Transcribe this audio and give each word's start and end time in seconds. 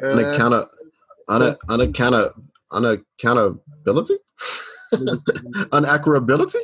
Unaccount 0.00 0.68
una, 1.30 1.56
unaccount 1.68 2.32
unaccountability, 2.72 4.16
unaccurability. 4.94 6.60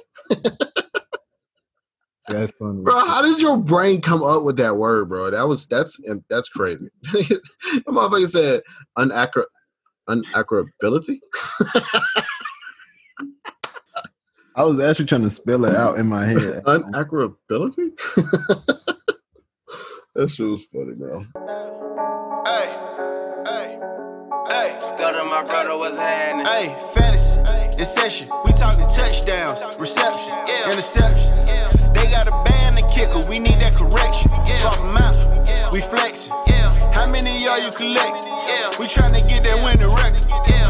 That's 2.29 2.53
funny. 2.53 2.83
Bro, 2.83 3.07
how 3.07 3.23
did 3.23 3.41
your 3.41 3.57
brain 3.57 4.01
come 4.01 4.23
up 4.23 4.45
with 4.45 4.57
that 4.59 4.77
word, 4.77 5.09
bro? 5.09 5.31
That 5.31 5.49
was 5.49 5.67
that's 5.67 5.99
that's 6.29 6.49
crazy. 6.49 6.89
the 7.13 7.41
motherfucker 7.89 8.29
said 8.29 8.63
unaccurate 8.97 9.49
unaccurability. 10.09 11.19
I 14.55 14.65
was 14.65 14.79
actually 14.81 15.07
trying 15.07 15.23
to 15.23 15.31
spell 15.31 15.65
it 15.65 15.75
out 15.75 15.99
in 15.99 16.07
my 16.07 16.27
head. 16.27 16.63
unaccurability. 16.65 17.97
that 20.15 20.29
shit 20.29 20.47
was 20.47 20.67
funny, 20.67 20.95
bro. 20.95 21.25
My 25.47 25.65
brother, 25.65 25.97
happening? 25.97 26.47
Hey, 26.47 26.77
fantasy, 26.95 27.79
in 27.79 27.87
session. 27.87 28.29
We 28.47 28.53
talking 28.53 28.85
touchdowns, 28.95 29.79
receptions, 29.79 30.35
interceptions. 30.51 31.95
They 31.95 32.11
got 32.11 32.27
a 32.27 32.51
band 32.51 32.77
and 32.77 32.89
kicker, 32.91 33.21
we 33.29 33.39
need 33.39 33.57
that 33.57 33.75
correction. 33.75 34.31
Swap 34.61 34.77
them 34.77 34.97
out, 34.97 35.73
we 35.73 35.81
flexing. 35.81 36.33
How 36.93 37.07
many 37.09 37.37
of 37.37 37.43
y'all 37.43 37.61
you 37.61 37.71
collect? 37.71 38.27
We 38.79 38.87
trying 38.87 39.15
to 39.21 39.27
get 39.29 39.45
that 39.45 39.63
winning 39.63 39.89
record. 39.89 40.62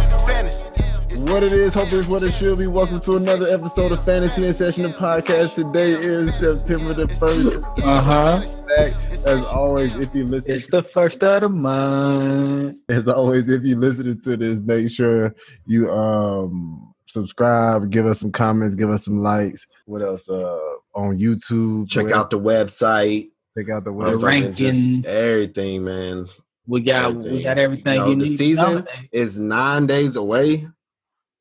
Fantasy. 1.27 1.33
What 1.33 1.43
it 1.43 1.53
is, 1.53 1.75
hope 1.75 1.93
it's 1.93 2.07
what 2.07 2.23
it 2.23 2.33
should 2.33 2.59
be. 2.59 2.67
Welcome 2.67 3.01
to 3.01 3.17
another 3.17 3.47
episode 3.51 3.93
of 3.93 4.05
Fantasy 4.05 4.45
and 4.47 4.55
Session, 4.55 4.83
the 4.85 4.89
podcast. 4.91 5.55
Today 5.55 5.93
is 5.93 6.35
September 6.35 6.95
the 6.95 7.07
1st. 7.07 7.83
Uh 7.83 8.03
huh. 8.03 9.29
As 9.31 9.45
always, 9.47 9.95
if 9.97 10.15
you 10.15 10.25
listen, 10.25 10.55
It's 10.57 10.67
the 10.71 10.85
first 10.95 11.23
of 11.23 11.43
the 11.43 11.49
month. 11.49 12.77
as 12.89 13.09
always, 13.09 13.49
if 13.49 13.63
you 13.63 13.77
listening 13.77 14.21
to 14.23 14.37
this, 14.37 14.61
make 14.61 14.91
sure 14.91 15.35
you 15.67 15.91
um 15.91 16.93
subscribe, 17.07 17.91
give 17.91 18.07
us 18.07 18.21
some 18.21 18.33
comments, 18.33 18.75
give 18.75 18.91
us 18.91 19.05
some 19.05 19.21
likes. 19.21 19.67
What 19.87 20.03
else? 20.03 20.29
Uh 20.29 20.59
on 20.95 21.19
YouTube. 21.19 21.89
Check 21.89 22.07
web- 22.07 22.15
out 22.15 22.31
the 22.31 22.39
website. 22.39 23.31
check 23.57 23.71
out 23.71 23.85
the 23.85 23.93
The 23.93 23.97
website. 23.97 24.49
Motherfucking 24.51 24.55
just 24.55 24.79
rankings. 24.79 25.05
everything, 25.07 25.85
man. 25.85 26.27
We 26.67 26.81
got 26.83 27.11
Everything. 27.11 27.33
we 27.37 27.43
got 27.43 27.59
everything 27.59 27.95
You 27.95 27.99
know, 28.01 28.09
you 28.11 28.17
the 28.17 28.25
need. 28.27 28.37
season 28.37 28.87
is 29.11 29.39
nine 29.39 29.87
days 29.87 30.15
away, 30.17 30.69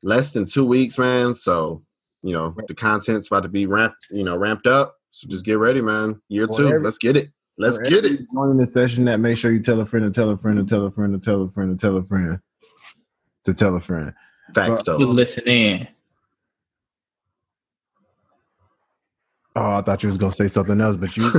less 0.03 0.31
than 0.31 0.45
two 0.45 0.65
weeks, 0.65 0.97
man. 0.97 1.35
So 1.35 1.83
you 2.23 2.33
know 2.33 2.55
the 2.67 2.73
content's 2.75 3.27
about 3.27 3.43
to 3.43 3.49
be 3.49 3.65
ramped, 3.65 3.97
you 4.09 4.23
know, 4.23 4.35
ramped 4.37 4.67
up. 4.67 4.95
So 5.11 5.27
just 5.27 5.43
get 5.45 5.57
ready, 5.57 5.81
man. 5.81 6.21
Year 6.29 6.47
For 6.47 6.57
two, 6.57 6.67
every- 6.67 6.83
let's 6.83 6.97
get 6.97 7.17
it. 7.17 7.31
Let's 7.57 7.77
get 7.77 8.05
it. 8.05 8.13
every 8.13 8.27
Joining 8.33 8.57
the 8.57 8.65
session 8.67 9.05
that 9.05 9.19
make 9.19 9.37
sure 9.37 9.51
you 9.51 9.59
tell 9.61 9.79
a 9.81 9.85
friend 9.85 10.05
to 10.05 10.11
tell 10.11 10.29
a 10.31 10.37
friend 10.37 10.57
to 10.57 10.63
tell 10.63 10.85
a 10.85 10.91
friend 10.91 11.13
to 11.13 11.19
tell 11.25 11.41
a 11.43 11.49
friend 11.51 11.77
to 11.77 11.81
tell 11.81 11.97
a 11.97 12.03
friend 12.03 12.39
to 13.45 13.53
tell 13.53 13.75
a 13.75 13.79
friend. 13.81 14.13
Facts 14.55 14.83
Well, 14.87 14.99
You 14.99 15.05
though. 15.07 15.11
listen 15.11 15.43
in. 15.47 15.87
Oh, 19.55 19.73
I 19.77 19.81
thought 19.81 20.01
you 20.01 20.07
was 20.07 20.17
gonna 20.17 20.31
say 20.31 20.47
something 20.47 20.79
else, 20.79 20.95
but 20.95 21.15
you 21.17 21.23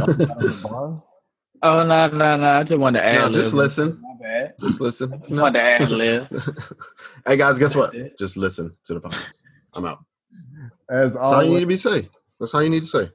Oh 1.64 1.84
no 1.84 2.08
no 2.08 2.36
no! 2.36 2.44
I 2.58 2.64
just 2.64 2.78
wanted 2.78 3.00
to 3.00 3.06
add. 3.06 3.14
No, 3.14 3.28
just 3.30 3.54
listen. 3.54 4.02
My. 4.60 4.66
Just 4.68 4.80
listen. 4.80 5.12
I 5.14 5.16
just 5.28 5.30
wanted 5.42 5.58
to 5.58 5.64
add 5.64 5.90
lib. 5.90 6.26
hey 7.26 7.36
guys, 7.36 7.58
guess 7.58 7.74
what? 7.76 7.94
Just 8.18 8.36
listen 8.36 8.74
to 8.84 8.94
the 8.94 9.00
podcast. 9.00 9.32
I'm 9.74 9.84
out. 9.86 10.04
as 10.90 11.14
That's 11.14 11.24
all 11.24 11.42
you 11.42 11.50
need 11.54 11.60
to 11.60 11.66
be 11.66 11.76
say. 11.76 12.08
That's 12.38 12.52
all 12.54 12.62
you 12.62 12.70
need 12.70 12.82
to 12.82 12.88
say. 12.88 13.10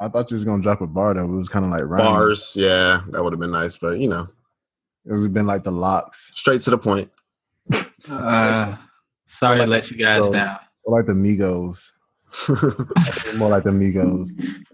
I 0.00 0.08
thought 0.08 0.30
you 0.30 0.36
was 0.36 0.44
gonna 0.44 0.62
drop 0.62 0.80
a 0.80 0.86
bar 0.86 1.14
though. 1.14 1.24
It 1.24 1.26
was 1.36 1.48
kind 1.48 1.64
of 1.64 1.70
like 1.70 1.82
rhyming. 1.84 2.06
Bars, 2.06 2.54
yeah, 2.56 3.02
that 3.10 3.22
would 3.22 3.32
have 3.32 3.40
been 3.40 3.50
nice, 3.50 3.76
but 3.76 3.98
you 3.98 4.08
know, 4.08 4.28
It 5.04 5.12
would 5.12 5.22
have 5.22 5.34
been 5.34 5.46
like 5.46 5.64
the 5.64 5.72
Lox, 5.72 6.30
straight 6.34 6.60
to 6.62 6.70
the 6.70 6.78
point. 6.78 7.10
Uh, 8.08 8.76
sorry 9.40 9.58
to 9.58 9.66
let 9.66 9.88
you 9.90 9.96
guys 9.96 10.18
Those. 10.18 10.32
down. 10.32 10.56
or 10.84 10.96
like 10.96 11.06
the 11.06 11.12
Migos, 11.12 11.90
more 13.36 13.48
like 13.48 13.64
the 13.64 13.70
Migos. 13.70 14.30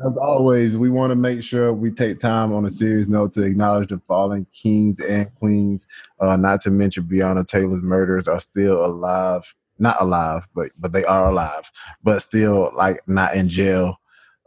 As 0.07 0.17
always, 0.17 0.77
we 0.77 0.91
want 0.91 1.11
to 1.11 1.17
make 1.17 1.43
sure 1.43 1.73
we 1.73 1.91
take 1.91 2.19
time 2.19 2.53
on 2.53 2.65
a 2.65 2.71
serious 2.71 3.09
note 3.09 3.33
to 3.35 3.43
acknowledge 3.43 3.91
the 3.91 4.01
fallen 4.09 4.47
kings 4.53 5.01
and 5.01 5.33
queens. 5.37 5.87
Uh, 6.21 6.37
not 6.37 6.61
to 6.63 6.71
mention 6.71 7.05
Breonna 7.05 7.47
Taylor's 7.47 7.83
murderers 7.83 8.29
are 8.29 8.41
still 8.41 8.85
alive, 8.85 9.55
not 9.79 10.01
alive, 10.01 10.47
but 10.55 10.71
but 10.79 10.93
they 10.93 11.05
are 11.05 11.31
alive, 11.31 11.71
but 12.03 12.21
still 12.21 12.73
like 12.77 13.01
not 13.07 13.35
in 13.35 13.49
jail. 13.49 14.01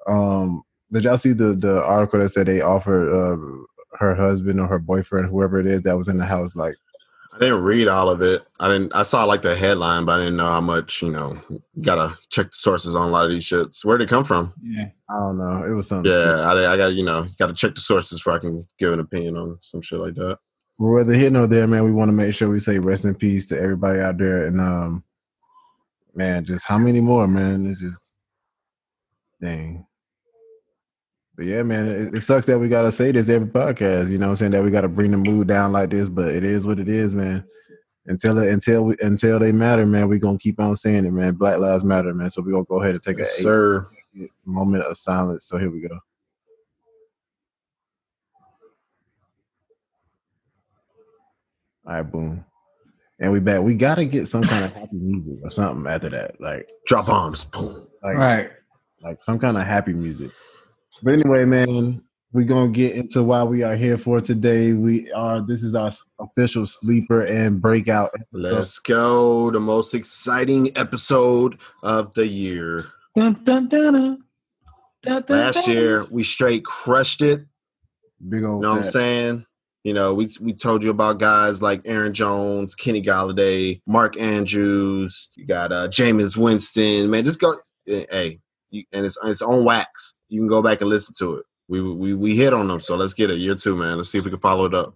Um, 0.08 0.64
did 0.92 1.04
y'all 1.04 1.18
see 1.18 1.34
the 1.34 1.54
the 1.54 1.84
article 1.84 2.20
that 2.20 2.30
said 2.30 2.48
they 2.48 2.62
offered 2.62 3.10
uh, 3.10 3.38
her 3.98 4.16
husband 4.16 4.60
or 4.60 4.68
her 4.68 4.80
boyfriend, 4.80 5.30
whoever 5.30 5.60
it 5.60 5.66
is 5.66 5.82
that 5.84 5.98
was 5.98 6.08
in 6.08 6.18
the 6.18 6.26
house, 6.26 6.56
like 6.56 6.76
I 7.38 7.40
didn't 7.42 7.62
read 7.62 7.88
all 7.88 8.10
of 8.10 8.24
it. 8.24 8.48
I 8.60 8.68
didn't. 8.68 8.96
I 8.96 9.04
saw 9.04 9.24
like 9.26 9.44
the 9.44 9.56
headline, 9.56 10.06
but 10.06 10.20
I 10.20 10.24
didn't 10.24 10.38
know 10.38 10.50
how 10.50 10.62
much. 10.62 11.04
You 11.04 11.12
know, 11.12 11.40
you 11.50 11.84
gotta 11.84 12.18
check 12.30 12.48
the 12.48 12.58
sources 12.58 12.96
on 12.96 13.08
a 13.08 13.12
lot 13.12 13.26
of 13.26 13.32
these 13.32 13.46
shits. 13.46 13.86
Where'd 13.86 14.02
it 14.02 14.10
come 14.10 14.24
from? 14.24 14.54
Yeah. 14.64 14.90
I 15.10 15.20
don't 15.20 15.38
know, 15.38 15.64
it 15.64 15.70
was 15.70 15.88
something. 15.88 16.12
Yeah, 16.12 16.42
I, 16.42 16.74
I 16.74 16.78
got 16.78 16.94
you 16.94 17.06
know, 17.06 17.28
got 17.38 17.48
to 17.48 17.54
check 17.54 17.76
the 17.76 17.82
sources 17.82 18.20
before 18.20 18.34
I 18.34 18.40
can 18.40 18.68
give 18.78 18.92
an 18.92 19.00
opinion 19.00 19.38
on 19.38 19.58
some 19.62 19.82
shit 19.82 20.00
like 20.00 20.16
that. 20.16 20.40
Well, 20.78 20.94
whether 20.94 21.14
here 21.14 21.30
nor 21.30 21.48
there, 21.48 21.68
man, 21.68 21.86
we 21.86 21.92
want 21.92 22.10
to 22.10 22.14
make 22.14 22.34
sure 22.34 22.50
we 22.50 22.60
say 22.60 22.80
rest 22.80 23.06
in 23.06 23.16
peace 23.16 23.46
to 23.48 23.60
everybody 23.60 24.00
out 24.00 24.18
there. 24.18 24.48
And 24.48 24.60
um, 24.60 25.04
man, 26.14 26.44
just 26.44 26.66
how 26.66 26.78
many 26.78 27.00
more, 27.00 27.28
man? 27.28 27.68
It's 27.68 27.80
just 27.80 28.12
dang. 29.42 29.86
But 31.38 31.46
yeah, 31.46 31.64
man, 31.64 31.88
it, 31.88 32.16
it 32.16 32.22
sucks 32.22 32.48
that 32.48 32.60
we 32.60 32.68
gotta 32.68 32.92
say 32.92 33.12
this 33.12 33.30
every 33.30 33.48
podcast. 33.48 34.10
You 34.10 34.18
know, 34.18 34.28
what 34.28 34.32
I'm 34.32 34.38
saying 34.38 34.52
that 34.54 34.64
we 34.64 34.72
gotta 34.72 34.88
bring 34.90 35.12
the 35.12 35.18
mood 35.18 35.48
down 35.48 35.72
like 35.72 35.92
this, 35.92 36.10
but 36.10 36.30
it 36.34 36.44
is 36.44 36.66
what 36.66 36.80
it 36.80 36.90
is, 36.90 37.14
man. 37.16 37.46
Until 38.08 38.40
it, 38.40 38.52
until 38.52 38.86
we, 38.86 38.96
until 39.02 39.38
they 39.38 39.52
matter, 39.52 39.86
man, 39.86 40.08
we 40.10 40.18
gonna 40.20 40.40
keep 40.40 40.60
on 40.60 40.76
saying 40.76 41.06
it, 41.06 41.12
man. 41.12 41.36
Black 41.36 41.60
lives 41.60 41.84
matter, 41.84 42.14
man. 42.14 42.30
So 42.32 42.42
we 42.42 42.52
gonna 42.52 42.64
go 42.66 42.82
ahead 42.82 42.96
and 42.96 43.04
take 43.04 43.20
Yes, 43.20 43.38
a 43.38 43.42
eight 43.42 43.44
sir. 43.44 43.88
moment 44.46 44.84
of 44.86 44.98
silence. 44.98 45.46
So 45.46 45.58
here 45.60 45.70
we 45.70 45.82
go. 45.82 46.00
All 51.86 51.94
right, 51.94 52.02
boom. 52.04 52.46
And 53.20 53.32
we 53.32 53.40
back. 53.40 53.62
We 53.62 53.76
gotta 53.76 54.06
get 54.06 54.28
some 54.28 54.44
kind 54.44 54.66
of 54.66 54.74
happy 54.74 54.96
music 54.98 55.40
or 55.44 55.50
something 55.50 55.92
after 55.92 56.10
that. 56.10 56.40
Like 56.40 56.68
Drop 56.86 57.08
bombs. 57.08 57.46
Boom. 57.46 57.88
like 58.04 58.16
Right. 58.16 58.50
like 59.02 59.24
some 59.24 59.40
kind 59.40 59.58
of 59.58 59.64
happy 59.66 59.94
music. 59.94 60.32
But 61.04 61.14
anyway, 61.14 61.46
man, 61.46 62.02
we're 62.34 62.46
gonna 62.46 62.70
get 62.72 62.96
into 62.96 63.24
why 63.24 63.44
we 63.44 63.64
are 63.64 63.76
here 63.76 63.98
for 63.98 64.20
today. 64.22 64.74
We 64.74 65.12
are 65.12 65.42
this 65.42 65.64
is 65.64 65.76
our 65.76 65.92
official 66.20 66.66
sleeper 66.66 67.24
and 67.26 67.62
breakout. 67.62 68.12
episode. 68.16 68.28
Let's 68.34 68.80
go. 68.80 69.52
The 69.52 69.60
most 69.60 69.94
exciting 69.94 70.76
episode 70.78 71.60
of 71.84 72.14
the 72.16 72.28
year. 72.28 72.82
Dun, 73.16 73.42
dun, 73.44 73.70
dun, 73.70 73.94
dun. 73.94 74.18
Dun, 75.04 75.24
dun, 75.28 75.38
Last 75.38 75.66
dun. 75.66 75.76
year 75.76 76.06
we 76.10 76.24
straight 76.24 76.66
crushed 76.66 77.22
it. 77.22 77.42
Big 78.28 78.42
You 78.42 78.48
old 78.48 78.62
know 78.64 78.72
what 78.72 78.86
I'm 78.86 78.92
saying? 78.92 79.46
You 79.84 79.94
know, 79.94 80.14
we 80.14 80.28
we 80.42 80.52
told 80.54 80.84
you 80.84 80.90
about 80.90 81.20
guys 81.20 81.62
like 81.62 81.82
Aaron 81.86 82.14
Jones, 82.14 82.76
Kenny 82.76 83.02
Golladay, 83.02 83.80
Mark 83.88 84.20
Andrews. 84.20 85.30
You 85.36 85.46
got 85.46 85.72
uh 85.72 85.88
Jameis 85.88 86.36
Winston. 86.36 87.10
Man, 87.10 87.24
just 87.24 87.40
go. 87.40 87.54
eh, 87.88 88.06
Hey, 88.10 88.40
you, 88.72 88.84
and 88.92 89.06
it's 89.06 89.18
it's 89.24 89.42
on 89.42 89.64
wax. 89.64 90.16
You 90.30 90.42
can 90.42 90.48
go 90.48 90.62
back 90.62 90.82
and 90.82 90.90
listen 90.90 91.14
to 91.20 91.36
it. 91.38 91.46
We 91.68 91.82
we 91.82 92.14
we 92.14 92.36
hit 92.36 92.54
on 92.54 92.68
them, 92.68 92.82
so 92.82 92.96
let's 92.96 93.14
get 93.14 93.30
it. 93.30 93.40
Year 93.40 93.56
two, 93.56 93.76
man. 93.76 93.98
Let's 93.98 94.10
see 94.10 94.18
if 94.18 94.26
we 94.26 94.32
can 94.32 94.40
follow 94.40 94.66
it 94.66 94.74
up. 94.74 94.96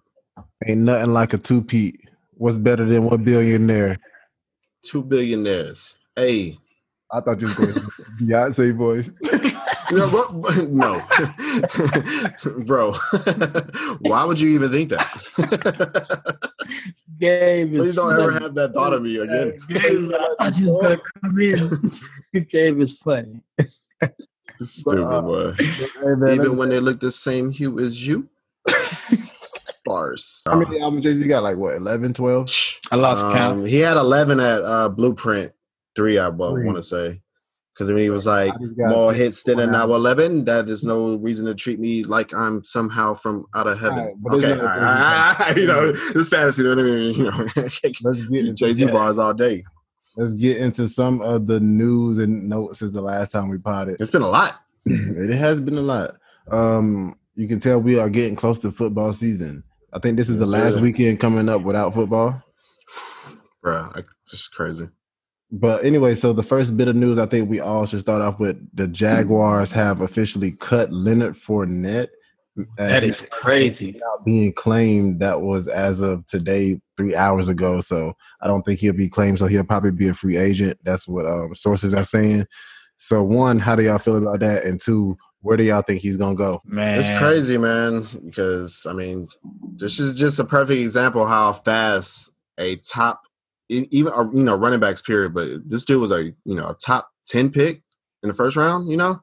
Ain't 0.65 0.81
nothing 0.81 1.13
like 1.13 1.33
a 1.33 1.37
two 1.37 1.63
peat. 1.63 1.99
What's 2.33 2.57
better 2.57 2.85
than 2.85 3.03
one 3.03 3.23
billionaire? 3.23 3.97
Two 4.83 5.03
billionaires. 5.03 5.97
Hey, 6.15 6.57
I 7.11 7.19
thought 7.19 7.41
you 7.41 7.47
was 7.47 7.55
going 7.55 7.73
to 7.73 7.81
Beyonce 8.21 8.75
voice. 8.75 9.11
no, 9.91 10.09
bro, 10.09 10.51
no, 10.69 11.01
bro. 12.65 12.93
Why 13.99 14.23
would 14.23 14.39
you 14.39 14.49
even 14.51 14.71
think 14.71 14.89
that? 14.89 16.51
Gabe 17.19 17.73
is 17.75 17.79
Please 17.81 17.95
don't 17.95 18.13
ever 18.19 18.31
have 18.31 18.55
that 18.55 18.73
thought 18.73 18.93
of 18.93 19.03
me 19.03 19.17
again. 19.17 19.59
Gabe, 19.67 20.11
I 20.11 20.35
thought 20.39 20.57
you 20.57 20.69
was 20.69 20.81
gonna 20.81 20.99
come 21.21 21.39
in. 21.39 22.45
Gabe 22.51 22.81
is 22.81 22.89
funny. 23.03 23.41
Stupid 24.63 25.03
uh, 25.05 25.21
boy. 25.21 25.53
hey, 25.53 26.33
Even 26.35 26.57
when 26.57 26.69
they 26.69 26.79
look 26.79 26.99
the 26.99 27.11
same 27.11 27.51
hue 27.51 27.79
as 27.79 28.05
you. 28.05 28.27
Bars. 29.83 30.43
how 30.47 30.55
many 30.57 30.79
albums 30.79 31.03
Jay 31.03 31.13
Z 31.15 31.27
got? 31.27 31.41
Like 31.43 31.57
what, 31.57 31.73
11, 31.75 32.13
12? 32.13 32.49
I 32.91 32.95
lost 32.95 33.17
Um, 33.19 33.33
count. 33.33 33.67
he 33.67 33.79
had 33.79 33.97
11 33.97 34.39
at 34.39 34.61
uh, 34.61 34.89
Blueprint 34.89 35.51
3, 35.95 36.19
I 36.19 36.29
Three. 36.29 36.37
want 36.37 36.77
to 36.77 36.83
say. 36.83 37.21
Because 37.73 37.89
I 37.89 37.93
mean, 37.93 38.03
he 38.03 38.09
was 38.09 38.25
like, 38.25 38.53
I 38.53 38.89
more 38.89 39.13
hits 39.13 39.43
than 39.43 39.59
an 39.59 39.73
hour 39.73 39.91
11. 39.91 40.45
That 40.45 40.67
is 40.67 40.83
no 40.83 41.15
reason 41.15 41.45
to 41.45 41.55
treat 41.55 41.79
me 41.79 42.03
like 42.03 42.33
I'm 42.33 42.63
somehow 42.63 43.13
from 43.13 43.45
out 43.55 43.65
of 43.67 43.79
heaven. 43.79 43.99
Alright, 43.99 44.15
but 44.19 44.31
there's 44.37 44.43
okay, 44.43 44.61
no- 44.61 44.67
all 44.67 44.75
right, 44.77 45.35
all 45.39 45.45
right, 45.47 45.57
you 45.57 45.67
know, 45.67 45.93
it's 45.95 46.27
fantasy. 46.29 46.63
You 46.63 46.75
know 46.75 46.83
what 46.83 46.85
I 46.85 47.63
mean? 47.63 48.29
You 48.29 48.43
know, 48.43 48.53
Jay 48.53 48.73
Z 48.73 48.85
bars 48.87 49.17
all 49.17 49.33
day. 49.33 49.63
let's 50.17 50.33
get 50.33 50.57
into 50.57 50.89
some 50.89 51.21
of 51.21 51.47
the 51.47 51.59
news 51.61 52.17
and 52.17 52.49
notes 52.49 52.79
since 52.79 52.91
the 52.91 53.01
last 53.01 53.31
time 53.31 53.49
we 53.49 53.57
potted. 53.57 54.01
It's 54.01 54.11
been 54.11 54.21
a 54.21 54.27
lot. 54.29 54.55
it 54.85 55.35
has 55.37 55.61
been 55.61 55.77
a 55.77 55.81
lot. 55.81 56.15
Um, 56.49 57.15
you 57.35 57.47
can 57.47 57.59
tell 57.61 57.79
we 57.81 57.97
are 57.97 58.09
getting 58.09 58.35
close 58.35 58.59
to 58.59 58.71
football 58.71 59.13
season. 59.13 59.63
I 59.93 59.99
think 59.99 60.17
this 60.17 60.29
is 60.29 60.37
the 60.37 60.45
last 60.45 60.79
weekend 60.79 61.19
coming 61.19 61.47
up 61.49 61.61
without 61.61 61.93
football. 61.93 62.41
Bruh, 63.63 63.95
like, 63.95 64.07
just 64.29 64.53
crazy. 64.53 64.89
But 65.51 65.83
anyway, 65.83 66.15
so 66.15 66.31
the 66.31 66.43
first 66.43 66.77
bit 66.77 66.87
of 66.87 66.95
news 66.95 67.17
I 67.19 67.25
think 67.25 67.49
we 67.49 67.59
all 67.59 67.85
should 67.85 67.99
start 67.99 68.21
off 68.21 68.39
with 68.39 68.57
the 68.73 68.87
Jaguars 68.87 69.71
have 69.73 70.01
officially 70.01 70.53
cut 70.53 70.91
Leonard 70.93 71.35
Fournette. 71.35 72.07
Uh, 72.57 72.63
That 72.77 73.03
is 73.03 73.15
crazy. 73.41 73.93
without 73.93 74.23
being 74.25 74.53
claimed. 74.53 75.19
That 75.19 75.41
was 75.41 75.67
as 75.67 75.99
of 75.99 76.25
today, 76.27 76.79
three 76.95 77.15
hours 77.15 77.49
ago. 77.49 77.81
So 77.81 78.13
I 78.41 78.47
don't 78.47 78.63
think 78.63 78.79
he'll 78.79 78.93
be 78.93 79.09
claimed. 79.09 79.39
So 79.39 79.47
he'll 79.47 79.65
probably 79.65 79.91
be 79.91 80.07
a 80.07 80.13
free 80.13 80.37
agent. 80.37 80.77
That's 80.83 81.07
what 81.07 81.25
um, 81.25 81.53
sources 81.55 81.93
are 81.93 82.03
saying. 82.05 82.45
So 82.95 83.21
one, 83.23 83.59
how 83.59 83.75
do 83.75 83.83
y'all 83.83 83.97
feel 83.97 84.17
about 84.17 84.39
that? 84.41 84.63
And 84.63 84.79
two, 84.79 85.17
where 85.41 85.57
do 85.57 85.63
y'all 85.63 85.81
think 85.81 86.01
he's 86.01 86.17
gonna 86.17 86.35
go? 86.35 86.61
Man, 86.65 86.99
It's 86.99 87.19
crazy, 87.19 87.57
man. 87.57 88.07
Because 88.23 88.85
I 88.87 88.93
mean, 88.93 89.27
this 89.75 89.99
is 89.99 90.13
just 90.13 90.37
a 90.39 90.45
perfect 90.45 90.79
example 90.79 91.25
how 91.25 91.51
fast 91.53 92.29
a 92.59 92.75
top, 92.77 93.23
even 93.71 94.13
uh, 94.13 94.29
you 94.33 94.43
know, 94.43 94.55
running 94.55 94.79
backs 94.79 95.01
period. 95.01 95.33
But 95.33 95.67
this 95.67 95.85
dude 95.85 96.01
was 96.01 96.11
a 96.11 96.25
you 96.45 96.55
know 96.55 96.69
a 96.69 96.75
top 96.75 97.09
ten 97.25 97.49
pick 97.49 97.81
in 98.23 98.29
the 98.29 98.35
first 98.35 98.55
round. 98.55 98.89
You 98.89 98.97
know, 98.97 99.21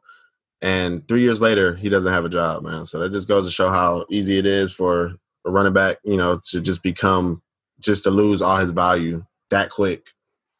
and 0.61 1.07
three 1.09 1.21
years 1.21 1.41
later 1.41 1.77
he 1.77 1.89
doesn't 1.89 2.13
have 2.13 2.25
a 2.25 2.31
job, 2.31 2.63
man. 2.63 2.87
So 2.87 2.99
that 2.99 3.13
just 3.13 3.29
goes 3.29 3.47
to 3.47 3.51
show 3.51 3.69
how 3.69 4.07
easy 4.11 4.39
it 4.39 4.47
is 4.47 4.73
for 4.73 5.15
a 5.45 5.51
running 5.51 5.73
back, 5.73 5.99
you 6.05 6.17
know, 6.17 6.41
to 6.51 6.61
just 6.61 6.83
become 6.83 7.43
just 7.81 8.05
to 8.05 8.11
lose 8.11 8.43
all 8.43 8.57
his 8.57 8.73
value 8.73 9.25
that 9.51 9.71
quick. 9.71 10.09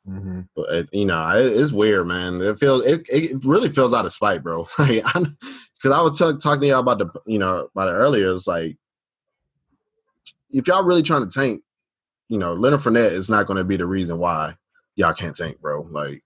Mm-hmm. 0.09 0.43
But 0.57 0.89
you 0.93 1.05
know, 1.05 1.29
it, 1.37 1.47
it's 1.47 1.73
weird, 1.73 2.07
man. 2.07 2.41
It 2.41 2.59
feels 2.59 2.85
it, 2.87 3.07
it 3.09 3.45
really 3.45 3.69
feels 3.69 3.93
out 3.93 4.07
of 4.07 4.13
spite, 4.13 4.43
bro. 4.43 4.67
Like, 4.79 5.05
because 5.05 5.97
I 5.97 6.03
was 6.03 6.19
t- 6.19 6.39
talking 6.43 6.63
to 6.63 6.67
y'all 6.67 6.81
about 6.81 6.99
the 6.99 7.09
you 7.27 7.39
know 7.39 7.69
about 7.75 7.89
it 7.89 7.93
earlier. 7.93 8.35
It's 8.35 8.47
like 8.47 8.77
if 10.51 10.67
y'all 10.67 10.85
really 10.85 11.03
trying 11.03 11.29
to 11.29 11.33
tank, 11.33 11.63
you 12.29 12.39
know, 12.39 12.53
Leonard 12.55 12.81
Fournette 12.81 13.13
is 13.13 13.29
not 13.29 13.47
going 13.47 13.57
to 13.57 13.65
be 13.65 13.77
the 13.77 13.87
reason 13.87 14.19
why 14.19 14.55
y'all 14.97 15.13
can't 15.15 15.35
tank, 15.37 15.61
bro. 15.61 15.83
Like 15.91 16.23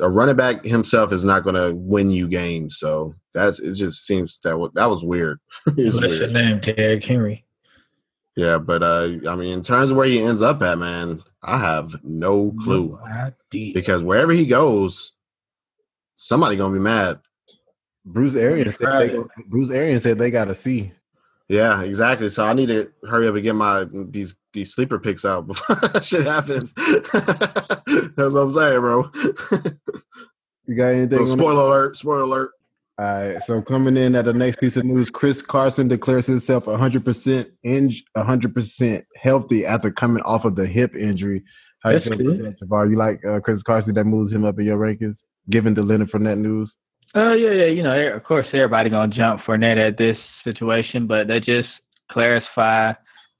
a 0.00 0.08
running 0.08 0.36
back 0.36 0.64
himself 0.64 1.12
is 1.12 1.24
not 1.24 1.42
going 1.44 1.56
to 1.56 1.74
win 1.74 2.10
you 2.10 2.28
games. 2.28 2.78
So 2.78 3.14
that's 3.34 3.58
it. 3.58 3.74
Just 3.74 4.06
seems 4.06 4.38
that 4.44 4.58
wa- 4.58 4.70
that 4.74 4.86
was 4.90 5.04
weird. 5.04 5.38
it's 5.68 5.94
What's 5.96 6.06
his 6.06 6.20
weird. 6.20 6.32
name? 6.32 6.60
Derrick 6.60 7.04
Henry. 7.04 7.44
Yeah, 8.36 8.58
but 8.58 8.82
uh, 8.82 9.08
I 9.28 9.34
mean, 9.34 9.52
in 9.54 9.62
terms 9.62 9.90
of 9.90 9.96
where 9.96 10.06
he 10.06 10.20
ends 10.20 10.42
up 10.42 10.60
at, 10.60 10.78
man, 10.78 11.22
I 11.42 11.58
have 11.58 11.96
no 12.04 12.54
clue. 12.62 12.98
No 13.02 13.32
because 13.72 14.02
wherever 14.02 14.32
he 14.32 14.44
goes, 14.46 15.12
somebody 16.16 16.56
gonna 16.56 16.74
be 16.74 16.80
mad. 16.80 17.18
Bruce 18.04 18.34
Arians 18.34 18.76
said 18.76 18.86
they, 19.00 19.16
Right. 19.16 19.26
Bruce 19.48 19.70
Arians 19.70 20.02
said 20.02 20.18
they 20.18 20.30
got 20.30 20.44
to 20.46 20.54
see. 20.54 20.92
Yeah, 21.48 21.82
exactly. 21.82 22.28
So 22.28 22.44
I 22.44 22.52
need 22.52 22.66
to 22.66 22.92
hurry 23.08 23.26
up 23.26 23.34
and 23.34 23.42
get 23.42 23.54
my 23.54 23.86
these 24.10 24.34
these 24.56 24.74
sleeper 24.74 24.98
picks 24.98 25.24
out 25.24 25.46
before 25.46 25.76
that 25.82 26.04
shit 26.04 26.26
happens. 26.26 26.72
That's 28.16 28.34
what 28.34 28.40
I'm 28.40 28.50
saying, 28.50 28.80
bro. 28.80 29.10
You 30.66 30.76
got 30.76 30.88
anything? 30.88 31.24
So 31.26 31.32
on 31.32 31.38
spoiler 31.38 31.62
alert! 31.62 31.96
Spoiler 31.96 32.22
alert! 32.22 32.50
All 32.98 33.04
right, 33.04 33.42
so 33.42 33.60
coming 33.60 33.96
in 33.98 34.16
at 34.16 34.24
the 34.24 34.32
next 34.32 34.58
piece 34.58 34.76
of 34.78 34.84
news, 34.84 35.10
Chris 35.10 35.42
Carson 35.42 35.86
declares 35.86 36.26
himself 36.26 36.64
100% 36.64 37.50
in 37.62 37.92
100% 38.16 39.02
healthy 39.16 39.66
after 39.66 39.90
coming 39.90 40.22
off 40.22 40.46
of 40.46 40.56
the 40.56 40.66
hip 40.66 40.96
injury. 40.96 41.44
How 41.82 41.90
you 41.90 42.00
feel 42.00 42.14
about 42.14 42.24
good. 42.24 42.44
that, 42.44 42.60
Javar? 42.60 42.88
You 42.88 42.96
like 42.96 43.24
uh, 43.24 43.40
Chris 43.40 43.62
Carson 43.62 43.94
that 43.96 44.04
moves 44.04 44.32
him 44.32 44.46
up 44.46 44.58
in 44.58 44.64
your 44.64 44.78
rankings, 44.78 45.22
given 45.50 45.74
the 45.74 45.82
Leonard 45.82 46.08
Fournette 46.08 46.38
news? 46.38 46.74
Oh 47.14 47.34
yeah, 47.34 47.52
yeah. 47.52 47.66
You 47.66 47.82
know, 47.82 48.14
of 48.14 48.24
course, 48.24 48.46
everybody 48.52 48.90
gonna 48.90 49.14
jump 49.14 49.42
for 49.44 49.56
net 49.56 49.78
at 49.78 49.98
this 49.98 50.16
situation, 50.42 51.06
but 51.06 51.28
that 51.28 51.44
just 51.44 51.68
clarify. 52.10 52.92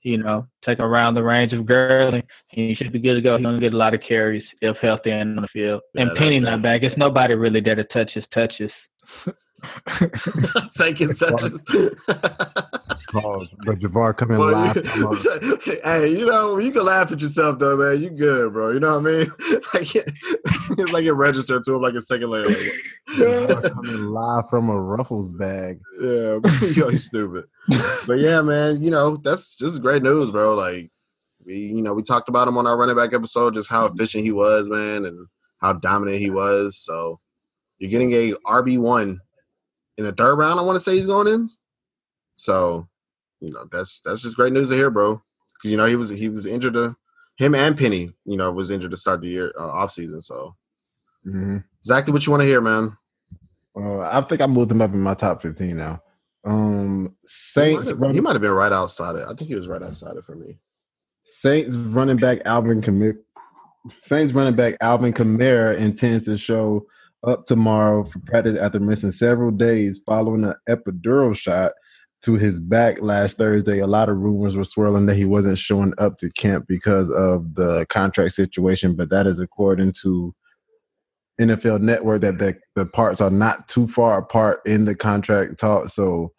You 0.06 0.18
know, 0.18 0.46
take 0.64 0.78
him 0.78 0.84
around 0.84 1.14
the 1.14 1.22
range 1.24 1.52
of 1.52 1.66
Gurley. 1.66 2.18
And 2.20 2.68
he 2.68 2.76
should 2.76 2.92
be 2.92 3.00
good 3.00 3.14
to 3.16 3.20
go. 3.20 3.36
He's 3.36 3.42
gonna 3.44 3.58
get 3.58 3.74
a 3.74 3.76
lot 3.76 3.92
of 3.92 4.00
carries 4.06 4.44
if 4.60 4.76
healthy 4.76 5.10
and 5.10 5.36
on 5.36 5.42
the 5.42 5.48
field. 5.48 5.80
and 5.96 6.06
Yeah, 6.06 6.12
that- 6.14 6.16
Penny 6.16 6.38
not 6.38 6.62
back. 6.62 6.82
It's 6.84 6.96
nobody 6.96 7.34
really 7.34 7.60
there 7.60 7.74
to 7.74 7.82
touch 7.84 8.12
his 8.14 8.24
touches. 8.32 8.70
Taking 10.76 11.08
touches. 11.14 11.64
Pause. 13.20 13.56
But 13.64 13.78
Javar 13.78 14.16
coming 14.16 14.38
Well, 14.38 14.52
live. 14.52 15.62
hey, 15.84 16.08
you 16.08 16.26
know 16.26 16.58
you 16.58 16.72
can 16.72 16.84
laugh 16.84 17.12
at 17.12 17.20
yourself 17.20 17.58
though, 17.58 17.76
man. 17.76 18.02
You 18.02 18.10
good, 18.10 18.52
bro. 18.52 18.70
You 18.70 18.80
know 18.80 18.98
what 18.98 19.12
I 19.12 19.16
mean? 19.16 19.32
Like, 19.74 19.94
it's 19.96 20.92
like 20.92 21.04
it 21.04 21.12
registered 21.12 21.64
to 21.64 21.74
him 21.74 21.82
like 21.82 21.94
a 21.94 22.02
second 22.02 22.30
later. 22.30 22.48
Like, 22.48 23.72
coming 23.72 24.06
live 24.06 24.48
from 24.48 24.70
a 24.70 24.80
Ruffles 24.80 25.32
bag. 25.32 25.80
Yeah, 26.00 26.38
yo, 26.60 26.88
you 26.88 26.98
stupid. 26.98 27.44
but 28.06 28.18
yeah, 28.18 28.42
man, 28.42 28.82
you 28.82 28.90
know 28.90 29.16
that's 29.16 29.56
just 29.56 29.82
great 29.82 30.02
news, 30.02 30.30
bro. 30.30 30.54
Like 30.54 30.90
we, 31.44 31.56
you 31.56 31.82
know, 31.82 31.94
we 31.94 32.02
talked 32.02 32.28
about 32.28 32.48
him 32.48 32.58
on 32.58 32.66
our 32.66 32.76
running 32.76 32.96
back 32.96 33.12
episode, 33.12 33.54
just 33.54 33.70
how 33.70 33.86
efficient 33.86 34.24
he 34.24 34.32
was, 34.32 34.68
man, 34.70 35.04
and 35.04 35.26
how 35.58 35.72
dominant 35.74 36.18
he 36.18 36.30
was. 36.30 36.76
So 36.76 37.20
you're 37.78 37.90
getting 37.90 38.12
a 38.12 38.32
RB 38.46 38.78
one 38.78 39.20
in 39.98 40.04
the 40.04 40.12
third 40.12 40.36
round. 40.36 40.58
I 40.58 40.62
want 40.62 40.76
to 40.76 40.80
say 40.80 40.96
he's 40.96 41.06
going 41.06 41.28
in. 41.28 41.48
So 42.36 42.88
you 43.40 43.52
know 43.52 43.66
that's 43.70 44.00
that's 44.00 44.22
just 44.22 44.36
great 44.36 44.52
news 44.52 44.68
to 44.70 44.74
hear, 44.74 44.90
bro. 44.90 45.22
Because 45.54 45.70
you 45.70 45.76
know 45.76 45.86
he 45.86 45.96
was 45.96 46.08
he 46.10 46.28
was 46.28 46.46
injured. 46.46 46.74
To, 46.74 46.96
him 47.36 47.54
and 47.54 47.76
Penny, 47.76 48.12
you 48.24 48.36
know, 48.36 48.50
was 48.50 48.70
injured 48.70 48.90
to 48.90 48.96
start 48.96 49.20
the 49.20 49.28
year 49.28 49.52
uh, 49.58 49.68
off 49.68 49.92
season. 49.92 50.20
So 50.20 50.56
hmm 51.24 51.58
exactly 51.80 52.12
what 52.12 52.26
you 52.26 52.32
want 52.32 52.42
to 52.42 52.46
hear, 52.46 52.60
man. 52.60 52.96
Uh, 53.78 54.00
I 54.00 54.20
think 54.22 54.40
I 54.40 54.46
moved 54.46 54.72
him 54.72 54.80
up 54.80 54.92
in 54.92 55.00
my 55.00 55.14
top 55.14 55.42
15 55.42 55.76
now. 55.76 56.02
Um, 56.44 57.14
Saints 57.24 57.88
he 57.88 58.20
might 58.20 58.32
have 58.32 58.40
been 58.40 58.52
right 58.52 58.72
outside 58.72 59.16
it. 59.16 59.24
I 59.24 59.34
think 59.34 59.48
he 59.48 59.54
was 59.54 59.68
right 59.68 59.82
outside 59.82 60.16
it 60.16 60.24
for 60.24 60.34
me. 60.34 60.58
Saints 61.22 61.74
running 61.74 62.16
back 62.16 62.40
Alvin 62.44 62.80
Kamara. 62.80 63.18
Saints 64.02 64.32
running 64.32 64.54
back 64.54 64.76
Alvin 64.80 65.12
Kamara 65.12 65.76
intends 65.76 66.24
to 66.24 66.36
show 66.36 66.86
up 67.26 67.46
tomorrow 67.46 68.04
for 68.04 68.20
practice 68.20 68.56
after 68.58 68.78
missing 68.78 69.10
several 69.10 69.50
days 69.50 70.00
following 70.06 70.44
an 70.44 70.54
epidural 70.68 71.36
shot 71.36 71.72
to 72.22 72.34
his 72.34 72.58
back 72.60 73.00
last 73.00 73.36
Thursday. 73.38 73.78
A 73.78 73.86
lot 73.86 74.08
of 74.08 74.16
rumors 74.18 74.56
were 74.56 74.64
swirling 74.64 75.06
that 75.06 75.16
he 75.16 75.24
wasn't 75.24 75.58
showing 75.58 75.92
up 75.98 76.16
to 76.18 76.30
camp 76.30 76.66
because 76.66 77.10
of 77.10 77.54
the 77.54 77.86
contract 77.88 78.32
situation, 78.32 78.94
but 78.94 79.10
that 79.10 79.26
is 79.26 79.38
according 79.38 79.92
to 80.02 80.34
NFL 81.40 81.80
Network 81.80 82.22
that 82.22 82.38
the, 82.38 82.56
the 82.74 82.86
parts 82.86 83.20
are 83.20 83.30
not 83.30 83.68
too 83.68 83.86
far 83.86 84.18
apart 84.18 84.60
in 84.64 84.86
the 84.86 84.94
contract 84.94 85.58
talk. 85.58 85.90
So 85.90 86.32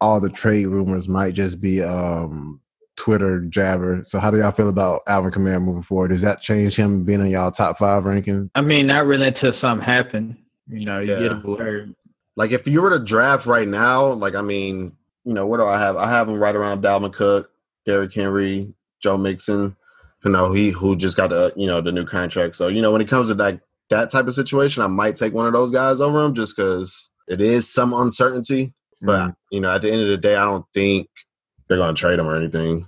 all 0.00 0.18
the 0.20 0.30
trade 0.30 0.66
rumors 0.66 1.06
might 1.08 1.34
just 1.34 1.60
be 1.60 1.82
um 1.82 2.60
Twitter 2.96 3.40
jabber. 3.40 4.02
So 4.04 4.18
how 4.18 4.30
do 4.30 4.38
y'all 4.38 4.50
feel 4.50 4.68
about 4.68 5.02
Alvin 5.06 5.30
Kamara 5.30 5.62
moving 5.62 5.82
forward? 5.82 6.08
Does 6.08 6.22
that 6.22 6.40
change 6.40 6.76
him 6.76 7.04
being 7.04 7.20
in 7.20 7.28
y'all 7.28 7.50
top 7.50 7.78
five 7.78 8.04
ranking? 8.04 8.50
I 8.54 8.60
mean, 8.62 8.86
not 8.86 9.06
really 9.06 9.28
until 9.28 9.52
something 9.60 9.84
happened. 9.84 10.36
You 10.68 10.84
know, 10.86 11.00
you 11.00 11.12
Yeah. 11.12 11.18
get 11.20 11.32
a 11.32 11.46
word. 11.46 11.94
Like 12.36 12.50
if 12.52 12.66
you 12.66 12.80
were 12.80 12.90
to 12.90 12.98
draft 12.98 13.46
right 13.46 13.68
now, 13.68 14.12
like 14.12 14.34
I 14.34 14.42
mean, 14.42 14.96
you 15.24 15.34
know, 15.34 15.46
what 15.46 15.58
do 15.58 15.66
I 15.66 15.78
have? 15.78 15.96
I 15.96 16.08
have 16.08 16.28
him 16.28 16.38
right 16.38 16.54
around 16.54 16.82
Dalvin 16.82 17.12
Cook, 17.12 17.50
Derrick 17.86 18.12
Henry, 18.14 18.72
Joe 19.00 19.16
Mixon, 19.16 19.76
you 20.24 20.30
know, 20.30 20.52
he 20.52 20.70
who 20.70 20.96
just 20.96 21.16
got 21.16 21.30
the 21.30 21.52
you 21.56 21.66
know 21.66 21.80
the 21.80 21.92
new 21.92 22.04
contract. 22.04 22.54
So, 22.54 22.68
you 22.68 22.82
know, 22.82 22.92
when 22.92 23.00
it 23.00 23.08
comes 23.08 23.28
to 23.28 23.34
that 23.34 23.60
that 23.90 24.10
type 24.10 24.26
of 24.26 24.34
situation, 24.34 24.82
I 24.82 24.86
might 24.86 25.16
take 25.16 25.34
one 25.34 25.46
of 25.46 25.52
those 25.52 25.70
guys 25.70 26.00
over 26.00 26.24
him 26.24 26.34
just 26.34 26.56
because 26.56 27.10
it 27.28 27.40
is 27.40 27.68
some 27.72 27.92
uncertainty. 27.92 28.74
But 29.00 29.30
Mm, 29.30 29.36
you 29.50 29.60
know, 29.60 29.74
at 29.74 29.82
the 29.82 29.90
end 29.90 30.02
of 30.02 30.08
the 30.08 30.16
day, 30.16 30.36
I 30.36 30.44
don't 30.44 30.64
think 30.74 31.08
they're 31.68 31.78
gonna 31.78 31.94
trade 31.94 32.18
him 32.18 32.28
or 32.28 32.36
anything. 32.36 32.86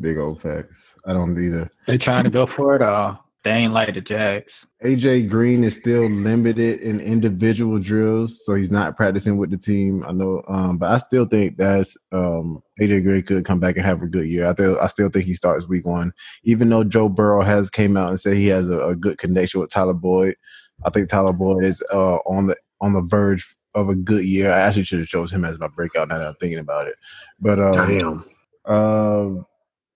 big 0.00 0.16
old 0.18 0.40
facts. 0.40 0.94
I 1.06 1.12
don't 1.12 1.38
either. 1.38 1.70
They 1.86 1.98
trying 1.98 2.24
to 2.24 2.30
go 2.30 2.46
for 2.56 2.74
it 2.74 2.82
all. 2.82 3.22
They 3.44 3.50
ain't 3.50 3.72
like 3.72 3.94
the 3.94 4.00
Jags. 4.00 4.50
AJ 4.84 5.30
Green 5.30 5.64
is 5.64 5.74
still 5.74 6.06
limited 6.08 6.80
in 6.80 7.00
individual 7.00 7.78
drills, 7.78 8.44
so 8.44 8.54
he's 8.54 8.70
not 8.70 8.94
practicing 8.94 9.38
with 9.38 9.50
the 9.50 9.56
team. 9.56 10.04
I 10.06 10.12
know, 10.12 10.42
um, 10.48 10.76
but 10.76 10.90
I 10.90 10.98
still 10.98 11.24
think 11.24 11.56
that's 11.56 11.96
um, 12.12 12.62
AJ 12.78 13.04
Green 13.04 13.22
could 13.22 13.46
come 13.46 13.58
back 13.58 13.76
and 13.76 13.86
have 13.86 14.02
a 14.02 14.06
good 14.06 14.28
year. 14.28 14.46
I 14.46 14.52
still, 14.52 14.78
I 14.78 14.86
still 14.88 15.08
think 15.08 15.24
he 15.24 15.32
starts 15.32 15.66
week 15.66 15.86
one, 15.86 16.12
even 16.44 16.68
though 16.68 16.84
Joe 16.84 17.08
Burrow 17.08 17.40
has 17.40 17.70
came 17.70 17.96
out 17.96 18.10
and 18.10 18.20
said 18.20 18.36
he 18.36 18.48
has 18.48 18.68
a, 18.68 18.78
a 18.80 18.94
good 18.94 19.16
connection 19.16 19.60
with 19.60 19.70
Tyler 19.70 19.94
Boyd. 19.94 20.36
I 20.84 20.90
think 20.90 21.08
Tyler 21.08 21.32
Boyd 21.32 21.64
is 21.64 21.82
uh, 21.90 22.16
on 22.26 22.48
the 22.48 22.56
on 22.82 22.92
the 22.92 23.00
verge 23.00 23.56
of 23.74 23.88
a 23.88 23.94
good 23.94 24.26
year. 24.26 24.52
I 24.52 24.60
actually 24.60 24.84
should 24.84 24.98
have 24.98 25.08
chose 25.08 25.32
him 25.32 25.46
as 25.46 25.58
my 25.58 25.68
breakout 25.68 26.08
now 26.08 26.18
that 26.18 26.26
I'm 26.26 26.34
thinking 26.34 26.58
about 26.58 26.86
it. 26.86 26.96
But 27.40 27.58
uh, 27.58 27.72
Damn. 27.72 28.24
uh, 28.66 29.42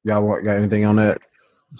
y'all 0.04 0.26
want, 0.26 0.44
got 0.44 0.56
anything 0.56 0.86
on 0.86 0.96
that? 0.96 1.20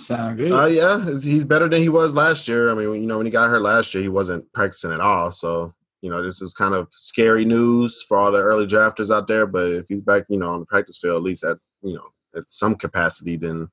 Sound 0.07 0.39
good. 0.39 0.53
Uh, 0.53 0.67
yeah, 0.67 1.19
he's 1.21 1.45
better 1.45 1.69
than 1.69 1.83
he 1.83 1.89
was 1.89 2.15
last 2.15 2.47
year. 2.47 2.71
I 2.71 2.75
mean, 2.75 2.95
you 2.95 3.07
know, 3.07 3.17
when 3.17 3.27
he 3.27 3.33
got 3.33 3.51
hurt 3.51 3.63
last 3.63 3.93
year, 3.93 4.03
he 4.03 4.09
wasn't 4.09 4.51
practicing 4.53 4.93
at 4.93 5.01
all. 5.01 5.33
So, 5.33 5.75
you 6.01 6.11
know, 6.11 6.23
this 6.23 6.41
is 6.41 6.55
kind 6.55 6.75
of 6.75 6.89
scary 6.91 7.45
news 7.45 8.03
for 8.05 8.17
all 8.17 8.31
the 8.31 8.39
early 8.39 8.67
drafters 8.67 9.15
out 9.15 9.27
there. 9.27 9.47
But 9.47 9.67
if 9.73 9.87
he's 9.89 10.01
back, 10.01 10.25
you 10.29 10.39
know, 10.39 10.53
on 10.53 10.61
the 10.61 10.67
practice 10.67 10.99
field, 10.99 11.17
at 11.17 11.23
least 11.23 11.45
at 11.45 11.59
you 11.83 11.95
know 11.95 12.05
at 12.37 12.51
some 12.51 12.77
capacity, 12.77 13.37
then 13.37 13.69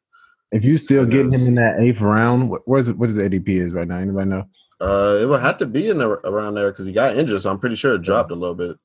If 0.51 0.63
you 0.63 0.77
still 0.77 1.03
Who 1.03 1.11
getting 1.11 1.31
him 1.31 1.47
in 1.47 1.55
that 1.55 1.79
eighth 1.79 2.01
round, 2.01 2.49
what, 2.49 2.61
where's 2.65 2.91
what 2.91 3.09
his 3.09 3.19
ADP 3.19 3.47
is 3.49 3.73
right 3.73 3.87
now? 3.87 3.97
Anybody 3.97 4.29
know? 4.29 4.45
uh, 4.81 5.17
it 5.21 5.25
would 5.25 5.41
have 5.41 5.57
to 5.57 5.65
be 5.65 5.89
in 5.89 5.97
the, 5.97 6.09
around 6.09 6.55
there 6.55 6.71
because 6.71 6.87
he 6.87 6.93
got 6.93 7.17
injured. 7.17 7.41
So 7.41 7.51
I'm 7.51 7.59
pretty 7.59 7.75
sure 7.75 7.95
it 7.95 8.01
dropped 8.01 8.31
a 8.31 8.35
little 8.35 8.55
bit. 8.55 8.77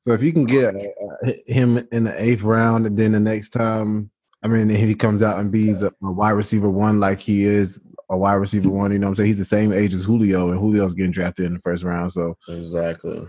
So 0.00 0.12
if 0.12 0.22
you 0.22 0.32
can 0.32 0.44
get 0.44 0.74
uh, 0.74 1.32
him 1.46 1.86
in 1.92 2.04
the 2.04 2.14
eighth 2.22 2.42
round, 2.42 2.86
and 2.86 2.96
then 2.96 3.12
the 3.12 3.20
next 3.20 3.50
time, 3.50 4.10
I 4.44 4.48
mean, 4.48 4.70
if 4.70 4.78
he 4.78 4.94
comes 4.94 5.22
out 5.22 5.38
and 5.40 5.50
be's 5.50 5.82
a, 5.82 5.90
a 6.02 6.12
wide 6.12 6.30
receiver 6.32 6.68
one 6.70 7.00
like 7.00 7.18
he 7.18 7.44
is 7.44 7.80
a 8.10 8.16
wide 8.16 8.34
receiver 8.34 8.68
one, 8.68 8.92
you 8.92 8.98
know 8.98 9.06
what 9.06 9.12
I'm 9.12 9.16
saying? 9.16 9.28
He's 9.28 9.38
the 9.38 9.44
same 9.46 9.72
age 9.72 9.94
as 9.94 10.04
Julio, 10.04 10.50
and 10.50 10.60
Julio's 10.60 10.94
getting 10.94 11.12
drafted 11.12 11.46
in 11.46 11.54
the 11.54 11.60
first 11.60 11.82
round. 11.82 12.12
So 12.12 12.36
Exactly. 12.48 13.26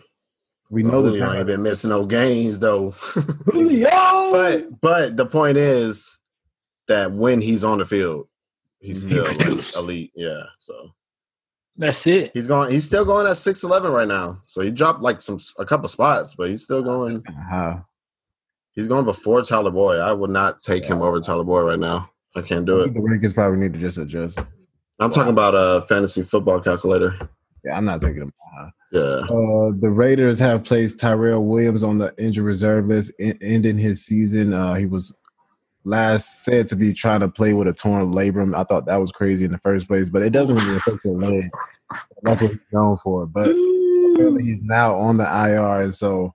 we 0.69 0.83
know 0.83 1.01
Julio 1.01 1.25
that 1.29 1.37
ain't 1.37 1.47
been 1.47 1.63
missing 1.63 1.89
no 1.91 2.05
games 2.05 2.59
though. 2.59 2.91
Julio! 3.51 4.31
but 4.33 4.81
but 4.81 5.15
the 5.17 5.25
point 5.25 5.57
is 5.57 6.19
that 6.89 7.11
when 7.13 7.39
he's 7.41 7.63
on 7.63 7.77
the 7.79 7.85
field, 7.85 8.27
he's 8.79 9.05
Mhm. 9.05 9.09
still 9.09 9.55
like 9.57 9.65
elite. 9.75 10.11
Yeah. 10.15 10.43
So 10.59 10.91
That's 11.77 11.97
it. 12.05 12.31
he's 12.33 12.47
going. 12.47 12.71
He's 12.71 12.85
still 12.85 13.05
going 13.05 13.25
at 13.27 13.37
six 13.37 13.63
eleven 13.63 13.91
right 13.93 14.07
now. 14.07 14.41
So 14.45 14.59
he 14.61 14.69
dropped 14.71 15.01
like 15.01 15.21
some 15.21 15.37
a 15.57 15.65
couple 15.65 15.87
spots, 15.87 16.35
but 16.35 16.49
he's 16.49 16.63
still 16.63 16.83
going. 16.83 17.23
Uh-huh. 17.27 17.77
He's 18.75 18.87
going 18.87 19.05
before 19.05 19.41
Tyler 19.41 19.71
Boy. 19.71 19.97
I 19.97 20.11
would 20.11 20.29
not 20.29 20.61
take 20.61 20.83
him 20.85 21.01
over 21.01 21.19
Tyler 21.21 21.43
Boy 21.45 21.61
right 21.61 21.79
now. 21.79 22.09
I 22.35 22.41
can't 22.41 22.65
do 22.65 22.81
it. 22.81 22.93
The 22.93 22.99
rankings 22.99 23.33
probably 23.33 23.59
need 23.59 23.73
to 23.73 23.79
just 23.79 23.97
adjust. 23.97 24.37
I'm 24.99 25.11
talking 25.11 25.31
about 25.31 25.53
a 25.55 25.85
fantasy 25.87 26.21
football 26.23 26.59
calculator. 26.59 27.17
Yeah, 27.63 27.77
I'm 27.77 27.85
not 27.85 28.01
taking 28.01 28.23
him. 28.23 28.33
high. 28.55 28.69
Yeah. 28.91 29.01
Uh, 29.01 29.71
the 29.79 29.89
Raiders 29.89 30.39
have 30.39 30.63
placed 30.63 30.99
Tyrell 30.99 31.43
Williams 31.43 31.83
on 31.83 31.97
the 31.97 32.13
injured 32.17 32.45
reserve 32.45 32.87
list, 32.87 33.13
en- 33.19 33.37
ending 33.41 33.77
his 33.77 34.05
season. 34.05 34.53
Uh, 34.53 34.73
he 34.75 34.85
was 34.85 35.15
last 35.85 36.43
said 36.43 36.67
to 36.69 36.75
be 36.75 36.93
trying 36.93 37.21
to 37.21 37.29
play 37.29 37.53
with 37.53 37.67
a 37.67 37.73
torn 37.73 38.11
labrum. 38.13 38.55
I 38.55 38.63
thought 38.63 38.85
that 38.87 38.95
was 38.97 39.11
crazy 39.11 39.45
in 39.45 39.51
the 39.51 39.57
first 39.59 39.87
place, 39.87 40.09
but 40.09 40.21
it 40.21 40.31
doesn't 40.31 40.55
really 40.55 40.77
affect 40.77 41.03
the 41.03 41.11
legs. 41.11 41.49
That's 42.23 42.41
what 42.41 42.51
he's 42.51 42.59
known 42.71 42.97
for. 42.97 43.25
But 43.25 43.49
apparently 43.49 44.43
he's 44.43 44.61
now 44.61 44.95
on 44.95 45.17
the 45.17 45.25
IR, 45.25 45.81
and 45.81 45.93
so 45.93 46.33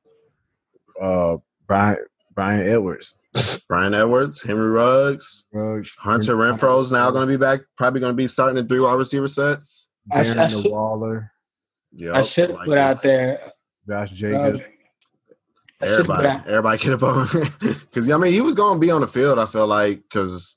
uh, 1.00 1.36
Bryan 1.66 1.96
Bryan 2.34 2.66
Edwards, 2.68 3.14
Bryan 3.68 3.94
Edwards, 3.94 4.42
Henry 4.42 4.68
Ruggs, 4.70 5.44
uh, 5.54 5.76
Hunter 5.98 6.36
Renfrow's 6.36 6.90
now 6.92 7.10
going 7.10 7.26
to 7.26 7.32
be 7.32 7.36
back. 7.36 7.60
Probably 7.76 8.00
going 8.00 8.12
to 8.12 8.16
be 8.16 8.28
starting 8.28 8.58
in 8.58 8.68
three 8.68 8.80
wide 8.80 8.94
receiver 8.94 9.28
sets. 9.28 9.88
I- 10.12 10.20
I 10.20 10.24
Darren 10.24 10.62
should- 10.62 10.70
Waller, 10.70 11.32
Yep, 11.92 12.14
I 12.14 12.28
should 12.34 12.50
like 12.50 12.66
put 12.66 12.78
out 12.78 13.02
there. 13.02 13.52
Josh 13.88 14.12
uh, 14.12 14.14
Jacobs. 14.14 14.60
I 15.82 15.86
should've 15.86 16.06
put 16.06 16.16
Everybody, 16.16 16.28
everybody 16.46 16.78
get 16.82 16.92
up 16.92 17.02
on 17.02 17.28
because 17.58 18.10
I 18.10 18.16
mean 18.18 18.32
he 18.32 18.40
was 18.42 18.54
going 18.54 18.74
to 18.74 18.86
be 18.86 18.90
on 18.90 19.00
the 19.00 19.08
field. 19.08 19.38
I 19.38 19.46
feel 19.46 19.66
like 19.66 20.02
because 20.02 20.56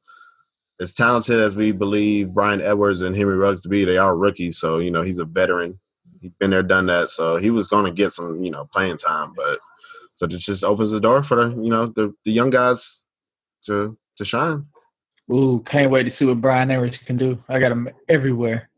as 0.81 0.93
talented 0.93 1.39
as 1.39 1.55
we 1.55 1.71
believe 1.71 2.33
Bryan 2.33 2.61
Edwards 2.61 3.01
and 3.01 3.15
Henry 3.15 3.37
Ruggs 3.37 3.61
to 3.63 3.69
be, 3.69 3.85
they 3.85 3.97
are 3.97 4.15
rookies. 4.17 4.57
So 4.57 4.79
you 4.79 4.91
know 4.91 5.01
he's 5.01 5.19
a 5.19 5.25
veteran. 5.25 5.79
He's 6.21 6.33
been 6.39 6.51
there, 6.51 6.61
done 6.63 6.85
that. 6.87 7.09
So 7.11 7.37
he 7.37 7.49
was 7.51 7.67
going 7.67 7.85
to 7.85 7.91
get 7.91 8.11
some 8.11 8.43
you 8.43 8.51
know 8.51 8.65
playing 8.65 8.97
time. 8.97 9.31
But 9.35 9.59
so 10.13 10.25
it 10.25 10.29
just 10.31 10.63
opens 10.63 10.91
the 10.91 10.99
door 10.99 11.23
for 11.23 11.35
the 11.35 11.55
you 11.61 11.69
know 11.69 11.87
the, 11.87 12.13
the 12.25 12.31
young 12.31 12.49
guys 12.49 13.01
to 13.65 13.97
to 14.17 14.25
shine. 14.25 14.65
Ooh, 15.31 15.63
can't 15.69 15.91
wait 15.91 16.03
to 16.03 16.11
see 16.17 16.25
what 16.25 16.41
Bryan 16.41 16.71
Edwards 16.71 16.97
can 17.07 17.17
do. 17.17 17.41
I 17.49 17.59
got 17.59 17.71
him 17.71 17.89
everywhere. 18.09 18.69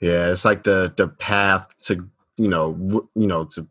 Yeah, 0.00 0.30
it's 0.30 0.44
like 0.44 0.64
the 0.64 0.92
the 0.96 1.08
path 1.08 1.74
to 1.86 2.08
you 2.36 2.48
know 2.48 2.72
w- 2.72 3.08
you 3.14 3.26
know 3.26 3.44
to 3.46 3.66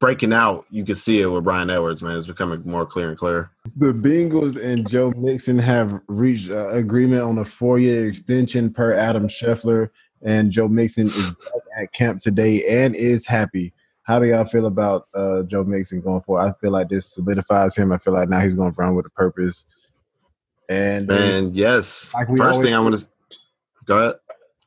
breaking 0.00 0.32
out. 0.32 0.66
You 0.70 0.84
can 0.84 0.96
see 0.96 1.20
it 1.20 1.26
with 1.26 1.44
Bryan 1.44 1.70
Edwards, 1.70 2.02
man. 2.02 2.16
It's 2.16 2.26
becoming 2.26 2.62
more 2.64 2.86
clear 2.86 3.08
and 3.08 3.18
clear. 3.18 3.50
The 3.76 3.92
Bengals 3.92 4.62
and 4.62 4.88
Joe 4.88 5.12
Mixon 5.16 5.58
have 5.58 6.00
reached 6.08 6.50
uh, 6.50 6.68
agreement 6.70 7.22
on 7.22 7.38
a 7.38 7.44
four-year 7.44 8.08
extension 8.08 8.72
per 8.72 8.94
Adam 8.94 9.28
Schefter, 9.28 9.90
and 10.22 10.50
Joe 10.50 10.68
Mixon 10.68 11.06
is 11.06 11.30
back 11.30 11.82
at 11.82 11.92
camp 11.92 12.20
today 12.20 12.66
and 12.66 12.94
is 12.94 13.26
happy. 13.26 13.72
How 14.10 14.18
do 14.18 14.26
y'all 14.26 14.44
feel 14.44 14.66
about 14.66 15.06
uh, 15.14 15.44
Joe 15.44 15.62
Mixon 15.62 16.00
going 16.00 16.20
forward? 16.22 16.42
I 16.42 16.52
feel 16.60 16.72
like 16.72 16.88
this 16.88 17.06
solidifies 17.14 17.76
him. 17.76 17.92
I 17.92 17.98
feel 17.98 18.12
like 18.12 18.28
now 18.28 18.40
he's 18.40 18.54
going 18.54 18.72
to 18.72 18.76
run 18.76 18.96
with 18.96 19.06
a 19.06 19.10
purpose. 19.10 19.66
And 20.68 21.08
uh, 21.08 21.14
Man, 21.14 21.50
yes. 21.52 22.12
Like 22.12 22.26
First 22.36 22.60
thing 22.60 22.74
I 22.74 22.80
want 22.80 22.98
to 22.98 23.06
go 23.84 23.98
ahead. 23.98 24.16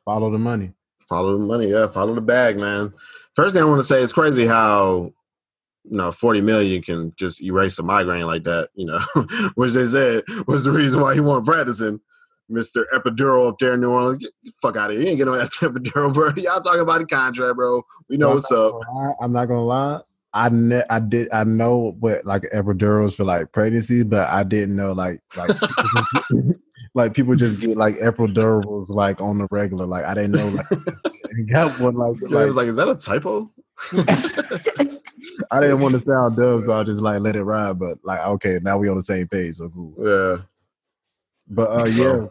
follow 0.05 0.31
the 0.31 0.37
money. 0.37 0.71
Follow 1.09 1.37
the 1.37 1.45
money, 1.45 1.71
yeah. 1.71 1.87
Follow 1.87 2.15
the 2.15 2.21
bag, 2.21 2.57
man. 2.57 2.93
First 3.35 3.53
thing 3.53 3.61
I 3.61 3.65
want 3.65 3.81
to 3.81 3.83
say, 3.85 4.01
it's 4.01 4.13
crazy 4.13 4.47
how 4.47 5.11
you 5.83 5.97
know 5.97 6.13
forty 6.13 6.39
million 6.39 6.81
can 6.81 7.11
just 7.17 7.43
erase 7.43 7.77
a 7.79 7.83
migraine 7.83 8.25
like 8.25 8.45
that. 8.45 8.69
You 8.75 8.85
know, 8.85 8.99
which 9.55 9.73
they 9.73 9.85
said 9.85 10.23
was 10.47 10.63
the 10.63 10.71
reason 10.71 11.01
why 11.01 11.15
he 11.15 11.19
wasn't 11.19 11.47
practicing. 11.47 11.99
Mister 12.49 12.87
Epidural 12.93 13.49
up 13.49 13.59
there 13.59 13.73
in 13.73 13.81
New 13.81 13.89
Orleans, 13.91 14.17
get 14.19 14.31
the 14.43 14.51
fuck 14.61 14.77
out 14.77 14.91
of 14.91 14.97
here! 14.97 15.03
You 15.03 15.09
ain't 15.09 15.17
getting 15.17 15.33
no 15.33 15.39
epidural, 15.45 16.13
bro. 16.13 16.29
Y'all 16.37 16.61
talking 16.61 16.81
about 16.81 16.99
the 16.99 17.07
contract, 17.07 17.55
bro. 17.55 17.83
We 18.09 18.17
know 18.17 18.29
I'm 18.29 18.35
what's 18.35 18.51
up. 18.51 18.73
lie- 18.93 19.13
I'm 19.21 19.31
not 19.31 19.45
gonna 19.47 19.63
lie. 19.63 20.01
I 20.33 20.49
ne- 20.49 20.83
I 20.89 20.99
did 20.99 21.29
I 21.31 21.43
know 21.43 21.95
what 21.99 22.25
like 22.25 22.43
epidurals 22.53 23.15
for 23.15 23.23
like 23.23 23.51
pregnancy, 23.51 24.03
but 24.03 24.27
I 24.29 24.43
didn't 24.43 24.75
know 24.75 24.91
like 24.93 25.19
like 25.37 25.51
like 26.95 27.13
people 27.13 27.35
just 27.35 27.59
get 27.59 27.77
like 27.77 27.95
epidurals 27.95 28.89
like 28.89 29.21
on 29.21 29.37
the 29.37 29.47
regular. 29.51 29.85
Like 29.85 30.05
I 30.05 30.13
didn't 30.15 30.31
know 30.31 30.47
like 30.47 30.65
got 31.51 31.79
one 31.79 31.95
like, 31.95 32.15
Yeah, 32.29 32.39
I 32.39 32.45
was 32.45 32.55
like 32.55 32.63
like, 32.63 32.69
is 32.69 32.75
that 32.77 32.89
a 32.89 32.95
typo? 32.95 33.51
I 35.51 35.59
didn't 35.61 35.79
want 35.79 35.93
to 35.93 35.99
sound 35.99 36.35
dumb, 36.35 36.61
so 36.61 36.73
I 36.73 36.83
just 36.83 36.99
like 37.01 37.21
let 37.21 37.35
it 37.35 37.43
ride. 37.43 37.79
But 37.79 37.99
like 38.03 38.19
okay, 38.21 38.59
now 38.61 38.77
we 38.77 38.89
on 38.89 38.97
the 38.97 39.03
same 39.03 39.27
page, 39.27 39.57
so 39.57 39.69
cool. 39.69 39.93
Yeah, 39.99 40.43
But 41.47 41.81
uh 41.81 41.85
yeah, 41.85 42.27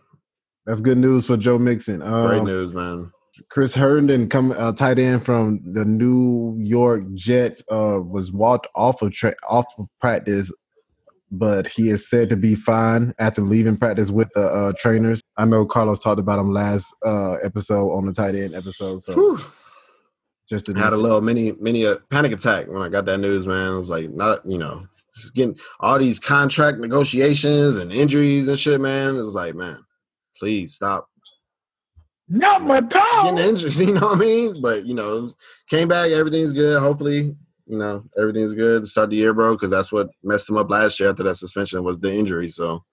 that's 0.66 0.80
good 0.80 0.98
news 0.98 1.26
for 1.26 1.36
Joe 1.36 1.58
Mixon. 1.58 2.02
Um, 2.02 2.26
great 2.26 2.44
news, 2.44 2.74
man. 2.74 3.10
Chris 3.48 3.74
Herndon, 3.74 4.28
come 4.28 4.52
uh, 4.52 4.72
tight 4.72 4.98
end 4.98 5.24
from 5.24 5.60
the 5.64 5.84
New 5.84 6.56
York 6.60 7.02
Jets, 7.14 7.62
uh, 7.70 7.98
was 8.00 8.30
walked 8.30 8.68
off 8.74 9.02
of 9.02 9.12
tra- 9.12 9.34
off 9.48 9.66
of 9.78 9.86
practice, 10.00 10.52
but 11.30 11.66
he 11.66 11.88
is 11.88 12.08
said 12.08 12.28
to 12.30 12.36
be 12.36 12.54
fine 12.54 13.14
after 13.18 13.42
leaving 13.42 13.76
practice 13.76 14.10
with 14.10 14.28
the 14.34 14.42
uh, 14.42 14.72
trainers. 14.78 15.22
I 15.36 15.46
know 15.46 15.64
Carlos 15.64 15.98
talked 15.98 16.20
about 16.20 16.38
him 16.38 16.52
last 16.52 16.94
uh, 17.04 17.32
episode 17.42 17.90
on 17.92 18.06
the 18.06 18.12
tight 18.12 18.34
end 18.34 18.54
episode, 18.54 19.02
so 19.02 19.14
Whew. 19.14 19.40
just 20.48 20.66
had 20.68 20.92
a 20.92 20.96
little 20.96 21.22
mini 21.22 21.52
mini 21.52 21.86
uh, 21.86 21.96
panic 22.10 22.32
attack 22.32 22.68
when 22.68 22.82
I 22.82 22.88
got 22.88 23.06
that 23.06 23.18
news, 23.18 23.46
man. 23.46 23.72
I 23.72 23.78
was 23.78 23.88
like, 23.88 24.10
not 24.10 24.44
you 24.46 24.58
know, 24.58 24.86
just 25.14 25.34
getting 25.34 25.56
all 25.80 25.98
these 25.98 26.18
contract 26.18 26.78
negotiations 26.78 27.76
and 27.76 27.92
injuries 27.92 28.48
and 28.48 28.58
shit, 28.58 28.80
man. 28.80 29.16
It's 29.16 29.34
like, 29.34 29.54
man, 29.54 29.78
please 30.38 30.74
stop 30.74 31.08
Not 32.28 32.62
my 32.62 32.80
getting 32.80 33.38
injured. 33.38 33.74
You 33.76 33.94
know 33.94 34.08
what 34.08 34.16
I 34.16 34.20
mean? 34.20 34.54
But 34.60 34.86
you 34.86 34.94
know, 34.94 35.28
came 35.68 35.88
back, 35.88 36.10
everything's 36.10 36.52
good. 36.52 36.80
Hopefully, 36.80 37.36
you 37.66 37.78
know, 37.78 38.04
everything's 38.18 38.54
good 38.54 38.82
to 38.82 38.86
start 38.86 39.10
the 39.10 39.16
year, 39.16 39.34
bro. 39.34 39.54
Because 39.54 39.70
that's 39.70 39.92
what 39.92 40.08
messed 40.22 40.48
him 40.48 40.56
up 40.56 40.70
last 40.70 40.98
year 40.98 41.10
after 41.10 41.22
that 41.24 41.36
suspension 41.36 41.84
was 41.84 42.00
the 42.00 42.12
injury. 42.12 42.50
So 42.50 42.84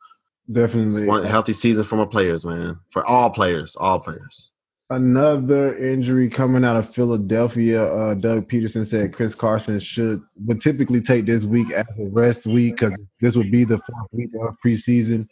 definitely 0.52 1.06
one 1.06 1.24
healthy 1.24 1.54
season 1.54 1.84
for 1.84 1.96
my 1.96 2.06
players, 2.06 2.46
man. 2.46 2.80
For 2.90 3.06
all 3.06 3.30
players, 3.30 3.76
all 3.76 4.00
players. 4.00 4.52
Another 4.92 5.78
injury 5.78 6.30
coming 6.30 6.66
out 6.66 6.76
of 6.76 6.90
Philadelphia. 6.90 7.94
Uh, 7.94 8.16
Doug 8.16 8.50
Pederson 8.50 8.88
said 8.88 9.14
Chris 9.14 9.36
Carson 9.36 9.80
should 9.80 10.22
would 10.46 10.62
typically 10.62 11.00
take 11.00 11.26
this 11.26 11.44
week 11.44 11.72
as 11.72 11.86
a 12.00 12.06
rest 12.06 12.48
week 12.48 12.78
because 12.78 12.98
this 13.22 13.36
would 13.36 13.52
be 13.52 13.64
the 13.64 13.78
fourth 13.78 14.08
week 14.12 14.32
of 14.42 14.56
preseason. 14.66 15.28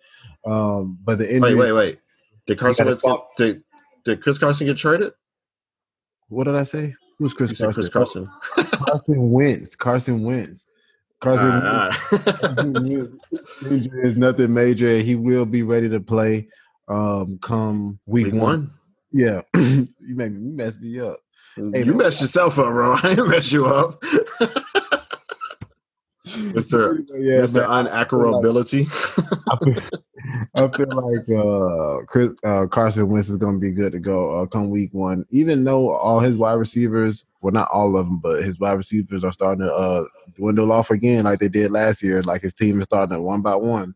Um, 0.45 0.99
but 1.03 1.17
the 1.17 1.33
injury. 1.33 1.55
Wait, 1.55 1.71
wait, 1.71 1.71
wait. 1.71 1.99
Did 2.45 2.59
Carson 2.59 2.85
get, 2.85 3.01
did, 3.37 3.63
did 4.05 4.21
Chris 4.21 4.37
Carson 4.37 4.67
get 4.67 4.77
traded? 4.77 5.13
What 6.29 6.43
did 6.43 6.55
I 6.55 6.63
say? 6.63 6.93
Who's 7.17 7.33
Chris 7.33 7.57
Carson? 7.57 7.81
Chris 7.81 7.89
Carson. 7.89 8.29
Carson 8.71 9.31
Wentz. 9.31 9.75
Carson 9.75 10.23
Wentz. 10.23 10.67
Carson 11.19 11.49
All 11.49 11.59
right, 11.59 11.99
all 12.11 12.55
right. 12.55 12.83
Wentz 12.83 13.11
injury 13.71 14.07
is 14.07 14.17
nothing 14.17 14.53
major. 14.53 14.97
He 14.99 15.15
will 15.15 15.47
be 15.47 15.63
ready 15.63 15.89
to 15.89 15.99
play 15.99 16.47
um, 16.87 17.39
come 17.41 17.99
week, 18.05 18.25
Week 18.25 18.33
one. 18.35 18.41
one. 18.43 18.71
Yeah, 19.11 19.41
you 19.55 19.87
made 19.99 20.33
me 20.33 20.49
you 20.49 20.55
messed 20.55 20.81
me 20.81 20.99
up. 20.99 21.19
Hey, 21.55 21.83
you 21.83 21.93
messed 21.93 22.21
yourself 22.21 22.59
up, 22.59 22.67
bro. 22.67 22.93
I 23.03 23.09
didn't 23.09 23.29
mess 23.29 23.51
you 23.51 23.65
up. 23.65 24.01
Mr. 26.25 27.05
Yeah, 27.17 27.41
Mr. 27.41 27.67
man. 27.67 27.87
Unaccurability. 27.87 28.85
I 29.49 29.57
feel, 29.63 29.81
I 30.55 30.77
feel 30.77 31.11
like 31.11 31.29
uh, 31.29 32.05
Chris 32.05 32.35
uh, 32.43 32.67
Carson 32.67 33.09
Wentz 33.09 33.29
is 33.29 33.37
going 33.37 33.55
to 33.55 33.59
be 33.59 33.71
good 33.71 33.93
to 33.93 33.99
go 33.99 34.41
uh, 34.41 34.45
come 34.45 34.69
week 34.69 34.93
one. 34.93 35.25
Even 35.29 35.63
though 35.63 35.91
all 35.91 36.19
his 36.19 36.35
wide 36.35 36.53
receivers, 36.53 37.25
well, 37.41 37.53
not 37.53 37.69
all 37.71 37.95
of 37.95 38.05
them, 38.05 38.19
but 38.19 38.43
his 38.43 38.59
wide 38.59 38.73
receivers 38.73 39.23
are 39.23 39.31
starting 39.31 39.63
to 39.65 39.73
uh, 39.73 40.03
dwindle 40.35 40.71
off 40.71 40.91
again, 40.91 41.23
like 41.23 41.39
they 41.39 41.47
did 41.47 41.71
last 41.71 42.03
year. 42.03 42.21
Like 42.23 42.41
his 42.41 42.53
team 42.53 42.79
is 42.79 42.85
starting 42.85 43.15
to 43.15 43.21
one 43.21 43.41
by 43.41 43.55
one. 43.55 43.95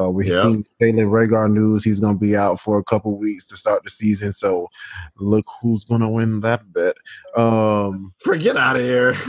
Uh, 0.00 0.10
we've 0.10 0.28
Yeah. 0.28 0.42
seen 0.44 0.64
Jalen 0.80 1.10
Reagor 1.10 1.50
news; 1.50 1.82
he's 1.82 1.98
going 2.00 2.14
to 2.14 2.20
be 2.20 2.36
out 2.36 2.60
for 2.60 2.78
a 2.78 2.84
couple 2.84 3.18
weeks 3.18 3.44
to 3.46 3.56
start 3.56 3.82
the 3.82 3.90
season. 3.90 4.32
So, 4.32 4.68
look 5.16 5.46
who's 5.60 5.84
going 5.84 6.02
to 6.02 6.08
win 6.08 6.40
that 6.40 6.72
bet. 6.72 6.94
Um, 7.36 8.12
Get 8.38 8.56
out 8.56 8.76
of 8.76 8.82
here. 8.82 9.12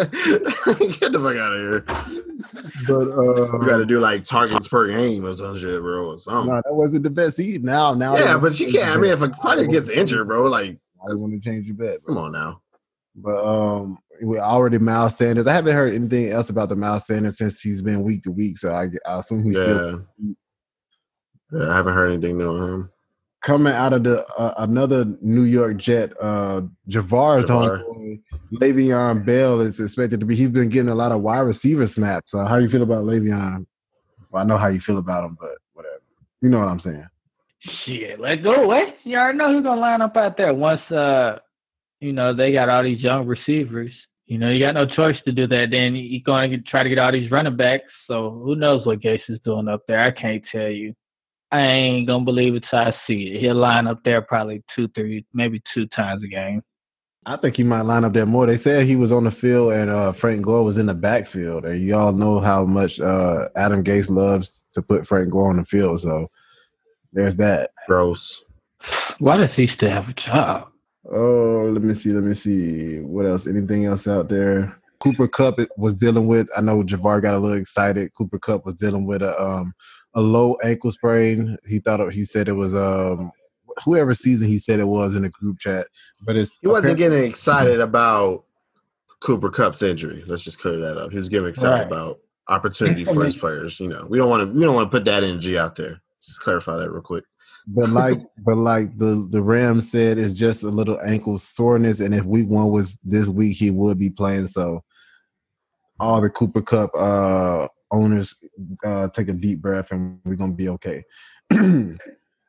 Get 0.00 1.12
the 1.12 1.20
fuck 1.22 1.36
out 1.36 1.52
of 1.52 1.60
here. 1.60 1.84
but 2.88 3.08
uh, 3.08 3.58
You 3.60 3.66
got 3.66 3.76
to 3.78 3.86
do 3.86 4.00
like 4.00 4.24
targets 4.24 4.68
per 4.68 4.88
game 4.88 5.24
or 5.26 5.34
some 5.34 5.58
shit, 5.58 5.80
bro, 5.80 6.10
or 6.12 6.18
something. 6.18 6.52
no, 6.52 6.62
that 6.64 6.74
wasn't 6.74 7.02
the 7.02 7.10
best. 7.10 7.36
See 7.36 7.58
now, 7.58 7.92
now, 7.94 8.16
yeah, 8.16 8.38
but 8.38 8.58
you 8.60 8.72
can't. 8.72 8.96
I 8.96 9.00
mean, 9.00 9.10
if 9.10 9.20
a 9.22 9.28
player 9.28 9.66
gets 9.66 9.90
injured, 9.90 10.28
bro, 10.28 10.44
like, 10.44 10.78
I 11.02 11.14
want 11.14 11.32
to 11.34 11.40
change 11.40 11.66
your 11.66 11.76
bet. 11.76 12.02
Bro. 12.02 12.14
come 12.14 12.24
on 12.24 12.32
now. 12.32 12.62
But 13.14 13.44
um, 13.44 13.98
we 14.22 14.38
already 14.38 14.78
Miles 14.78 15.16
Sanders. 15.16 15.46
I 15.46 15.52
haven't 15.54 15.74
heard 15.74 15.94
anything 15.94 16.30
else 16.30 16.50
about 16.50 16.68
the 16.68 16.76
Miles 16.76 17.06
Sanders 17.06 17.38
since 17.38 17.60
he's 17.60 17.82
been 17.82 18.02
week 18.02 18.22
to 18.24 18.30
week. 18.32 18.58
So 18.58 18.72
I, 18.72 18.88
I 19.06 19.18
assume 19.20 19.44
he's 19.44 19.56
Yeah. 19.56 19.64
still 19.64 20.06
yeah. 21.52 21.70
I 21.70 21.76
haven't 21.76 21.94
heard 21.94 22.10
anything 22.10 22.38
new 22.38 22.56
on 22.56 22.68
him. 22.70 22.90
coming 23.42 23.72
out 23.72 23.92
of 23.92 24.02
the 24.02 24.26
uh, 24.36 24.54
another 24.58 25.04
New 25.22 25.44
York 25.44 25.76
Jet. 25.76 26.12
Uh, 26.20 26.62
Javar's 26.88 27.46
Javar. 27.48 27.82
homeboy, 27.84 28.22
Le'Veon 28.54 29.24
Bell 29.24 29.60
is 29.60 29.78
expected 29.78 30.20
to 30.20 30.26
be. 30.26 30.34
He's 30.36 30.48
been 30.48 30.68
getting 30.68 30.88
a 30.90 30.94
lot 30.94 31.12
of 31.12 31.20
wide 31.22 31.40
receiver 31.40 31.86
snaps. 31.86 32.32
So 32.32 32.44
how 32.44 32.56
do 32.56 32.64
you 32.64 32.70
feel 32.70 32.82
about 32.82 33.04
Le'Veon? 33.04 33.66
Well, 34.30 34.42
I 34.42 34.46
know 34.46 34.56
how 34.58 34.66
you 34.68 34.80
feel 34.80 34.98
about 34.98 35.24
him, 35.24 35.36
but 35.40 35.52
whatever. 35.74 36.00
You 36.42 36.48
know 36.48 36.58
what 36.58 36.68
I'm 36.68 36.80
saying. 36.80 37.06
Shit, 37.84 38.20
let 38.20 38.42
go 38.42 38.50
away. 38.50 38.94
You 39.04 39.16
already 39.16 39.38
know 39.38 39.52
who's 39.52 39.62
gonna 39.64 39.80
line 39.80 40.00
up 40.02 40.16
out 40.16 40.36
there 40.36 40.52
once 40.54 40.80
uh 40.90 41.38
you 42.00 42.12
know 42.12 42.34
they 42.34 42.52
got 42.52 42.68
all 42.68 42.82
these 42.82 43.00
young 43.00 43.26
receivers. 43.26 43.92
You 44.26 44.38
know, 44.38 44.50
you 44.50 44.58
got 44.58 44.74
no 44.74 44.86
choice 44.86 45.16
to 45.24 45.32
do 45.32 45.46
that. 45.46 45.68
Then 45.70 45.94
you're 45.94 46.20
going 46.24 46.50
to 46.50 46.58
try 46.58 46.82
to 46.82 46.88
get 46.88 46.98
all 46.98 47.12
these 47.12 47.30
running 47.30 47.56
backs. 47.56 47.84
So 48.08 48.30
who 48.30 48.56
knows 48.56 48.84
what 48.84 49.00
Gase 49.00 49.20
is 49.28 49.38
doing 49.44 49.68
up 49.68 49.82
there? 49.86 50.02
I 50.02 50.10
can't 50.10 50.42
tell 50.50 50.68
you. 50.68 50.94
I 51.52 51.60
ain't 51.60 52.08
gonna 52.08 52.24
believe 52.24 52.56
it 52.56 52.64
till 52.68 52.80
I 52.80 52.94
see 53.06 53.28
it. 53.28 53.40
He'll 53.40 53.54
line 53.54 53.86
up 53.86 54.00
there 54.04 54.20
probably 54.20 54.64
two, 54.74 54.88
three, 54.88 55.24
maybe 55.32 55.62
two 55.72 55.86
times 55.88 56.24
a 56.24 56.26
game. 56.26 56.62
I 57.24 57.36
think 57.36 57.56
he 57.56 57.64
might 57.64 57.82
line 57.82 58.04
up 58.04 58.12
there 58.12 58.26
more. 58.26 58.46
They 58.46 58.56
said 58.56 58.86
he 58.86 58.94
was 58.94 59.10
on 59.10 59.24
the 59.24 59.30
field 59.30 59.72
and 59.72 59.90
uh, 59.90 60.12
Frank 60.12 60.42
Gore 60.42 60.64
was 60.64 60.78
in 60.78 60.86
the 60.86 60.94
backfield, 60.94 61.64
and 61.64 61.82
y'all 61.82 62.12
know 62.12 62.40
how 62.40 62.64
much 62.64 63.00
uh, 63.00 63.48
Adam 63.56 63.82
Gase 63.82 64.10
loves 64.10 64.66
to 64.72 64.82
put 64.82 65.06
Frank 65.06 65.30
Gore 65.30 65.50
on 65.50 65.56
the 65.56 65.64
field. 65.64 66.00
So 66.00 66.28
there's 67.12 67.36
that. 67.36 67.70
Gross. 67.86 68.44
Why 69.18 69.36
does 69.38 69.50
he 69.56 69.68
still 69.74 69.90
have 69.90 70.08
a 70.08 70.14
job? 70.14 70.68
Oh, 71.12 71.70
let 71.72 71.82
me 71.82 71.94
see. 71.94 72.12
Let 72.12 72.24
me 72.24 72.34
see. 72.34 73.00
What 73.00 73.26
else? 73.26 73.46
Anything 73.46 73.84
else 73.84 74.08
out 74.08 74.28
there? 74.28 74.76
Cooper 75.00 75.28
Kupp 75.28 75.58
was 75.76 75.94
dealing 75.94 76.26
with. 76.26 76.48
I 76.56 76.60
know 76.60 76.82
Javar 76.82 77.20
got 77.22 77.34
a 77.34 77.38
little 77.38 77.58
excited. 77.58 78.12
Cooper 78.14 78.38
Kupp 78.38 78.64
was 78.64 78.74
dealing 78.76 79.06
with 79.06 79.22
a 79.22 79.40
um 79.40 79.72
a 80.14 80.20
low 80.20 80.56
ankle 80.64 80.90
sprain. 80.90 81.56
He 81.68 81.78
thought 81.78 82.00
it, 82.00 82.12
he 82.12 82.24
said 82.24 82.48
it 82.48 82.54
was 82.54 82.74
um 82.74 83.30
whoever 83.84 84.14
season 84.14 84.48
he 84.48 84.58
said 84.58 84.80
it 84.80 84.86
was 84.88 85.14
in 85.14 85.22
the 85.22 85.28
group 85.28 85.58
chat, 85.58 85.86
but 86.22 86.36
it's 86.36 86.56
He 86.62 86.68
wasn't 86.68 86.96
getting 86.96 87.22
excited 87.24 87.80
about 87.80 88.44
Cooper 89.20 89.50
Kupp's 89.50 89.82
injury. 89.82 90.24
Let's 90.26 90.44
just 90.44 90.58
clear 90.60 90.78
that 90.78 90.96
up. 90.96 91.10
He 91.10 91.16
was 91.16 91.28
getting 91.28 91.48
excited 91.48 91.74
Right. 91.74 91.86
about 91.86 92.18
opportunity 92.48 93.04
for 93.04 93.24
his 93.24 93.36
players. 93.36 93.78
You 93.78 93.88
know, 93.88 94.06
we 94.08 94.18
don't 94.18 94.30
want 94.30 94.48
to 94.48 94.58
we 94.58 94.64
don't 94.64 94.74
want 94.74 94.90
to 94.90 94.96
put 94.96 95.04
that 95.04 95.22
energy 95.22 95.58
out 95.58 95.76
there. 95.76 96.00
Just 96.22 96.40
clarify 96.40 96.76
that 96.76 96.90
real 96.90 97.02
quick. 97.02 97.24
But 97.66 97.88
like, 97.90 98.18
but 98.38 98.56
like 98.56 98.96
the 98.96 99.26
the 99.30 99.42
Rams 99.42 99.90
said, 99.90 100.18
it's 100.18 100.32
just 100.32 100.62
a 100.62 100.68
little 100.68 101.00
ankle 101.00 101.36
soreness, 101.36 101.98
and 101.98 102.14
if 102.14 102.24
week 102.24 102.48
one 102.48 102.70
was 102.70 102.98
this 103.02 103.28
week, 103.28 103.56
he 103.56 103.70
would 103.70 103.98
be 103.98 104.10
playing. 104.10 104.46
So, 104.46 104.84
all 105.98 106.20
the 106.20 106.30
Cooper 106.30 106.62
Kupp 106.62 106.90
uh, 106.94 107.66
owners 107.90 108.34
uh, 108.84 109.08
take 109.08 109.28
a 109.28 109.32
deep 109.32 109.60
breath, 109.60 109.90
and 109.90 110.20
we're 110.24 110.36
gonna 110.36 110.52
be 110.52 110.68
okay. 110.68 111.04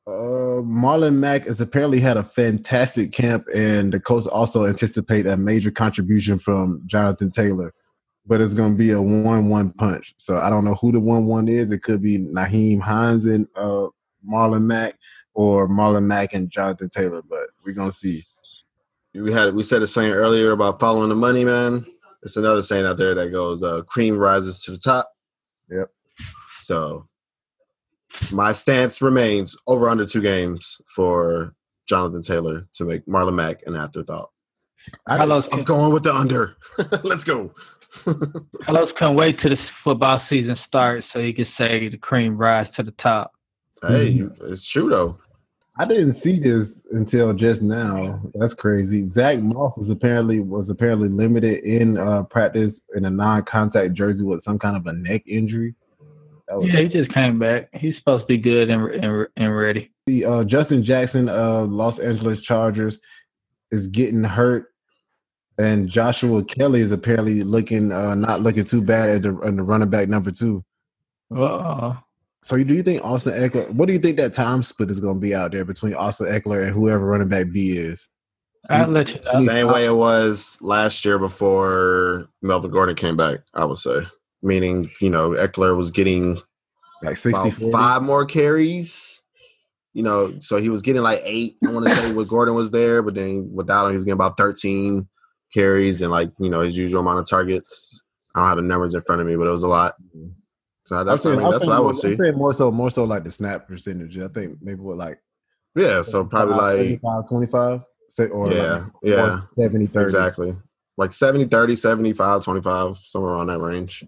Uh, 0.08 0.64
Marlon 0.64 1.16
Mack 1.16 1.48
has 1.48 1.60
apparently 1.60 2.00
had 2.00 2.16
a 2.16 2.24
fantastic 2.24 3.12
camp, 3.12 3.46
and 3.54 3.92
the 3.92 4.00
Colts 4.00 4.26
also 4.26 4.66
anticipate 4.66 5.26
a 5.26 5.36
major 5.36 5.70
contribution 5.70 6.40
from 6.40 6.82
Jonathan 6.86 7.30
Taylor. 7.30 7.74
But 8.26 8.40
it's 8.40 8.54
going 8.54 8.72
to 8.72 8.78
be 8.78 8.92
a 8.92 9.02
one-one 9.02 9.72
punch. 9.72 10.14
So 10.18 10.40
I 10.40 10.50
don't 10.50 10.64
know 10.64 10.76
who 10.76 10.94
the 10.94 11.02
one-one 11.02 11.50
is. 11.50 11.72
It 11.72 11.84
could 11.84 12.02
be 12.02 12.20
Nyheim 12.20 12.80
Hines 12.80 13.26
and 13.26 13.48
uh, 13.58 13.88
Marlon 14.28 14.64
Mack, 14.64 14.96
or 15.34 15.68
Marlon 15.68 16.06
Mack 16.06 16.34
and 16.34 16.50
Jonathan 16.50 16.90
Taylor. 16.90 17.22
But 17.22 17.48
we're 17.66 17.74
gonna 17.74 17.92
see. 17.92 18.26
We 19.14 19.34
had 19.34 19.54
we 19.54 19.64
said 19.64 19.82
a 19.82 19.88
saying 19.88 20.12
earlier 20.12 20.52
about 20.52 20.80
following 20.80 21.10
the 21.10 21.16
money, 21.16 21.44
man. 21.44 21.86
It's 22.24 22.38
another 22.38 22.64
saying 22.64 22.86
out 22.86 22.98
there 22.98 23.16
that 23.16 23.32
goes, 23.32 23.64
uh, 23.64 23.82
"Cream 23.84 24.18
rises 24.18 24.62
to 24.64 24.72
the 24.72 24.78
top." 24.78 25.12
Yep. 25.70 25.90
So, 26.60 27.08
my 28.32 28.54
stance 28.54 29.02
remains 29.02 29.56
over 29.68 29.90
under 29.90 30.06
two 30.06 30.22
games 30.22 30.82
for 30.88 31.54
Jonathan 31.88 32.22
Taylor 32.22 32.68
to 32.74 32.86
make 32.86 33.06
Marlon 33.06 33.36
Mack 33.36 33.62
an 33.66 33.76
afterthought. 33.76 34.30
I, 35.06 35.18
Carlos, 35.18 35.46
I'm 35.52 35.64
going 35.64 35.94
with 35.94 36.04
the 36.04 36.14
under. 36.14 36.56
Let's 37.04 37.24
go. 37.24 37.52
Carlos 38.64 38.90
couldn't 38.98 39.16
wait 39.16 39.40
till 39.42 39.52
the 39.52 39.58
football 39.84 40.22
season 40.30 40.58
starts 40.68 41.06
so 41.14 41.20
he 41.20 41.34
can 41.34 41.48
say 41.58 41.90
the 41.90 41.98
cream 41.98 42.38
rise 42.38 42.68
to 42.76 42.84
the 42.84 42.94
top. 43.02 43.32
Hey, 43.86 44.10
you, 44.10 44.34
it's 44.42 44.66
true 44.66 44.90
though. 44.90 45.18
I 45.80 45.86
didn't 45.86 46.14
see 46.14 46.40
this 46.40 46.88
until 46.92 47.34
just 47.34 47.62
now. 47.62 48.20
That's 48.34 48.56
crazy. 48.56 49.06
Zack 49.06 49.40
Moss 49.40 49.78
is 49.78 49.92
apparently 49.92 50.40
was 50.40 50.70
apparently 50.72 51.08
limited 51.08 51.64
in 51.64 52.00
uh, 52.00 52.24
practice 52.24 52.82
in 52.96 53.06
a 53.06 53.12
non-contact 53.12 53.94
jersey 53.94 54.24
with 54.24 54.42
some 54.42 54.58
kind 54.58 54.76
of 54.76 54.88
a 54.88 54.94
neck 54.94 55.22
injury. 55.28 55.76
That 56.48 56.60
was 56.60 56.74
Yeah, 56.74 56.82
he 56.82 56.88
just 56.88 57.14
came 57.14 57.38
back. 57.38 57.70
He's 57.74 57.96
supposed 57.98 58.24
to 58.24 58.28
be 58.28 58.38
good 58.38 58.72
and 58.72 58.90
and, 58.90 59.28
and 59.38 59.56
ready. 59.56 59.92
the 60.08 60.26
uh, 60.26 60.44
Justin 60.46 60.82
Jackson 60.82 61.30
of 61.30 61.72
Los 61.72 62.00
Angeles 62.00 62.42
Chargers 62.42 63.00
is 63.70 63.86
getting 63.88 64.24
hurt, 64.24 64.74
and 65.60 65.88
Joshua 65.88 66.44
Kelley 66.44 66.82
is 66.82 66.92
apparently 66.92 67.44
looking 67.44 67.92
uh, 67.92 68.16
not 68.16 68.42
looking 68.42 68.64
too 68.64 68.82
bad 68.82 69.10
at 69.10 69.22
the, 69.22 69.38
at 69.46 69.56
the 69.56 69.62
running 69.62 69.90
back 69.90 70.10
number 70.10 70.32
two. 70.32 70.64
Uh, 71.36 71.98
So, 72.42 72.62
do 72.64 72.74
you 72.74 72.84
think 72.84 73.04
Austin 73.04 73.34
Ekeler? 73.34 73.70
What 73.72 73.88
do 73.88 73.94
you 73.94 74.00
think 74.00 74.18
that 74.18 74.34
time 74.34 74.62
split 74.64 74.92
is 74.92 75.00
going 75.00 75.16
to 75.16 75.20
be 75.20 75.34
out 75.34 75.52
there 75.52 75.66
between 75.66 75.96
Austin 75.96 76.28
Ekeler 76.28 76.64
and 76.64 76.72
whoever 76.72 77.06
running 77.06 77.28
back 77.30 77.52
B 77.52 77.78
is? 77.78 78.08
I'll 78.70 78.88
mm, 78.88 78.94
let 78.94 79.08
you 79.08 79.16
know. 79.16 79.46
Same 79.46 79.68
way 79.68 79.86
it 79.86 79.96
was 79.96 80.58
last 80.62 81.04
year 81.06 81.18
before 81.20 82.30
Melvin 82.42 82.72
Gordon 82.72 82.96
came 82.96 83.16
back. 83.16 83.40
I 83.54 83.66
would 83.66 83.78
say, 83.78 84.00
meaning 84.42 84.90
you 85.02 85.10
know 85.10 85.32
Ekeler 85.32 85.76
was 85.76 85.92
getting 85.92 86.40
Like 87.02 87.18
60 87.18 87.30
about 87.30 87.54
40? 87.54 87.72
five 87.72 88.04
more 88.04 88.26
carries. 88.26 89.24
You 89.94 90.04
know, 90.04 90.38
so 90.38 90.58
he 90.58 90.70
was 90.70 90.84
getting 90.84 91.02
like 91.02 91.22
eight. 91.24 91.56
I 91.66 91.72
want 91.72 91.88
to 91.88 91.96
say 91.96 92.12
when 92.12 92.28
Gordon 92.28 92.54
was 92.54 92.70
there, 92.70 93.02
but 93.02 93.16
then 93.16 93.50
without 93.52 93.86
him, 93.86 93.94
he 93.94 93.96
was 93.96 94.06
getting 94.06 94.14
about 94.14 94.38
thirteen 94.38 95.08
carries 95.54 96.02
and 96.02 96.12
like 96.12 96.30
you 96.40 96.50
know 96.50 96.60
his 96.60 96.78
usual 96.78 97.02
amount 97.02 97.20
of 97.20 97.28
targets. 97.28 98.04
I 98.36 98.42
don't 98.42 98.48
have 98.50 98.58
the 98.58 98.62
numbers 98.62 98.94
in 98.94 99.02
front 99.02 99.22
of 99.22 99.28
me, 99.28 99.36
but 99.36 99.48
it 99.48 99.52
was 99.52 99.64
a 99.64 99.68
lot. 99.68 99.96
Mm-hmm. 100.16 100.30
So 100.88 101.04
that's, 101.04 101.24
saying, 101.24 101.38
I'm 101.38 101.52
that's 101.52 101.68
what 101.68 101.76
I 101.76 101.82
more, 101.82 101.94
see. 101.94 102.08
I'm 102.08 102.16
saying 102.16 102.36
more 102.36 102.54
so, 102.54 102.72
more 102.72 102.90
so 102.90 103.04
like 103.04 103.26
the 103.26 103.32
snap 103.32 103.68
percentage. 103.68 104.18
I 104.18 104.30
think 104.30 104.58
maybe 104.62 104.80
what 104.80 104.96
like 104.96 105.20
Yeah, 105.76 106.02
so 106.02 106.24
probably 106.24 106.56
like 106.56 106.78
75, 106.78 107.30
25, 107.30 107.82
say, 108.08 108.28
or 108.28 108.48
Yeah, 108.54 108.74
like, 108.74 108.92
yeah, 109.04 109.34
or 109.34 109.50
70, 109.60 109.88
30. 109.88 110.04
exactly 110.06 110.56
like 110.98 111.14
70 111.14 111.46
30 111.46 111.76
75 111.76 112.44
25 112.44 112.98
somewhere 112.98 113.34
around 113.34 113.48
that 113.48 113.60
range 113.60 114.04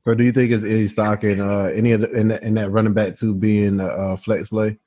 So, 0.00 0.14
do 0.14 0.22
you 0.24 0.32
think 0.32 0.50
is 0.50 0.64
any 0.64 0.86
stock 0.86 1.24
in 1.24 1.40
uh, 1.40 1.70
any 1.74 1.92
of 1.92 2.02
the, 2.02 2.10
in, 2.10 2.28
that- 2.28 2.42
in 2.42 2.54
that 2.54 2.70
running 2.70 2.92
back 2.92 3.16
to 3.18 3.34
being 3.34 3.80
uh, 3.80 4.16
flex 4.16 4.48
play? 4.48 4.78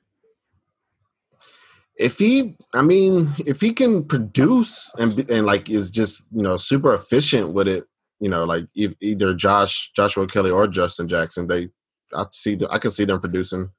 if 1.96 2.18
he 2.18 2.56
i 2.72 2.80
mean 2.80 3.30
if 3.44 3.60
he 3.60 3.72
can 3.74 4.02
produce 4.04 4.90
and 4.98 5.18
and 5.28 5.44
like 5.44 5.68
is 5.68 5.90
just 5.90 6.22
you 6.32 6.42
know 6.42 6.56
super 6.56 6.94
efficient 6.94 7.50
with 7.52 7.68
it 7.68 7.84
you 8.20 8.28
know 8.28 8.44
like 8.44 8.66
if 8.74 8.94
either 9.00 9.34
josh 9.34 9.90
joshua 9.94 10.26
kelley 10.26 10.50
or 10.50 10.66
justin 10.68 11.08
jackson 11.08 11.46
they 11.46 11.68
i 12.14 12.24
see 12.30 12.54
the, 12.54 12.70
i 12.70 12.78
can 12.78 12.90
see 12.90 13.04
them 13.04 13.20
producing 13.20 13.70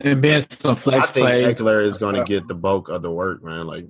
And 0.00 0.20
being 0.20 0.46
some 0.62 0.78
flex 0.82 1.06
i 1.06 1.12
think 1.12 1.26
plays. 1.26 1.54
ekeler 1.54 1.82
is 1.82 1.98
going 1.98 2.14
to 2.14 2.24
get 2.24 2.48
the 2.48 2.54
bulk 2.54 2.88
of 2.88 3.02
the 3.02 3.10
work 3.10 3.42
man 3.42 3.66
like 3.66 3.86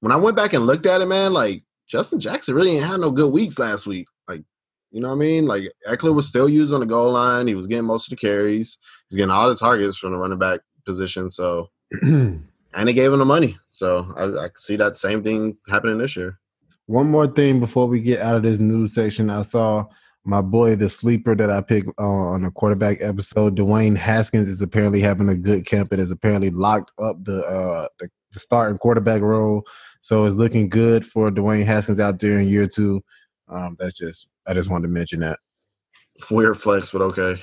when 0.00 0.12
i 0.12 0.16
went 0.16 0.36
back 0.36 0.52
and 0.52 0.66
looked 0.66 0.86
at 0.86 1.00
it 1.00 1.06
man 1.06 1.32
like 1.32 1.64
justin 1.88 2.20
jackson 2.20 2.54
really 2.54 2.72
ain't 2.76 2.84
had 2.84 3.00
no 3.00 3.10
good 3.10 3.32
weeks 3.32 3.58
last 3.58 3.86
week 3.86 4.06
like 4.28 4.42
you 4.90 5.02
know 5.02 5.08
what 5.08 5.16
I 5.16 5.18
mean? 5.18 5.46
Like 5.46 5.64
Ekeler 5.86 6.14
was 6.14 6.26
still 6.26 6.48
used 6.48 6.72
on 6.72 6.80
the 6.80 6.86
goal 6.86 7.12
line. 7.12 7.46
He 7.46 7.54
was 7.54 7.66
getting 7.66 7.84
most 7.84 8.06
of 8.06 8.10
the 8.10 8.16
carries. 8.16 8.78
He's 9.08 9.16
getting 9.16 9.30
all 9.30 9.48
the 9.48 9.54
targets 9.54 9.98
from 9.98 10.12
the 10.12 10.18
running 10.18 10.38
back 10.38 10.60
position. 10.86 11.30
So 11.30 11.68
and 12.02 12.42
they 12.74 12.92
gave 12.92 13.12
him 13.12 13.18
the 13.18 13.24
money. 13.24 13.58
So 13.68 14.12
I, 14.16 14.46
I 14.46 14.48
see 14.56 14.76
that 14.76 14.96
same 14.96 15.22
thing 15.22 15.56
happening 15.68 15.98
this 15.98 16.16
year. 16.16 16.38
One 16.88 17.10
more 17.10 17.26
thing 17.26 17.60
before 17.60 17.86
we 17.86 18.00
get 18.00 18.20
out 18.22 18.36
of 18.36 18.42
this 18.42 18.60
news 18.60 18.94
section, 18.94 19.28
I 19.28 19.42
saw 19.42 19.84
my 20.24 20.40
boy, 20.40 20.74
the 20.74 20.88
sleeper 20.88 21.34
that 21.34 21.50
I 21.50 21.60
picked 21.60 21.88
uh, 21.98 22.02
on 22.02 22.44
a 22.46 22.50
quarterback 22.50 23.02
episode, 23.02 23.56
Dwayne 23.58 23.94
Haskins, 23.94 24.48
is 24.48 24.62
apparently 24.62 25.00
having 25.02 25.28
a 25.28 25.34
good 25.36 25.66
camp 25.66 25.92
and 25.92 26.00
is 26.00 26.10
apparently 26.10 26.48
locked 26.48 26.90
up 26.98 27.22
the 27.24 27.44
uh, 27.44 27.88
the, 28.00 28.08
the 28.32 28.40
starting 28.40 28.78
quarterback 28.78 29.20
role. 29.20 29.64
So 30.00 30.24
it's 30.24 30.36
looking 30.36 30.70
good 30.70 31.04
for 31.04 31.30
Dwayne 31.30 31.66
Haskins 31.66 32.00
out 32.00 32.20
there 32.20 32.40
in 32.40 32.48
year 32.48 32.66
two. 32.66 33.04
Um, 33.48 33.76
that's 33.78 33.92
just 33.94 34.26
I 34.46 34.54
just 34.54 34.70
wanted 34.70 34.88
to 34.88 34.92
mention 34.94 35.20
that. 35.20 35.38
Weird 36.30 36.56
flex, 36.56 36.90
but 36.90 37.02
okay. 37.02 37.40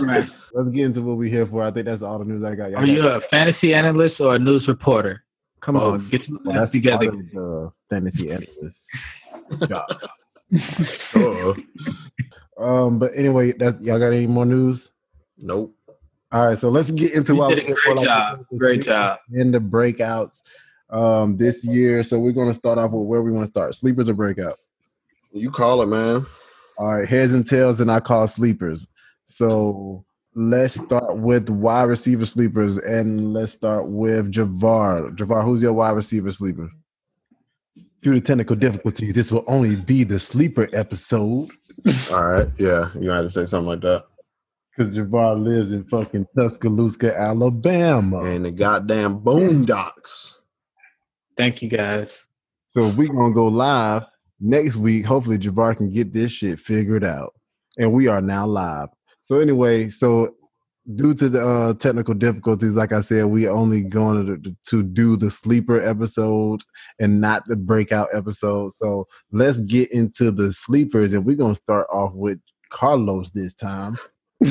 Right. 0.00 0.26
Let's 0.54 0.70
get 0.70 0.86
into 0.86 1.02
what 1.02 1.18
we're 1.18 1.30
here 1.30 1.44
for. 1.44 1.62
I 1.62 1.70
think 1.70 1.84
that's 1.84 2.00
all 2.00 2.18
the 2.18 2.24
news 2.24 2.42
I 2.42 2.54
got. 2.54 2.70
Y'all 2.70 2.80
Are 2.80 2.86
you 2.86 3.02
got- 3.02 3.22
a 3.22 3.28
fantasy 3.28 3.74
analyst 3.74 4.18
or 4.18 4.34
a 4.34 4.38
news 4.38 4.66
reporter? 4.66 5.22
Come 5.66 5.74
Both. 5.74 6.04
on, 6.04 6.10
get 6.10 6.28
your 6.28 6.38
well, 6.44 6.54
life 6.54 6.60
that's 6.60 6.72
together. 6.72 7.10
part 7.10 7.14
of 7.14 7.30
the 7.32 7.70
fantasy 7.90 8.30
analyst 8.30 8.88
job. 9.68 9.84
Uh, 11.14 11.54
Um, 12.58 12.98
but 12.98 13.10
anyway, 13.14 13.52
that's 13.52 13.80
y'all 13.82 13.98
got 13.98 14.12
any 14.12 14.26
more 14.28 14.46
news? 14.46 14.90
nope. 15.38 15.74
All 16.32 16.46
right, 16.48 16.56
so 16.58 16.68
let's 16.70 16.90
get 16.92 17.12
into 17.14 17.34
You 17.34 17.38
what 17.40 17.48
did 17.54 17.64
we 17.66 17.72
a 17.72 17.74
great 17.74 17.84
for, 17.84 17.94
like 17.96 18.04
job. 18.06 18.38
said, 18.38 18.46
the 18.50 18.56
Great 18.58 18.84
job. 18.84 19.18
and 19.32 19.52
the 19.54 19.58
breakouts. 19.60 20.40
um, 20.90 21.36
this 21.36 21.64
year. 21.64 22.02
So 22.04 22.18
we're 22.20 22.32
going 22.32 22.48
to 22.48 22.54
start 22.54 22.78
off 22.78 22.92
with 22.92 23.06
where 23.06 23.20
we 23.22 23.30
want 23.32 23.44
to 23.46 23.50
start: 23.50 23.74
sleepers 23.74 24.08
or 24.08 24.14
breakout. 24.14 24.58
You 25.32 25.50
call 25.50 25.82
it, 25.82 25.86
man. 25.86 26.24
All 26.78 26.86
right, 26.98 27.08
heads 27.08 27.34
and 27.34 27.44
tails, 27.46 27.80
and 27.80 27.90
I 27.90 27.98
call 28.00 28.26
sleepers. 28.28 28.86
So 29.26 30.04
let's 30.36 30.74
start 30.74 31.16
with 31.16 31.48
wide 31.48 31.84
receiver 31.84 32.26
sleepers, 32.26 32.76
and 32.78 33.32
let's 33.32 33.52
start 33.54 33.88
with 33.88 34.30
Javar. 34.32 35.16
Javar, 35.16 35.42
who's 35.42 35.62
your 35.62 35.72
wide 35.72 35.96
receiver 35.96 36.30
sleeper? 36.30 36.70
Due 38.02 38.14
to 38.14 38.20
technical 38.20 38.54
difficulties, 38.54 39.14
this 39.14 39.32
will 39.32 39.44
only 39.48 39.74
be 39.74 40.04
the 40.04 40.18
sleeper 40.18 40.68
episode 40.72 41.50
All 42.12 42.30
right, 42.30 42.48
yeah, 42.58 42.90
you 43.00 43.10
had 43.10 43.22
to 43.22 43.30
say 43.30 43.46
something 43.46 43.68
like 43.68 43.80
that. 43.80 44.04
because 44.76 44.96
Javar 44.96 45.42
lives 45.42 45.72
in 45.72 45.84
fucking 45.84 46.26
Tuscaloosa, 46.36 47.18
Alabama. 47.18 48.20
And 48.20 48.44
the 48.44 48.52
goddamn 48.52 49.20
boondocks. 49.20 50.38
Thank 51.36 51.62
you 51.62 51.68
guys. 51.68 52.08
So 52.68 52.88
we're 52.88 53.08
gonna 53.08 53.34
go 53.34 53.46
live 53.48 54.04
next 54.38 54.76
week. 54.76 55.06
Hopefully, 55.06 55.38
Javar 55.38 55.76
can 55.76 55.90
get 55.90 56.12
this 56.12 56.30
shit 56.32 56.60
figured 56.60 57.04
out, 57.04 57.34
and 57.78 57.92
we 57.92 58.06
are 58.06 58.20
now 58.20 58.46
live. 58.46 58.88
So 59.26 59.40
anyway, 59.40 59.88
so 59.88 60.36
due 60.94 61.12
to 61.14 61.28
the 61.28 61.44
uh, 61.44 61.74
technical 61.74 62.14
difficulties, 62.14 62.76
like 62.76 62.92
I 62.92 63.00
said, 63.00 63.26
we 63.26 63.48
only 63.48 63.82
going 63.82 64.42
to, 64.42 64.56
to 64.68 64.82
do 64.84 65.16
the 65.16 65.32
sleeper 65.32 65.82
episode 65.82 66.62
and 67.00 67.20
not 67.20 67.42
the 67.48 67.56
breakout 67.56 68.08
episode. 68.14 68.72
So 68.72 69.06
let's 69.32 69.60
get 69.62 69.90
into 69.90 70.30
the 70.30 70.52
sleepers, 70.52 71.12
and 71.12 71.24
we're 71.24 71.36
gonna 71.36 71.56
start 71.56 71.88
off 71.92 72.12
with 72.14 72.38
Carlos 72.70 73.30
this 73.30 73.52
time. 73.52 73.98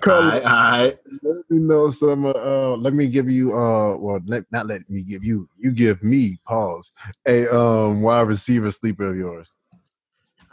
Carlos, 0.00 0.44
right. 0.44 0.96
let 1.24 1.36
me 1.50 1.58
know 1.58 1.90
some. 1.90 2.26
Uh, 2.26 2.34
uh, 2.34 2.76
let 2.76 2.94
me 2.94 3.08
give 3.08 3.28
you. 3.28 3.52
Uh, 3.52 3.96
well, 3.96 4.20
let, 4.26 4.44
not 4.52 4.68
let 4.68 4.88
me 4.88 5.02
give 5.02 5.24
you. 5.24 5.48
You 5.58 5.72
give 5.72 6.04
me. 6.04 6.38
Pause. 6.46 6.92
A 7.26 7.52
um 7.52 8.02
wide 8.02 8.28
receiver 8.28 8.70
sleeper 8.70 9.10
of 9.10 9.16
yours. 9.16 9.56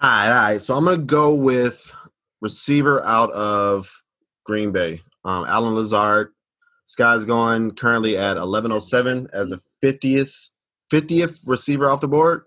All 0.02 0.10
right, 0.10 0.28
all 0.28 0.34
right. 0.34 0.62
So 0.62 0.76
I'm 0.76 0.86
gonna 0.86 0.98
go 0.98 1.36
with 1.36 1.92
receiver 2.46 3.04
out 3.04 3.32
of 3.32 3.90
Green 4.44 4.72
Bay. 4.72 5.02
Um, 5.24 5.46
Allen 5.48 5.74
Lazard. 5.74 6.32
This 6.88 6.96
guy's 6.96 7.26
going 7.26 7.72
currently 7.72 8.18
at 8.18 8.38
1107 8.38 9.30
as 9.34 9.50
the 9.50 9.60
50th 9.84 10.50
50th 10.92 11.40
receiver 11.48 11.90
off 11.90 12.02
the 12.02 12.08
board. 12.08 12.44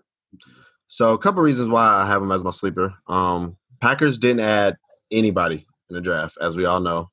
So 0.87 1.13
a 1.13 1.17
couple 1.17 1.43
reasons 1.43 1.67
why 1.67 1.85
I 1.85 2.07
have 2.07 2.23
him 2.23 2.31
as 2.31 2.45
my 2.45 2.51
sleeper. 2.51 2.93
Um, 3.07 3.57
Packers 3.81 4.17
didn't 4.17 4.39
add 4.39 4.77
anybody 5.11 5.67
in 5.89 5.95
the 5.95 6.01
draft, 6.01 6.37
as 6.39 6.55
we 6.55 6.63
all 6.63 6.79
know. 6.79 7.09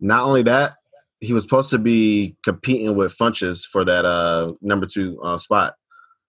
Not 0.00 0.24
only 0.24 0.42
that, 0.44 0.76
he 1.20 1.34
was 1.34 1.42
supposed 1.42 1.68
to 1.70 1.78
be 1.78 2.38
competing 2.42 2.96
with 2.96 3.14
Funchess 3.18 3.64
for 3.64 3.84
that 3.84 4.06
uh, 4.06 4.54
number 4.62 4.86
two 4.86 5.20
uh, 5.20 5.36
spot. 5.36 5.74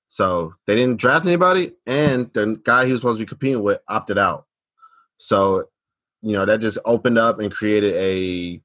So 0.09 0.53
they 0.67 0.75
didn't 0.75 0.99
draft 0.99 1.25
anybody, 1.25 1.71
and 1.87 2.29
the 2.33 2.59
guy 2.65 2.85
he 2.85 2.91
was 2.91 2.99
supposed 2.99 3.19
to 3.19 3.25
be 3.25 3.29
competing 3.29 3.63
with 3.63 3.79
opted 3.87 4.17
out. 4.17 4.45
So, 5.19 5.65
you 6.21 6.31
know, 6.31 6.45
that 6.45 6.61
just 6.61 6.79
opened 6.85 7.17
up 7.17 7.39
and 7.39 7.51
created 7.51 7.93
a, 7.95 8.17
you 8.17 8.61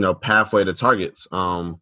know, 0.00 0.14
pathway 0.14 0.62
to 0.62 0.72
targets. 0.72 1.26
Um, 1.32 1.80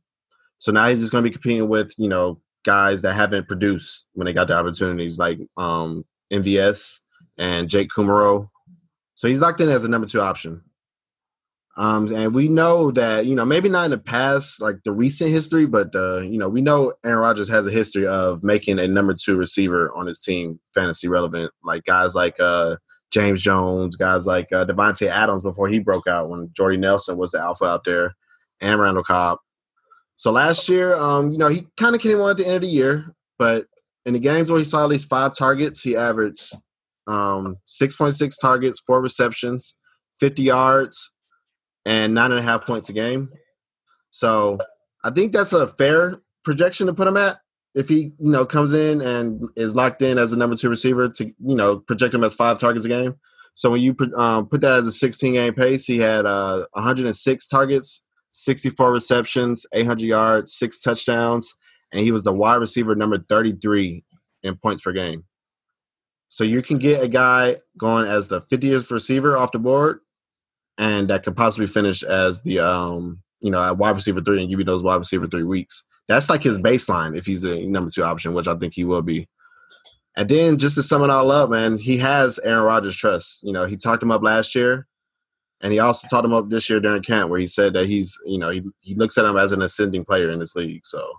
so 0.58 0.72
now 0.72 0.88
he's 0.88 1.00
just 1.00 1.12
going 1.12 1.22
to 1.22 1.28
be 1.28 1.34
competing 1.34 1.68
with, 1.68 1.92
you 1.98 2.08
know, 2.08 2.40
guys 2.64 3.02
that 3.02 3.14
haven't 3.14 3.48
produced 3.48 4.06
when 4.14 4.24
they 4.24 4.32
got 4.32 4.48
the 4.48 4.54
opportunities, 4.54 5.18
like 5.18 5.38
um, 5.56 6.04
MVS 6.32 7.00
and 7.36 7.68
Jake 7.68 7.90
Kumerow. 7.90 8.48
So 9.14 9.28
he's 9.28 9.40
locked 9.40 9.60
in 9.60 9.68
as 9.68 9.84
a 9.84 9.88
number 9.88 10.06
two 10.06 10.20
option. 10.20 10.62
Um, 11.76 12.14
and 12.14 12.32
we 12.32 12.48
know 12.48 12.92
that, 12.92 13.26
you 13.26 13.34
know, 13.34 13.44
maybe 13.44 13.68
not 13.68 13.86
in 13.86 13.90
the 13.90 13.98
past, 13.98 14.60
like 14.60 14.76
the 14.84 14.92
recent 14.92 15.30
history, 15.30 15.66
but, 15.66 15.94
uh, 15.94 16.18
you 16.18 16.38
know, 16.38 16.48
we 16.48 16.62
know 16.62 16.92
Aaron 17.04 17.18
Rodgers 17.18 17.48
has 17.48 17.66
a 17.66 17.70
history 17.70 18.06
of 18.06 18.44
making 18.44 18.78
a 18.78 18.86
number 18.86 19.12
two 19.12 19.36
receiver 19.36 19.92
on 19.92 20.06
his 20.06 20.20
team 20.20 20.60
fantasy 20.72 21.08
relevant. 21.08 21.50
Like 21.64 21.84
guys 21.84 22.14
like 22.14 22.38
uh, 22.38 22.76
James 23.14 23.40
Jones, 23.40 23.94
guys 23.94 24.26
like 24.26 24.52
uh, 24.52 24.64
Davante 24.64 25.06
Adams 25.06 25.44
before 25.44 25.68
he 25.68 25.78
broke 25.78 26.08
out 26.08 26.28
when 26.28 26.50
Jordy 26.52 26.76
Nelson 26.76 27.16
was 27.16 27.30
the 27.30 27.38
alpha 27.38 27.64
out 27.64 27.84
there, 27.84 28.16
and 28.60 28.80
Randall 28.80 29.04
Cobb. 29.04 29.38
So 30.16 30.32
last 30.32 30.68
year, 30.68 30.96
um, 30.96 31.30
you 31.30 31.38
know, 31.38 31.46
he 31.46 31.64
kind 31.76 31.94
of 31.94 32.02
came 32.02 32.20
on 32.20 32.30
at 32.30 32.38
the 32.38 32.46
end 32.46 32.56
of 32.56 32.62
the 32.62 32.68
year, 32.68 33.14
but 33.38 33.66
in 34.04 34.14
the 34.14 34.18
games 34.18 34.50
where 34.50 34.58
he 34.58 34.64
saw 34.64 34.82
at 34.82 34.88
least 34.88 35.08
five 35.08 35.36
targets, 35.36 35.80
he 35.80 35.96
averaged 35.96 36.54
um, 37.06 37.56
6.6 37.68 38.34
targets, 38.40 38.80
four 38.80 39.00
receptions, 39.00 39.76
50 40.18 40.42
yards, 40.42 41.12
and 41.86 42.14
nine 42.14 42.32
and 42.32 42.40
a 42.40 42.42
half 42.42 42.66
points 42.66 42.88
a 42.88 42.92
game. 42.92 43.30
So 44.10 44.58
I 45.04 45.10
think 45.10 45.32
that's 45.32 45.52
a 45.52 45.68
fair 45.68 46.20
projection 46.42 46.88
to 46.88 46.94
put 46.94 47.06
him 47.06 47.16
at. 47.16 47.38
If 47.74 47.88
he, 47.88 48.12
you 48.18 48.30
know, 48.30 48.46
comes 48.46 48.72
in 48.72 49.00
and 49.00 49.48
is 49.56 49.74
locked 49.74 50.00
in 50.00 50.16
as 50.16 50.32
a 50.32 50.36
number 50.36 50.56
two 50.56 50.68
receiver 50.68 51.08
to, 51.08 51.24
you 51.24 51.56
know, 51.56 51.78
project 51.78 52.14
him 52.14 52.22
as 52.22 52.34
five 52.34 52.58
targets 52.58 52.86
a 52.86 52.88
game. 52.88 53.16
So 53.54 53.70
when 53.70 53.80
you 53.80 53.96
um, 54.16 54.46
put 54.46 54.60
that 54.62 54.80
as 54.80 54.86
a 54.86 54.92
16 54.92 55.34
game 55.34 55.54
pace, 55.54 55.84
he 55.84 55.98
had 55.98 56.26
uh, 56.26 56.66
106 56.72 57.46
targets, 57.46 58.02
64 58.30 58.92
receptions, 58.92 59.66
800 59.72 60.04
yards, 60.04 60.54
six 60.54 60.80
touchdowns, 60.80 61.54
and 61.92 62.02
he 62.02 62.10
was 62.10 62.24
the 62.24 62.32
wide 62.32 62.56
receiver 62.56 62.94
number 62.94 63.18
33 63.18 64.04
in 64.42 64.56
points 64.56 64.82
per 64.82 64.92
game. 64.92 65.24
So 66.28 66.42
you 66.42 66.62
can 66.62 66.78
get 66.78 67.02
a 67.02 67.08
guy 67.08 67.58
going 67.78 68.06
as 68.06 68.26
the 68.26 68.40
50th 68.40 68.90
receiver 68.90 69.36
off 69.36 69.52
the 69.52 69.60
board, 69.60 70.00
and 70.78 71.08
that 71.08 71.22
could 71.22 71.36
possibly 71.36 71.68
finish 71.68 72.02
as 72.02 72.42
the 72.42 72.58
um, 72.58 73.22
you 73.40 73.50
know, 73.50 73.72
wide 73.74 73.94
receiver 73.94 74.20
three 74.20 74.40
and 74.40 74.50
give 74.50 74.58
you 74.58 74.64
those 74.64 74.82
wide 74.82 74.96
receiver 74.96 75.26
three 75.26 75.42
weeks. 75.42 75.84
That's 76.08 76.28
like 76.28 76.42
his 76.42 76.58
baseline 76.58 77.16
if 77.16 77.26
he's 77.26 77.40
the 77.40 77.66
number 77.66 77.90
two 77.90 78.04
option, 78.04 78.34
which 78.34 78.48
I 78.48 78.54
think 78.56 78.74
he 78.74 78.84
will 78.84 79.02
be. 79.02 79.28
And 80.16 80.28
then 80.28 80.58
just 80.58 80.76
to 80.76 80.82
sum 80.82 81.02
it 81.02 81.10
all 81.10 81.30
up, 81.30 81.50
man, 81.50 81.76
he 81.78 81.98
has 81.98 82.38
Aaron 82.40 82.64
Rodgers' 82.64 82.96
trust. 82.96 83.42
You 83.42 83.52
know, 83.52 83.64
he 83.64 83.76
talked 83.76 84.02
him 84.02 84.12
up 84.12 84.22
last 84.22 84.54
year, 84.54 84.86
and 85.60 85.72
he 85.72 85.78
also 85.80 86.06
talked 86.06 86.24
him 86.24 86.32
up 86.32 86.50
this 86.50 86.70
year 86.70 86.78
during 86.78 87.02
camp, 87.02 87.30
where 87.30 87.40
he 87.40 87.46
said 87.46 87.72
that 87.72 87.86
he's, 87.86 88.16
you 88.24 88.38
know, 88.38 88.50
he 88.50 88.62
he 88.80 88.94
looks 88.94 89.18
at 89.18 89.24
him 89.24 89.36
as 89.36 89.50
an 89.50 89.62
ascending 89.62 90.04
player 90.04 90.30
in 90.30 90.38
this 90.38 90.54
league. 90.54 90.86
So, 90.86 91.10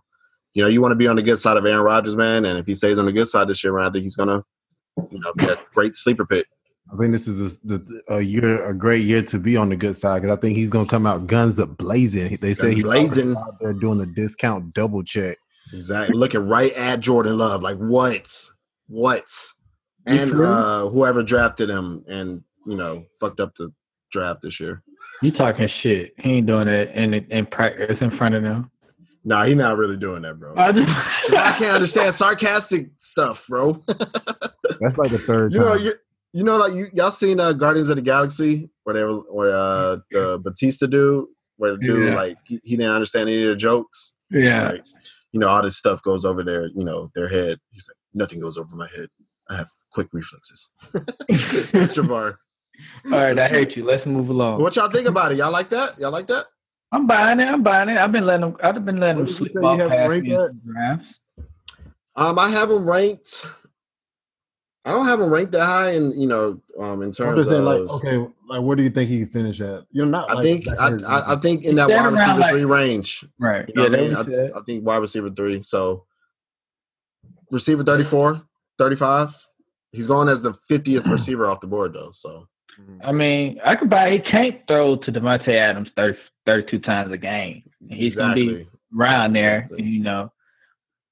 you 0.53 0.61
know, 0.61 0.69
you 0.69 0.81
want 0.81 0.93
to 0.93 0.97
be 0.97 1.07
on 1.07 1.17
the 1.17 1.23
good 1.23 1.39
side 1.39 1.57
of 1.57 1.65
Aaron 1.65 1.83
Rodgers, 1.83 2.15
man, 2.15 2.45
and 2.45 2.57
if 2.57 2.67
he 2.67 2.75
stays 2.75 2.97
on 2.97 3.05
the 3.05 3.11
good 3.11 3.27
side 3.27 3.49
this 3.49 3.63
year, 3.63 3.73
man, 3.73 3.83
I 3.85 3.89
think 3.89 4.03
he's 4.03 4.15
gonna, 4.15 4.43
you 5.11 5.19
know, 5.19 5.33
be 5.33 5.45
a 5.45 5.57
great 5.73 5.95
sleeper 5.97 6.25
pick. 6.25 6.47
I 6.93 6.97
think 6.97 7.11
this 7.11 7.27
is 7.27 7.57
a, 7.63 7.67
the, 7.67 8.01
a 8.09 8.21
year, 8.21 8.63
a 8.63 8.73
great 8.73 9.03
year 9.03 9.23
to 9.23 9.39
be 9.39 9.57
on 9.57 9.69
the 9.69 9.75
good 9.75 9.95
side 9.95 10.21
because 10.21 10.37
I 10.37 10.39
think 10.39 10.55
he's 10.55 10.69
gonna 10.69 10.87
come 10.87 11.07
out 11.07 11.27
guns 11.27 11.59
up 11.59 11.77
blazing. 11.77 12.37
They 12.41 12.53
say 12.53 12.75
he's 12.75 12.83
blazing. 12.83 13.35
out 13.35 13.59
there 13.59 13.73
doing 13.73 14.01
a 14.01 14.05
discount 14.05 14.73
double 14.73 15.03
check. 15.03 15.37
Exactly. 15.73 16.15
Looking 16.15 16.47
right 16.47 16.71
at 16.73 16.99
Jordan 16.99 17.37
Love, 17.37 17.63
like 17.63 17.77
what? 17.77 18.31
What? 18.87 19.25
And 20.05 20.35
uh 20.35 20.87
whoever 20.89 21.23
drafted 21.23 21.69
him 21.69 22.03
and 22.07 22.43
you 22.67 22.75
know, 22.75 23.05
fucked 23.19 23.39
up 23.39 23.55
the 23.57 23.73
draft 24.11 24.41
this 24.43 24.59
year. 24.59 24.83
You 25.23 25.31
talking 25.31 25.69
shit? 25.81 26.13
He 26.19 26.33
ain't 26.33 26.47
doing 26.47 26.67
it 26.67 26.91
in 26.95 27.13
in 27.13 27.47
practice 27.47 27.97
in 27.99 28.15
front 28.17 28.35
of 28.35 28.43
them. 28.43 28.69
Nah, 29.23 29.43
he's 29.45 29.55
not 29.55 29.75
really 29.77 29.97
doing 29.97 30.21
that, 30.21 30.39
bro. 30.39 30.53
I 30.55 30.71
just 30.71 30.87
I 31.33 31.51
can't 31.53 31.71
understand 31.71 32.13
sarcastic 32.13 32.91
stuff, 32.97 33.47
bro. 33.47 33.81
That's 34.79 34.99
like 34.99 35.09
the 35.09 35.17
third 35.17 35.51
you 35.51 35.59
know, 35.59 35.75
time. 35.75 35.85
you, 35.85 35.93
you 36.35 36.43
know, 36.43 36.57
like 36.57 36.73
you, 36.73 36.87
y'all 36.93 37.11
seen 37.11 37.39
uh, 37.39 37.53
Guardians 37.53 37.89
of 37.89 37.95
the 37.95 38.01
Galaxy 38.01 38.69
where 38.83 38.93
they 38.93 39.03
were, 39.03 39.19
where 39.31 39.51
uh, 39.55 39.97
the 40.11 40.39
Bautista 40.43 40.85
dude, 40.87 41.25
where 41.57 41.71
the 41.71 41.77
dude 41.77 42.09
Yeah. 42.09 42.15
like 42.15 42.37
he, 42.45 42.59
he 42.63 42.75
didn't 42.75 42.91
understand 42.93 43.29
any 43.29 43.43
of 43.43 43.49
the 43.49 43.55
jokes. 43.55 44.15
yeah. 44.29 44.69
Like, 44.71 44.83
you 45.31 45.39
know, 45.39 45.47
all 45.47 45.61
this 45.63 45.77
stuff 45.77 46.01
goes 46.03 46.25
over 46.25 46.43
their, 46.43 46.67
you 46.67 46.83
know, 46.85 47.09
their 47.15 47.27
head. 47.29 47.59
He's 47.71 47.87
like, 47.89 47.97
nothing 48.13 48.39
goes 48.39 48.57
over 48.57 48.75
my 48.75 48.87
head. 48.95 49.07
I 49.49 49.55
have 49.57 49.69
quick 49.91 50.07
reflexes. 50.13 50.71
Shavar. 51.29 52.37
All 53.11 53.19
right, 53.19 53.37
I 53.39 53.47
hate 53.47 53.75
you. 53.77 53.85
Let's 53.85 54.05
move 54.05 54.29
along. 54.29 54.61
What 54.61 54.75
y'all 54.75 54.89
think 54.89 55.07
about 55.07 55.31
it? 55.31 55.37
Y'all 55.37 55.51
like 55.51 55.69
that? 55.69 55.97
Y'all 55.99 56.11
like 56.11 56.27
that? 56.27 56.45
I'm 56.91 57.07
buying 57.07 57.39
it. 57.39 57.45
I'm 57.45 57.63
buying 57.63 57.89
it. 57.89 57.97
I've 57.97 58.11
been 58.11 58.25
letting 58.25 58.41
them. 58.41 58.57
I've 58.63 58.83
been 58.85 58.99
letting 58.99 59.19
What 59.19 59.27
them 59.27 59.37
sleep 59.37 59.51
you 59.55 59.65
off 59.65 59.79
have 59.79 59.89
past 59.89 60.09
me 60.11 60.17
in 60.33 60.39
at? 60.39 60.65
drafts. 60.65 61.05
Um, 62.15 62.39
I 62.39 62.49
have 62.49 62.71
him 62.71 62.89
ranked. 62.89 63.45
I 64.85 64.91
don't 64.91 65.07
have 65.07 65.19
him 65.19 65.31
ranked 65.31 65.51
that 65.53 65.63
high, 65.63 65.91
in 65.91 66.11
you 66.19 66.27
know, 66.27 66.61
um, 66.79 67.01
in 67.01 67.07
I'm 67.07 67.11
terms 67.11 67.37
just 67.37 67.49
saying, 67.49 67.65
of. 67.65 67.65
like, 67.65 67.89
okay, 67.89 68.17
like, 68.47 68.61
where 68.61 68.75
do 68.75 68.83
you 68.83 68.91
think 68.91 69.09
he 69.09 69.19
can 69.19 69.29
finish 69.29 69.59
at? 69.59 69.83
You're 69.91 70.05
not. 70.05 70.29
I 70.29 70.35
like, 70.35 70.43
think 70.43 70.67
I. 70.79 70.89
I, 71.07 71.33
I 71.33 71.35
think 71.37 71.65
in 71.65 71.75
that 71.77 71.89
wide 71.89 72.05
receiver 72.05 72.37
like- 72.37 72.51
three 72.51 72.65
range. 72.65 73.25
Right. 73.39 73.67
You 73.67 73.73
know 73.73 73.83
yeah, 73.83 74.13
what 74.13 74.27
I 74.27 74.29
mean? 74.29 74.51
I, 74.53 74.59
I 74.59 74.61
think 74.63 74.85
wide 74.85 74.97
receiver 74.97 75.29
three. 75.31 75.63
So 75.63 76.05
receiver 77.51 77.83
34, 77.83 78.41
35. 78.77 79.47
He's 79.91 80.07
going 80.07 80.29
as 80.29 80.41
the 80.41 80.53
50th 80.69 81.05
receiver 81.11 81.47
off 81.47 81.61
the 81.61 81.67
board 81.67 81.93
though. 81.93 82.11
So 82.11 82.47
I 83.03 83.11
mean, 83.11 83.59
I 83.65 83.75
could 83.75 83.89
buy. 83.89 84.11
He 84.11 84.19
can't 84.19 84.61
throw 84.67 84.97
to 84.97 85.11
Davante 85.11 85.57
Adams 85.57 85.89
30, 85.95 86.17
32 86.45 86.79
times 86.79 87.11
a 87.11 87.17
game. 87.17 87.63
He's 87.89 88.17
gonna 88.17 88.35
be 88.35 88.49
exactly. 88.49 88.67
around 88.97 89.33
there. 89.33 89.59
Exactly. 89.59 89.83
You 89.83 90.03
know, 90.03 90.31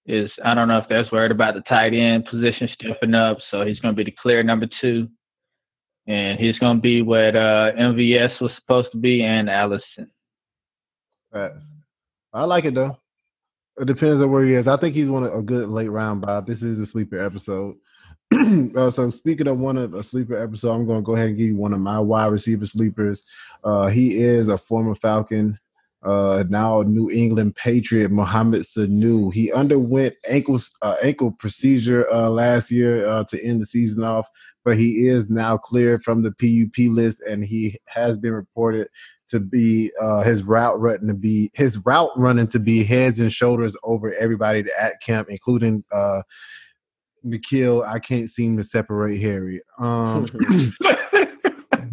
is 0.06 0.30
I 0.44 0.54
don't 0.54 0.68
know 0.68 0.80
if 0.80 0.86
that's 0.90 1.12
worried 1.12 1.32
about 1.32 1.56
the 1.56 1.62
tight 1.62 1.94
end 1.94 2.26
position 2.26 2.70
stepping 2.74 3.16
up. 3.16 3.38
So 3.52 3.66
he's 3.66 3.80
going 3.80 3.96
to 3.96 3.98
be 3.98 4.10
the 4.10 4.16
clear 4.22 4.44
number 4.44 4.68
two, 4.82 5.08
and 6.08 6.40
he's 6.40 6.58
going 6.60 6.78
to 6.78 6.82
be 6.82 7.02
what 7.02 7.36
uh, 7.36 7.72
MVS 7.78 8.42
was 8.42 8.52
supposed 8.60 8.92
to 8.92 8.98
be 8.98 9.24
and 9.24 9.50
Allison. 9.50 10.10
I 12.34 12.44
like 12.46 12.66
it 12.66 12.74
though. 12.74 12.98
It 13.78 13.86
depends 13.86 14.22
on 14.22 14.32
where 14.32 14.44
he 14.44 14.54
is. 14.54 14.68
I 14.68 14.78
think 14.78 14.94
he's 14.94 15.10
one 15.10 15.24
of 15.24 15.34
a 15.34 15.42
good 15.42 15.70
late 15.70 15.90
round 15.90 16.22
Bob. 16.22 16.46
This 16.46 16.62
is 16.62 16.80
a 16.80 16.86
sleeper 16.86 17.18
episode. 17.18 17.76
uh, 18.76 18.92
so 18.92 19.10
speaking 19.10 19.48
of 19.48 19.58
one 19.58 19.78
of 19.78 19.94
a 19.94 20.04
sleeper 20.04 20.38
episode, 20.38 20.74
I'm 20.74 20.86
going 20.86 21.00
to 21.00 21.06
go 21.06 21.16
ahead 21.16 21.30
and 21.30 21.38
give 21.38 21.48
you 21.48 21.56
one 21.56 21.74
of 21.74 21.80
my 21.80 22.00
wide 22.00 22.32
receiver 22.32 22.66
sleepers. 22.66 23.24
Uh, 23.64 23.88
he 23.88 24.20
is 24.20 24.48
a 24.48 24.58
former 24.58 24.96
Falcon, 24.96 25.60
uh, 26.04 26.44
now 26.50 26.82
New 26.82 27.10
England 27.10 27.56
Patriot, 27.56 28.12
Mohamed 28.12 28.64
Sanu. 28.64 29.34
He 29.34 29.52
underwent 29.52 30.16
ankle 30.28 30.60
uh, 30.82 30.98
ankle 31.02 31.32
procedure 31.32 32.12
uh, 32.12 32.30
last 32.30 32.72
year 32.72 33.08
uh, 33.08 33.24
to 33.26 33.44
end 33.44 33.62
the 33.62 33.66
season 33.66 34.04
off, 34.04 34.28
but 34.66 34.78
he 34.78 35.08
is 35.08 35.30
now 35.30 35.58
cleared 35.58 36.04
from 36.04 36.24
the 36.24 36.32
PUP 36.32 36.92
list, 36.94 37.22
and 37.22 37.44
he 37.44 37.80
has 37.88 38.18
been 38.18 38.34
reported 38.34 38.88
to 39.30 39.40
be 39.40 39.92
uh, 40.02 40.24
his 40.24 40.44
route 40.44 40.80
running 40.80 41.08
to 41.08 41.14
be 41.14 41.50
his 41.54 41.84
route 41.86 42.12
running 42.18 42.48
to 42.48 42.60
be 42.60 42.84
heads 42.84 43.20
and 43.20 43.32
shoulders 43.32 43.76
over 43.84 44.14
everybody 44.16 44.66
at 44.78 45.02
camp, 45.02 45.30
including 45.30 45.84
uh, 45.92 46.22
N'Keal. 47.26 47.88
I 47.88 48.00
can't 48.00 48.30
seem 48.30 48.58
to 48.58 48.64
separate 48.64 49.22
Harry. 49.22 49.62
Um, 49.80 50.28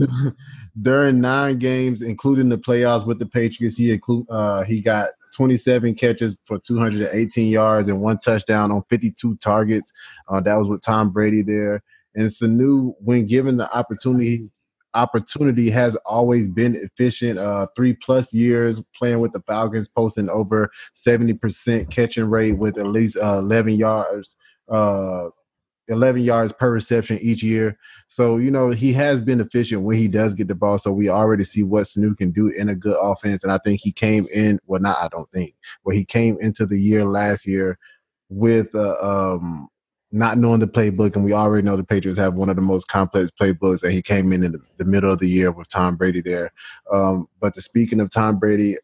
during 0.80 1.20
nine 1.20 1.58
games, 1.58 2.02
including 2.02 2.48
the 2.48 2.58
playoffs 2.58 3.06
with 3.06 3.18
the 3.18 3.26
Patriots, 3.26 3.76
he 3.76 3.92
include 3.92 4.26
uh, 4.30 4.62
he 4.62 4.80
got 4.80 5.10
27 5.34 5.94
catches 5.94 6.36
for 6.44 6.58
218 6.58 7.50
yards 7.50 7.88
and 7.88 8.00
one 8.00 8.18
touchdown 8.18 8.70
on 8.70 8.82
52 8.88 9.36
targets. 9.36 9.92
Uh, 10.28 10.40
that 10.40 10.56
was 10.56 10.68
with 10.68 10.82
Tom 10.82 11.10
Brady 11.10 11.42
there. 11.42 11.82
And 12.14 12.28
Sanu, 12.28 12.94
when 12.98 13.26
given 13.26 13.56
the 13.56 13.72
opportunity, 13.72 14.48
opportunity 14.94 15.70
has 15.70 15.94
always 15.96 16.50
been 16.50 16.74
efficient. 16.74 17.38
Uh, 17.38 17.68
three 17.76 17.92
plus 17.92 18.34
years 18.34 18.82
playing 18.96 19.20
with 19.20 19.32
the 19.32 19.40
Falcons, 19.40 19.88
posting 19.88 20.28
over 20.28 20.70
70% 20.94 21.90
catching 21.90 22.24
rate 22.24 22.58
with 22.58 22.78
at 22.78 22.86
least 22.86 23.16
uh, 23.16 23.38
11 23.38 23.76
yards. 23.76 24.36
Uh, 24.68 25.28
11 25.90 26.22
yards 26.22 26.52
per 26.52 26.70
reception 26.70 27.18
each 27.20 27.42
year. 27.42 27.76
So, 28.08 28.38
you 28.38 28.50
know, 28.50 28.70
he 28.70 28.92
has 28.94 29.20
been 29.20 29.40
efficient 29.40 29.82
when 29.82 29.98
he 29.98 30.08
does 30.08 30.34
get 30.34 30.48
the 30.48 30.54
ball. 30.54 30.78
So 30.78 30.92
we 30.92 31.08
already 31.08 31.44
see 31.44 31.62
what 31.62 31.84
Sanu 31.84 32.16
can 32.16 32.30
do 32.30 32.48
in 32.48 32.68
a 32.68 32.74
good 32.74 32.96
offense. 33.00 33.42
And 33.42 33.52
I 33.52 33.58
think 33.58 33.80
he 33.80 33.92
came 33.92 34.26
in, 34.32 34.60
well, 34.66 34.80
not 34.80 34.98
I 35.02 35.08
don't 35.08 35.30
think, 35.32 35.54
but 35.84 35.94
he 35.94 36.04
came 36.04 36.38
into 36.40 36.64
the 36.64 36.80
year 36.80 37.04
last 37.04 37.46
year 37.46 37.78
with 38.28 38.74
uh, 38.74 38.96
um, 39.02 39.68
not 40.12 40.38
knowing 40.38 40.60
the 40.60 40.68
playbook. 40.68 41.16
And 41.16 41.24
we 41.24 41.32
already 41.32 41.64
know 41.64 41.76
the 41.76 41.84
Patriots 41.84 42.18
have 42.18 42.34
one 42.34 42.48
of 42.48 42.56
the 42.56 42.62
most 42.62 42.86
complex 42.86 43.30
playbooks. 43.38 43.82
And 43.82 43.92
he 43.92 44.00
came 44.00 44.32
in 44.32 44.44
in 44.44 44.52
the, 44.52 44.60
the 44.78 44.84
middle 44.84 45.12
of 45.12 45.18
the 45.18 45.28
year 45.28 45.50
with 45.50 45.68
Tom 45.68 45.96
Brady 45.96 46.20
there. 46.20 46.52
Um, 46.90 47.28
but 47.40 47.54
the, 47.54 47.62
speaking 47.62 48.00
of 48.00 48.10
Tom 48.10 48.38
Brady, 48.38 48.76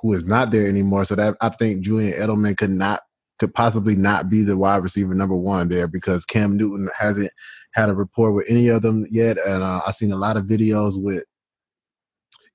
who 0.00 0.14
is 0.14 0.26
not 0.26 0.50
there 0.50 0.66
anymore. 0.66 1.04
So 1.04 1.14
that 1.14 1.36
I 1.40 1.50
think 1.50 1.82
Julian 1.82 2.18
Edelman 2.18 2.56
could 2.56 2.70
not 2.70 3.02
could 3.44 3.54
possibly 3.54 3.94
not 3.94 4.30
be 4.30 4.42
the 4.42 4.56
wide 4.56 4.82
receiver 4.82 5.14
number 5.14 5.36
one 5.36 5.68
there 5.68 5.86
because 5.86 6.24
Cam 6.24 6.56
Newton 6.56 6.88
hasn't 6.96 7.30
had 7.72 7.90
a 7.90 7.94
rapport 7.94 8.32
with 8.32 8.46
any 8.48 8.68
of 8.68 8.80
them 8.80 9.06
yet. 9.10 9.36
And 9.36 9.62
uh, 9.62 9.82
I've 9.86 9.94
seen 9.94 10.12
a 10.12 10.16
lot 10.16 10.38
of 10.38 10.44
videos 10.44 10.94
with 10.96 11.24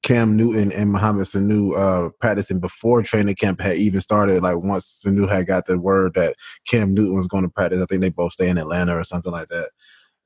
Cam 0.02 0.36
Newton 0.36 0.72
and 0.72 0.92
Mohamed 0.92 1.26
Sanu 1.26 1.78
uh, 1.78 2.10
practicing 2.20 2.60
before 2.60 3.04
training 3.04 3.36
camp 3.36 3.62
had 3.62 3.76
even 3.76 4.02
started. 4.02 4.42
Like 4.42 4.58
once 4.58 5.04
Sanu 5.06 5.30
had 5.30 5.46
got 5.46 5.68
the 5.68 5.78
word 5.78 6.14
that 6.16 6.36
Cam 6.68 6.94
Newton 6.94 7.16
was 7.16 7.28
going 7.28 7.44
to 7.44 7.50
practice, 7.50 7.82
I 7.82 7.86
think 7.86 8.02
they 8.02 8.10
both 8.10 8.34
stay 8.34 8.50
in 8.50 8.58
Atlanta 8.58 8.98
or 8.98 9.04
something 9.04 9.32
like 9.32 9.50
that. 9.50 9.70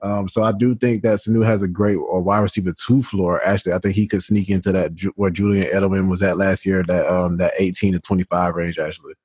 Um, 0.01 0.29
so 0.29 0.43
I 0.43 0.53
do 0.53 0.75
think 0.75 1.01
that 1.03 1.19
Sanu 1.19 1.45
has 1.45 1.61
a 1.61 1.67
great 1.67 1.95
or 1.95 2.21
wide 2.21 2.39
receiver 2.39 2.71
two 2.71 3.01
floor. 3.01 3.41
Actually, 3.43 3.73
I 3.73 3.79
think 3.79 3.95
he 3.95 4.07
could 4.07 4.23
sneak 4.23 4.49
into 4.49 4.71
that 4.71 4.91
where 5.15 5.31
Julian 5.31 5.65
Edelman 5.73 6.09
was 6.09 6.21
at 6.21 6.37
last 6.37 6.65
year, 6.65 6.83
that 6.87 7.09
um 7.09 7.37
that 7.37 7.53
eighteen 7.57 7.93
to 7.93 7.99
twenty 7.99 8.23
five 8.23 8.53
range. 8.55 8.79
Actually, 8.79 9.15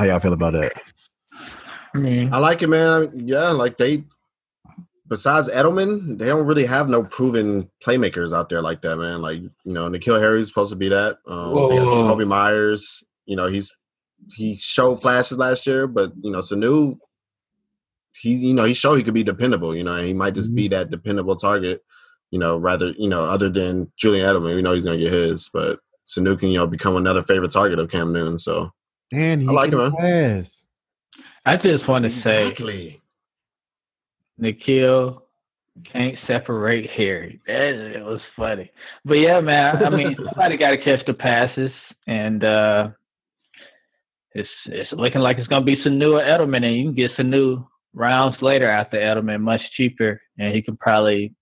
how 0.00 0.06
y'all 0.06 0.18
feel 0.18 0.32
about 0.32 0.54
that? 0.54 0.72
I 1.94 1.98
mean, 1.98 2.32
I 2.32 2.38
like 2.38 2.62
it, 2.62 2.68
man. 2.68 2.90
I 2.90 2.98
mean, 3.00 3.28
yeah, 3.28 3.50
like 3.50 3.76
they. 3.76 4.04
Besides 5.08 5.50
Edelman, 5.50 6.18
they 6.18 6.26
don't 6.26 6.46
really 6.46 6.64
have 6.64 6.88
no 6.88 7.02
proven 7.02 7.68
playmakers 7.84 8.32
out 8.32 8.48
there 8.48 8.62
like 8.62 8.80
that, 8.82 8.96
man. 8.96 9.20
Like 9.20 9.40
you 9.40 9.72
know, 9.72 9.90
N'Keal 9.90 10.20
Harry's 10.20 10.46
supposed 10.46 10.70
to 10.70 10.76
be 10.76 10.88
that. 10.88 11.18
Um, 11.26 11.68
they 11.68 11.76
got 11.76 11.92
Jakobi 11.92 12.26
Meyers. 12.26 13.02
You 13.26 13.34
know, 13.34 13.48
he's 13.48 13.76
he 14.36 14.54
showed 14.54 15.02
flashes 15.02 15.36
last 15.36 15.66
year, 15.66 15.88
but 15.88 16.12
you 16.22 16.30
know, 16.30 16.38
Sanu, 16.38 16.96
he 18.12 18.34
you 18.34 18.54
know 18.54 18.64
he 18.64 18.72
showed 18.72 18.94
he 18.94 19.02
could 19.02 19.12
be 19.12 19.24
dependable. 19.24 19.74
You 19.74 19.82
know, 19.82 20.00
he 20.00 20.14
might 20.14 20.34
just 20.34 20.54
be 20.54 20.68
mm-hmm. 20.68 20.74
that 20.74 20.90
dependable 20.90 21.36
target. 21.36 21.82
You 22.30 22.38
know, 22.38 22.56
rather 22.56 22.94
you 22.96 23.08
know, 23.08 23.24
other 23.24 23.50
than 23.50 23.90
Julian 23.98 24.24
Edelman, 24.24 24.54
we 24.54 24.62
know 24.62 24.74
he's 24.74 24.84
gonna 24.84 24.96
get 24.96 25.12
his, 25.12 25.50
but 25.52 25.80
Sanu 26.08 26.38
can 26.38 26.50
you 26.50 26.58
know 26.58 26.68
become 26.68 26.96
another 26.96 27.22
favorite 27.22 27.50
target 27.50 27.80
of 27.80 27.90
Cam 27.90 28.12
Newton. 28.12 28.38
So 28.38 28.70
and 29.12 29.42
he 29.42 29.48
I 29.48 29.52
like 29.52 29.70
can 29.70 29.92
pass. 29.92 30.66
I 31.44 31.56
just 31.56 31.88
want 31.88 32.04
to 32.04 32.12
exactly. 32.12 33.00
say, 34.40 34.52
N'Keal 34.52 35.22
can't 35.92 36.16
separate 36.26 36.90
Harry. 36.90 37.40
That 37.46 37.94
it 37.96 38.04
was 38.04 38.20
funny, 38.36 38.70
but 39.04 39.14
yeah, 39.14 39.40
man. 39.40 39.82
I 39.82 39.90
mean, 39.90 40.16
somebody 40.24 40.56
got 40.56 40.70
to 40.70 40.78
catch 40.78 41.04
the 41.06 41.14
passes, 41.14 41.70
and 42.06 42.44
uh 42.44 42.88
it's 44.32 44.48
it's 44.66 44.92
looking 44.92 45.20
like 45.20 45.38
it's 45.38 45.48
gonna 45.48 45.64
be 45.64 45.76
Sanu 45.76 46.20
or 46.20 46.22
Edelman, 46.22 46.64
and 46.64 46.76
you 46.76 46.84
can 46.84 46.94
get 46.94 47.16
Sanu 47.16 47.66
rounds 47.94 48.36
later 48.40 48.70
after 48.70 48.96
Edelman, 48.98 49.40
much 49.40 49.60
cheaper, 49.76 50.20
and 50.38 50.54
he 50.54 50.62
can 50.62 50.76
probably, 50.76 51.34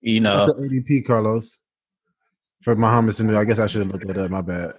you 0.00 0.20
know, 0.20 0.34
What's 0.34 0.54
the 0.56 0.68
ADP, 0.68 1.06
Carlos, 1.06 1.58
for 2.62 2.74
Mohamed 2.74 3.14
Sanu. 3.14 3.36
I 3.36 3.44
guess 3.44 3.58
I 3.58 3.66
should 3.66 3.82
have 3.82 3.92
looked 3.92 4.06
that 4.06 4.18
up. 4.18 4.30
My 4.30 4.40
bad. 4.40 4.72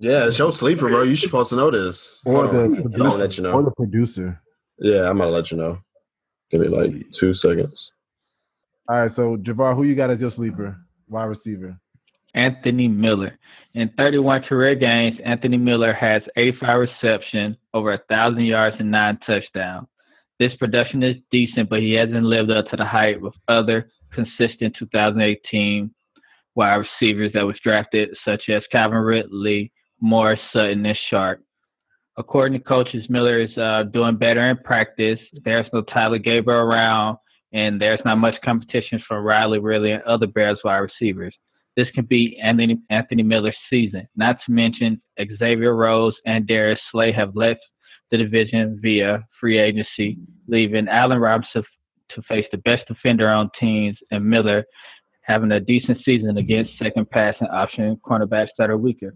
Yeah, 0.00 0.26
it's 0.26 0.38
your 0.38 0.50
sleeper, 0.50 0.88
bro. 0.88 1.02
You 1.02 1.14
supposed 1.14 1.50
to 1.50 1.56
know 1.56 1.70
this. 1.70 2.22
Or 2.24 2.48
the 2.48 2.80
producer. 2.82 3.16
let 3.18 3.36
you 3.36 3.42
know. 3.42 3.52
Or 3.52 3.62
the 3.62 3.70
producer. 3.72 4.40
Yeah, 4.78 5.10
I'm 5.10 5.18
gonna 5.18 5.30
let 5.30 5.50
you 5.50 5.58
know. 5.58 5.78
Give 6.50 6.62
me 6.62 6.68
like 6.68 7.12
two 7.12 7.34
seconds. 7.34 7.92
All 8.88 8.96
right, 8.96 9.10
so 9.10 9.36
Javar, 9.36 9.76
who 9.76 9.84
you 9.84 9.94
got 9.94 10.08
as 10.08 10.22
your 10.22 10.30
sleeper, 10.30 10.76
wide 11.06 11.24
receiver? 11.24 11.78
Anthony 12.34 12.88
Miller. 12.88 13.38
In 13.74 13.90
31 13.96 14.42
career 14.44 14.74
games, 14.74 15.18
Anthony 15.24 15.58
Miller 15.58 15.92
has 15.92 16.22
85 16.34 16.80
reception, 16.80 17.56
over 17.74 17.92
a 17.92 18.02
thousand 18.08 18.44
yards, 18.44 18.76
and 18.80 18.90
nine 18.90 19.18
touchdowns. 19.26 19.86
This 20.38 20.54
production 20.56 21.02
is 21.02 21.16
decent, 21.30 21.68
but 21.68 21.80
he 21.80 21.92
hasn't 21.92 22.24
lived 22.24 22.50
up 22.50 22.68
to 22.70 22.76
the 22.76 22.86
hype 22.86 23.22
of 23.22 23.34
other 23.48 23.90
consistent 24.12 24.74
2018 24.78 25.94
wide 26.54 26.84
receivers 27.00 27.32
that 27.34 27.46
was 27.46 27.56
drafted, 27.62 28.08
such 28.24 28.48
as 28.48 28.62
Calvin 28.72 28.98
Ridley, 28.98 29.70
more 30.00 30.36
Sutton 30.52 30.84
and 30.86 30.98
Sharp. 31.08 31.42
According 32.16 32.58
to 32.58 32.64
coaches, 32.64 33.06
Miller 33.08 33.40
is 33.40 33.56
uh, 33.56 33.84
doing 33.92 34.16
better 34.16 34.50
in 34.50 34.56
practice. 34.58 35.18
There's 35.44 35.66
no 35.72 35.82
Taylor 35.96 36.18
Gabriel 36.18 36.60
around, 36.60 37.18
and 37.52 37.80
there's 37.80 38.00
not 38.04 38.18
much 38.18 38.34
competition 38.44 39.02
from 39.06 39.24
Riley 39.24 39.58
Ridley 39.58 39.92
and 39.92 40.02
other 40.02 40.26
Bears 40.26 40.58
wide 40.64 40.78
receivers. 40.78 41.34
This 41.76 41.88
can 41.94 42.04
be 42.04 42.38
Anthony, 42.42 42.78
Anthony 42.90 43.22
Miller's 43.22 43.56
season. 43.70 44.06
Not 44.16 44.36
to 44.44 44.52
mention 44.52 45.00
Xavier 45.38 45.74
Rhodes 45.74 46.16
and 46.26 46.46
Darius 46.46 46.80
Slay 46.90 47.12
have 47.12 47.36
left 47.36 47.60
the 48.10 48.18
division 48.18 48.78
via 48.82 49.24
free 49.40 49.58
agency, 49.58 50.18
leaving 50.48 50.88
Allen 50.88 51.18
Robinson 51.18 51.62
to 52.14 52.22
face 52.22 52.46
the 52.50 52.58
best 52.58 52.86
defender 52.88 53.28
on 53.28 53.50
teams 53.58 53.96
and 54.10 54.28
Miller 54.28 54.64
having 55.22 55.52
a 55.52 55.60
decent 55.60 55.98
season 56.04 56.36
against 56.38 56.72
second 56.78 57.08
passing 57.08 57.46
option 57.48 57.96
cornerbacks 58.04 58.48
that 58.58 58.68
are 58.68 58.76
weaker. 58.76 59.14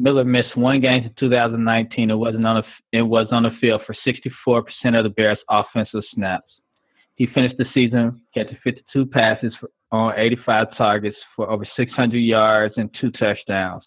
Miller 0.00 0.24
missed 0.24 0.56
one 0.56 0.80
game 0.80 1.04
in 1.04 1.14
2019 1.20 2.10
and 2.10 2.18
wasn't 2.18 2.46
on 2.46 2.62
the, 2.62 2.98
it 2.98 3.02
was 3.02 3.26
on 3.32 3.42
the 3.42 3.50
field 3.60 3.82
for 3.86 3.94
64% 4.06 4.64
of 4.98 5.04
the 5.04 5.10
Bears' 5.10 5.38
offensive 5.50 6.02
snaps. 6.14 6.50
He 7.16 7.26
finished 7.26 7.58
the 7.58 7.66
season 7.74 8.22
catching 8.32 8.56
52 8.64 9.04
passes 9.04 9.52
for, 9.60 9.68
on 9.92 10.14
85 10.16 10.68
targets 10.74 11.18
for 11.36 11.50
over 11.50 11.66
600 11.76 12.16
yards 12.16 12.74
and 12.78 12.88
two 12.98 13.10
touchdowns. 13.10 13.84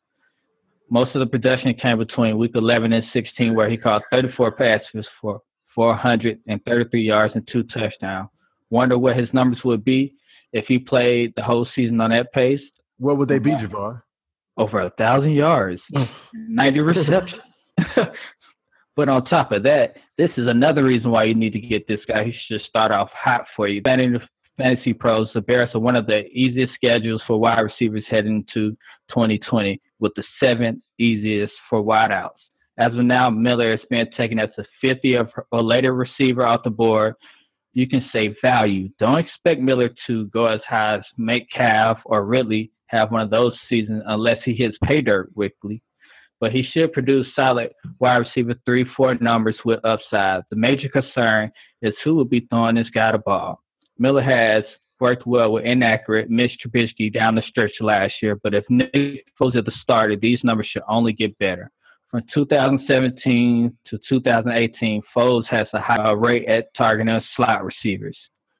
Most 0.87 1.15
of 1.15 1.19
the 1.19 1.25
production 1.25 1.73
came 1.73 1.97
between 1.97 2.37
week 2.37 2.51
11 2.53 2.93
and 2.93 3.03
16, 3.11 3.55
where 3.55 3.67
he 3.67 3.75
caught 3.75 4.03
34 4.11 4.51
passes 4.51 5.07
for 5.19 5.41
433 5.73 7.01
yards 7.01 7.33
and 7.33 7.47
two 7.51 7.63
touchdowns. 7.63 8.29
Wonder 8.69 8.99
what 8.99 9.17
his 9.17 9.29
numbers 9.33 9.61
would 9.65 9.83
be 9.83 10.13
if 10.51 10.65
he 10.67 10.77
played 10.77 11.33
the 11.35 11.41
whole 11.41 11.67
season 11.75 11.99
on 12.01 12.11
that 12.11 12.31
pace. 12.33 12.61
What 12.99 13.17
would 13.17 13.29
they 13.29 13.39
be, 13.39 13.51
Javar? 13.51 14.03
Over 14.57 14.81
a 14.81 14.89
thousand 14.91 15.31
yards, 15.33 15.81
90 16.33 16.79
receptions. 16.79 17.41
but 18.95 19.09
on 19.09 19.25
top 19.25 19.51
of 19.51 19.63
that, 19.63 19.95
this 20.17 20.29
is 20.37 20.47
another 20.47 20.83
reason 20.83 21.11
why 21.11 21.23
you 21.23 21.35
need 21.35 21.53
to 21.53 21.59
get 21.59 21.87
this 21.87 21.99
guy. 22.07 22.25
He 22.25 22.33
should 22.47 22.61
start 22.61 22.91
off 22.91 23.09
hot 23.13 23.45
for 23.55 23.67
you. 23.67 23.81
Fantasy 24.57 24.93
pros, 24.93 25.29
the 25.33 25.41
Bears 25.41 25.69
are 25.73 25.79
one 25.79 25.95
of 25.95 26.05
the 26.05 26.27
easiest 26.27 26.73
schedules 26.75 27.21
for 27.25 27.39
wide 27.39 27.59
receivers 27.59 28.05
heading 28.07 28.45
into 28.47 28.77
2020, 29.09 29.81
with 29.99 30.13
the 30.15 30.23
seventh 30.43 30.79
easiest 30.99 31.53
for 31.69 31.81
wideouts. 31.81 32.29
As 32.77 32.87
of 32.87 33.05
now, 33.05 33.29
Miller 33.29 33.71
has 33.71 33.79
been 33.89 34.09
taken 34.15 34.39
as 34.39 34.49
the 34.55 34.65
50th 34.85 35.29
or 35.51 35.63
later 35.63 35.93
receiver 35.93 36.45
off 36.45 36.63
the 36.63 36.69
board. 36.69 37.15
You 37.73 37.87
can 37.87 38.05
save 38.13 38.35
value. 38.43 38.89
Don't 38.99 39.17
expect 39.17 39.59
Miller 39.59 39.89
to 40.07 40.25
go 40.27 40.45
as 40.45 40.61
high 40.67 40.97
as 40.97 41.01
Metcalf 41.17 41.97
or 42.05 42.25
Ridley 42.25 42.71
have 42.93 43.11
one 43.11 43.21
of 43.21 43.29
those 43.29 43.53
seasons 43.69 44.03
unless 44.05 44.37
he 44.45 44.53
hits 44.53 44.77
pay 44.83 45.01
dirt 45.01 45.33
quickly. 45.33 45.81
but 46.39 46.51
he 46.51 46.63
should 46.73 46.91
produce 46.91 47.25
solid 47.39 47.71
wide 47.99 48.17
receiver 48.19 48.53
three, 48.65 48.85
four 48.97 49.15
numbers 49.15 49.55
with 49.63 49.79
upside. 49.85 50.41
The 50.49 50.57
major 50.57 50.89
concern 50.89 51.51
is 51.81 51.93
who 52.03 52.15
will 52.15 52.25
be 52.25 52.45
throwing 52.49 52.75
this 52.75 52.89
guy 52.93 53.13
the 53.13 53.17
ball. 53.17 53.61
Miller 53.97 54.21
has 54.21 54.63
worked 54.99 55.25
well 55.25 55.53
with 55.53 55.65
inaccurate 55.65 56.29
Mitch 56.29 56.51
Trubisky 56.65 57.13
down 57.13 57.35
the 57.35 57.43
stretch 57.47 57.71
last 57.79 58.13
year, 58.21 58.37
but 58.43 58.53
if 58.53 58.65
Nick 58.69 59.25
Foles 59.39 59.55
at 59.55 59.65
the 59.65 59.71
starter, 59.81 60.17
these 60.17 60.39
numbers 60.43 60.67
should 60.71 60.83
only 60.87 61.13
get 61.13 61.37
better. 61.39 61.71
From 62.11 62.23
2017 62.33 63.77
to 63.89 63.99
2018, 64.09 65.01
Foles 65.15 65.45
has 65.49 65.67
a 65.73 65.79
high 65.79 66.11
rate 66.11 66.47
at 66.47 66.67
targeting 66.77 67.21
slot 67.35 67.63
receivers. 67.63 68.17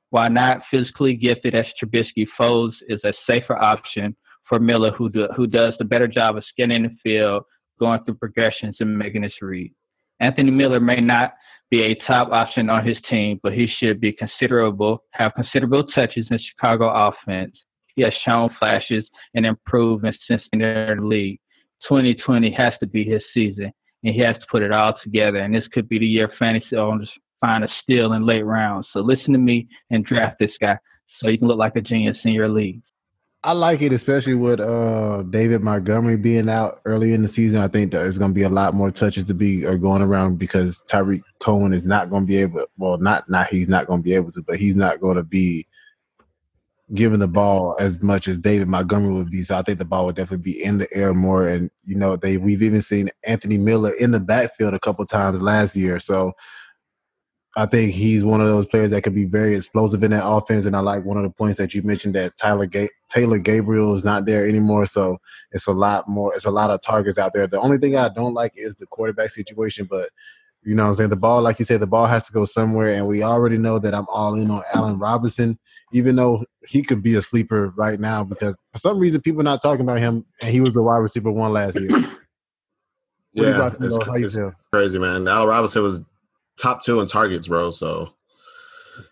While 0.10 0.30
not 0.30 0.62
physically 0.74 1.16
gifted 1.16 1.54
as 1.54 1.66
Trubisky, 1.82 2.28
Foles 2.40 2.74
is 2.88 3.00
a 3.04 3.14
safer 3.30 3.58
option 3.58 4.16
for 4.54 4.60
Miller, 4.60 4.92
who 4.92 5.10
do, 5.10 5.28
who 5.36 5.48
does 5.48 5.74
the 5.80 5.86
better 5.86 6.08
job 6.08 6.38
of 6.38 6.44
scanning 6.50 6.84
the 6.84 6.96
field 7.02 7.44
going 7.80 8.04
through 8.04 8.16
progressions 8.16 8.78
and 8.80 8.98
making 8.98 9.24
his 9.24 9.34
read. 9.42 9.74
Anthony 10.20 10.52
Miller 10.52 10.80
may 10.80 11.02
not 11.02 11.34
be 11.72 11.82
a 11.82 11.96
top 12.08 12.30
option 12.32 12.70
on 12.70 12.86
his 12.86 12.98
team, 13.10 13.40
but 13.42 13.54
he 13.54 13.68
should 13.80 14.00
be 14.00 14.14
considerable, 14.14 15.04
have 15.12 15.34
considerable 15.34 15.84
touches 15.86 16.28
in 16.30 16.38
Chicago 16.38 16.88
offense. 16.90 17.56
He 17.96 18.04
has 18.04 18.14
shown 18.26 18.50
flashes 18.60 19.06
and 19.34 19.46
improvements 19.46 20.20
since 20.28 20.44
entering 20.54 21.02
the 21.02 21.08
league. 21.08 21.40
2020 21.90 22.52
has 22.52 22.74
to 22.80 22.88
be 22.88 23.04
his 23.04 23.24
season, 23.34 23.72
and 24.04 24.14
he 24.14 24.22
has 24.22 24.36
to 24.36 24.46
put 24.52 24.62
it 24.62 24.72
all 24.72 24.94
together. 25.04 25.40
And 25.40 25.54
this 25.54 25.68
could 25.74 25.90
be 25.90 25.98
the 25.98 26.06
year 26.06 26.32
fantasy 26.42 26.76
owners 26.76 27.10
find 27.44 27.64
a 27.64 27.68
steal 27.82 28.14
in 28.14 28.26
late 28.26 28.46
rounds. 28.46 28.88
So 28.94 29.00
listen 29.00 29.34
to 29.34 29.40
me 29.40 29.68
and 29.90 30.06
draft 30.06 30.38
this 30.40 30.52
guy 30.62 30.78
so 31.20 31.28
you 31.28 31.40
can 31.40 31.48
look 31.48 31.58
like 31.58 31.76
a 31.76 31.82
genius 31.82 32.18
in 32.24 32.34
your 32.34 32.50
league. 32.50 32.82
I 33.46 33.52
like 33.52 33.82
it, 33.82 33.92
especially 33.92 34.36
with 34.36 34.62
uh, 34.62 35.24
David 35.24 35.62
Montgomery 35.62 36.16
being 36.16 36.48
out 36.48 36.80
early 36.86 37.14
in 37.14 37.22
the 37.22 37.28
season. 37.28 37.60
I 37.60 37.68
think 37.68 37.92
there's 37.92 38.18
going 38.18 38.32
to 38.32 38.36
be 38.36 38.44
a 38.44 38.50
lot 38.50 38.74
more 38.74 38.90
touches 38.90 39.26
to 39.26 39.34
be 39.34 39.66
uh, 39.66 39.76
going 39.76 40.02
around 40.02 40.38
because 40.38 40.82
Tarik 40.84 41.22
Cohen 41.40 41.74
is 41.74 41.84
not 41.84 42.10
going 42.10 42.24
to 42.24 42.28
be 42.28 42.38
able. 42.38 42.66
Well, 42.78 42.98
not 42.98 43.30
not 43.30 43.48
he's 43.48 43.68
not 43.68 43.86
going 43.86 44.00
to 44.00 44.04
be 44.04 44.16
able 44.16 44.32
to, 44.32 44.42
but 44.44 44.58
he's 44.58 44.78
not 44.78 45.02
going 45.02 45.18
to 45.18 45.24
be 45.24 45.68
given 46.94 47.20
the 47.20 47.28
ball 47.28 47.76
as 47.82 48.02
much 48.02 48.30
as 48.30 48.38
David 48.38 48.70
Montgomery 48.70 49.14
would 49.14 49.32
be. 49.32 49.44
So 49.44 49.58
I 49.58 49.62
think 49.62 49.78
the 49.78 49.86
ball 49.86 50.06
would 50.06 50.16
definitely 50.16 50.54
be 50.54 50.64
in 50.64 50.78
the 50.78 50.88
air 50.94 51.14
more. 51.14 51.50
And 51.50 51.70
you 51.84 51.96
know, 51.96 52.16
they 52.16 52.38
we've 52.38 52.64
even 52.64 52.82
seen 52.82 53.10
Anthony 53.26 53.58
Miller 53.58 53.92
in 53.92 54.12
the 54.12 54.22
backfield 54.22 54.74
a 54.74 54.80
couple 54.80 55.06
times 55.06 55.42
last 55.42 55.76
year. 55.76 56.00
So 56.00 56.32
I 57.56 57.68
think 57.68 57.94
he's 57.94 58.24
one 58.24 58.42
of 58.42 58.48
those 58.48 58.66
players 58.66 58.92
that 58.92 59.04
could 59.04 59.14
be 59.14 59.26
very 59.26 59.56
explosive 59.56 60.04
in 60.04 60.12
that 60.12 60.26
offense. 60.26 60.66
And 60.66 60.76
I 60.76 60.80
like 60.80 61.06
one 61.06 61.18
of 61.18 61.24
the 61.24 61.30
points 61.30 61.60
that 61.60 61.74
you 61.76 61.84
mentioned 61.84 62.16
that 62.16 62.36
Tyler 62.38 62.66
Ga- 62.66 62.90
Taylor 63.10 63.38
Gabriel 63.38 63.94
is 63.94 64.04
not 64.04 64.26
there 64.26 64.48
anymore. 64.48 64.88
So 64.88 65.20
it's 65.52 65.68
a 65.68 65.72
lot 65.72 66.10
more, 66.10 66.34
it's 66.34 66.46
a 66.46 66.52
lot 66.52 66.72
of 66.72 66.82
targets 66.82 67.20
out 67.20 67.32
there. 67.34 67.46
The 67.46 67.60
only 67.60 67.78
thing 67.78 67.96
I 67.96 68.10
don't 68.10 68.34
like 68.34 68.54
is 68.56 68.76
the 68.76 68.88
quarterback 68.88 69.30
situation, 69.30 69.88
but 69.88 70.10
you 70.64 70.74
know 70.74 70.84
what 70.84 70.90
I'm 70.90 70.96
saying? 70.96 71.10
The 71.12 71.16
ball, 71.16 71.42
like 71.42 71.60
you 71.60 71.66
said, 71.66 71.80
the 71.80 71.88
ball 71.88 72.08
has 72.08 72.26
to 72.28 72.34
go 72.34 72.46
somewhere. 72.46 72.94
And 72.94 73.06
we 73.06 73.22
already 73.22 73.58
know 73.58 73.78
that 73.80 73.94
I'm 73.94 74.08
all 74.10 74.34
in 74.34 74.50
on 74.50 74.64
Allen 74.74 74.98
Robinson, 74.98 75.60
even 75.92 76.16
though 76.16 76.46
he 76.66 76.82
could 76.82 77.04
be 77.04 77.14
a 77.16 77.22
sleeper 77.22 77.72
right 77.76 78.00
now 78.00 78.24
because 78.24 78.58
for 78.72 78.80
some 78.80 78.98
reason 78.98 79.22
people 79.22 79.42
are 79.42 79.44
not 79.44 79.62
talking 79.62 79.82
about 79.82 80.00
him 80.00 80.26
and 80.42 80.52
he 80.52 80.62
was 80.62 80.76
a 80.76 80.82
wide 80.82 80.98
receiver 80.98 81.32
one 81.32 81.54
last 81.54 81.80
year. 81.80 81.90
yeah, 83.34 83.68
it's, 83.68 83.80
it's 83.80 83.98
crazy, 84.72 84.98
man. 84.98 85.28
Allen 85.28 85.50
Robinson 85.50 85.84
was 85.84 86.02
top 86.58 86.84
two 86.84 87.00
in 87.00 87.08
targets, 87.08 87.48
bro. 87.48 87.72
So 87.72 88.14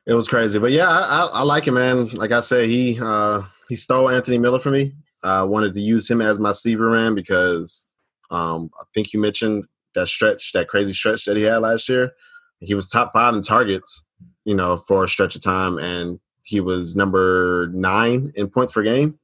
it 0.05 0.13
was 0.13 0.27
crazy. 0.27 0.59
But 0.59 0.71
yeah, 0.71 0.87
I, 0.87 0.99
I, 0.99 1.29
I 1.33 1.41
like 1.43 1.65
him, 1.65 1.75
man. 1.75 2.07
Like 2.07 2.31
I 2.31 2.41
said, 2.41 2.69
he 2.69 2.99
uh, 3.01 3.41
he 3.69 3.75
stole 3.75 4.09
Anthony 4.09 4.37
Miller 4.37 4.59
for 4.59 4.71
me. 4.71 4.93
I 5.23 5.43
wanted 5.43 5.73
to 5.75 5.81
use 5.81 6.09
him 6.09 6.21
as 6.21 6.39
my 6.39 6.51
sleeper 6.51 6.89
man 6.89 7.13
because 7.15 7.87
um, 8.31 8.71
I 8.79 8.83
think 8.93 9.13
you 9.13 9.19
mentioned 9.19 9.65
that 9.95 10.07
stretch, 10.07 10.53
that 10.53 10.67
crazy 10.67 10.93
stretch 10.93 11.25
that 11.25 11.37
he 11.37 11.43
had 11.43 11.57
last 11.57 11.87
year. 11.89 12.11
He 12.59 12.73
was 12.73 12.87
top 12.87 13.11
five 13.11 13.35
in 13.35 13.41
targets, 13.41 14.03
you 14.45 14.55
know, 14.55 14.77
for 14.77 15.03
a 15.03 15.07
stretch 15.07 15.35
of 15.35 15.43
time, 15.43 15.77
and 15.79 16.19
he 16.43 16.59
was 16.59 16.95
number 16.95 17.69
nine 17.73 18.31
in 18.35 18.49
points 18.49 18.73
per 18.73 18.83
game. 18.83 19.19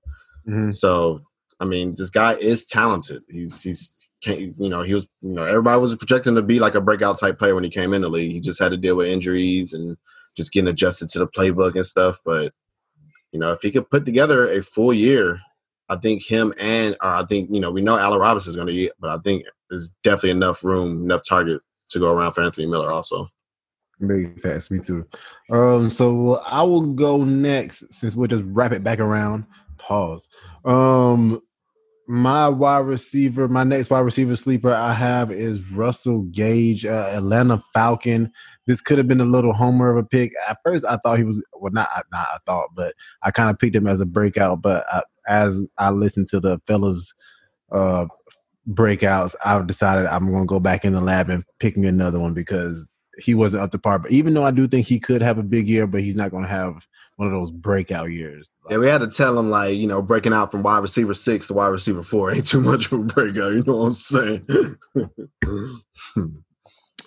Mm-hmm. 0.48 0.72
So, 0.72 1.22
I 1.60 1.66
mean, 1.66 1.96
this 1.98 2.10
guy 2.10 2.34
is 2.34 2.66
talented. 2.66 3.24
He's 3.30 3.62
he's 3.62 3.94
you 4.26 4.54
know, 4.58 4.82
he 4.82 4.94
was, 4.94 5.08
you 5.22 5.34
know, 5.34 5.44
everybody 5.44 5.80
was 5.80 5.96
projecting 5.96 6.36
to 6.36 6.42
be 6.42 6.60
like 6.60 6.76
a 6.76 6.82
breakout 6.82 7.20
type 7.20 7.38
player 7.38 7.56
when 7.56 7.64
he 7.64 7.70
came 7.70 7.94
in 7.94 8.02
the 8.02 8.10
league. 8.10 8.32
He 8.32 8.40
just 8.40 8.60
had 8.60 8.72
to 8.72 8.78
deal 8.78 8.96
with 8.96 9.08
injuries 9.08 9.74
and 9.74 9.98
just 10.36 10.52
getting 10.52 10.70
adjusted 10.70 11.10
to 11.10 11.20
the 11.20 11.28
playbook 11.28 11.76
and 11.76 11.86
stuff. 11.86 12.20
But, 12.26 12.54
you 13.32 13.40
know, 13.40 13.52
if 13.52 13.62
he 13.62 13.72
could 13.72 13.90
put 13.90 14.06
together 14.06 14.52
a 14.52 14.64
full 14.64 14.94
year, 14.94 15.40
I 15.90 15.96
think 15.98 16.24
him 16.24 16.54
and, 16.60 16.96
or 17.02 17.10
I 17.10 17.26
think, 17.26 17.50
you 17.52 17.60
know, 17.60 17.72
we 17.72 17.82
know 17.82 17.98
Allen 17.98 18.20
Robinson 18.20 18.50
is 18.50 18.56
going 18.56 18.68
to 18.68 18.74
eat, 18.74 18.92
but 19.00 19.10
I 19.10 19.18
think 19.20 19.46
there's 19.70 19.90
definitely 20.04 20.32
enough 20.32 20.64
room, 20.64 21.04
enough 21.04 21.22
target 21.28 21.62
to 21.90 22.00
go 22.00 22.12
around 22.12 22.34
for 22.34 22.42
Anthony 22.42 22.68
Miller 22.68 22.92
also. 22.92 23.30
Big 24.06 24.40
fast, 24.42 24.70
me 24.70 24.80
too. 24.80 25.08
Um, 25.52 25.90
so 25.90 26.36
I 26.46 26.62
will 26.64 26.94
go 26.94 27.24
next 27.24 27.92
since 27.94 28.16
we'll 28.16 28.28
just 28.28 28.44
wrap 28.48 28.72
it 28.72 28.84
back 28.84 29.00
around. 29.00 29.46
Pause. 29.78 30.30
Um, 30.66 31.42
my 32.08 32.48
wide 32.48 32.86
receiver, 32.86 33.48
my 33.48 33.66
next 33.66 33.90
wide 33.90 34.00
receiver 34.00 34.36
sleeper 34.36 34.72
I 34.74 34.94
have 34.94 35.30
is 35.32 35.70
Russell 35.72 36.24
Gage, 36.24 36.86
uh, 36.86 37.12
Atlanta 37.14 37.62
Falcon. 37.74 38.32
This 38.66 38.82
could 38.82 38.98
have 38.98 39.08
been 39.08 39.22
a 39.22 39.26
little 39.26 39.54
homer 39.54 39.92
of 39.92 39.98
a 39.98 40.08
pick. 40.08 40.32
At 40.48 40.58
first, 40.64 40.86
I 40.86 40.98
thought 40.98 41.18
he 41.18 41.26
was 41.26 41.44
well, 41.54 41.72
not 41.74 41.90
not 42.12 42.28
I 42.34 42.38
thought, 42.46 42.70
but 42.74 42.94
I 43.24 43.32
kind 43.32 43.50
of 43.50 43.60
picked 43.60 43.76
him 43.76 43.88
as 43.88 44.00
a 44.00 44.06
breakout. 44.06 44.62
But 44.62 44.86
I, 44.92 45.04
as 45.28 45.68
I 45.78 45.90
listened 45.90 46.28
to 46.30 46.40
the 46.40 46.60
fellas' 46.66 47.14
uh, 47.74 48.06
breakouts, 48.70 49.36
I've 49.46 49.68
decided 49.68 50.06
I'm 50.06 50.32
going 50.32 50.44
to 50.44 50.48
go 50.48 50.62
back 50.62 50.86
in 50.86 50.94
the 50.94 51.02
lab 51.02 51.30
and 51.30 51.44
pick 51.60 51.76
me 51.76 51.88
another 51.88 52.20
one 52.20 52.34
because 52.34 52.88
he 53.20 53.36
wasn't 53.36 53.64
up 53.64 53.72
to 53.72 53.80
par. 53.80 54.00
But 54.00 54.12
even 54.12 54.34
though 54.34 54.46
I 54.46 54.52
do 54.52 54.68
think 54.68 54.88
he 54.88 55.00
could 55.00 55.22
have 55.22 55.38
a 55.38 55.44
big 55.44 55.68
year, 55.68 55.88
but 55.88 56.02
he's 56.02 56.16
not 56.16 56.32
going 56.32 56.44
to 56.44 56.50
have 56.50 56.88
one 57.18 57.28
of 57.28 57.34
those 57.34 57.52
breakout 57.52 58.12
years. 58.12 58.50
yeah, 58.70 58.78
we 58.78 58.88
had 58.88 59.02
to 59.02 59.08
tell 59.08 59.38
him 59.38 59.50
like 59.50 59.76
you 59.76 59.88
know 59.88 60.02
breaking 60.02 60.34
out 60.34 60.52
from 60.52 60.64
wide 60.64 60.80
receiver 60.80 61.14
six 61.14 61.48
to 61.48 61.54
wide 61.54 61.68
receiver 61.68 62.04
four 62.04 62.32
ain't 62.32 62.48
too 62.48 62.62
much 62.62 62.92
of 62.92 63.00
a 63.00 63.04
breakout. 63.04 63.54
You 63.54 63.64
know 63.64 63.78
what 63.78 63.88
I'm 63.88 63.94
saying? 63.94 64.46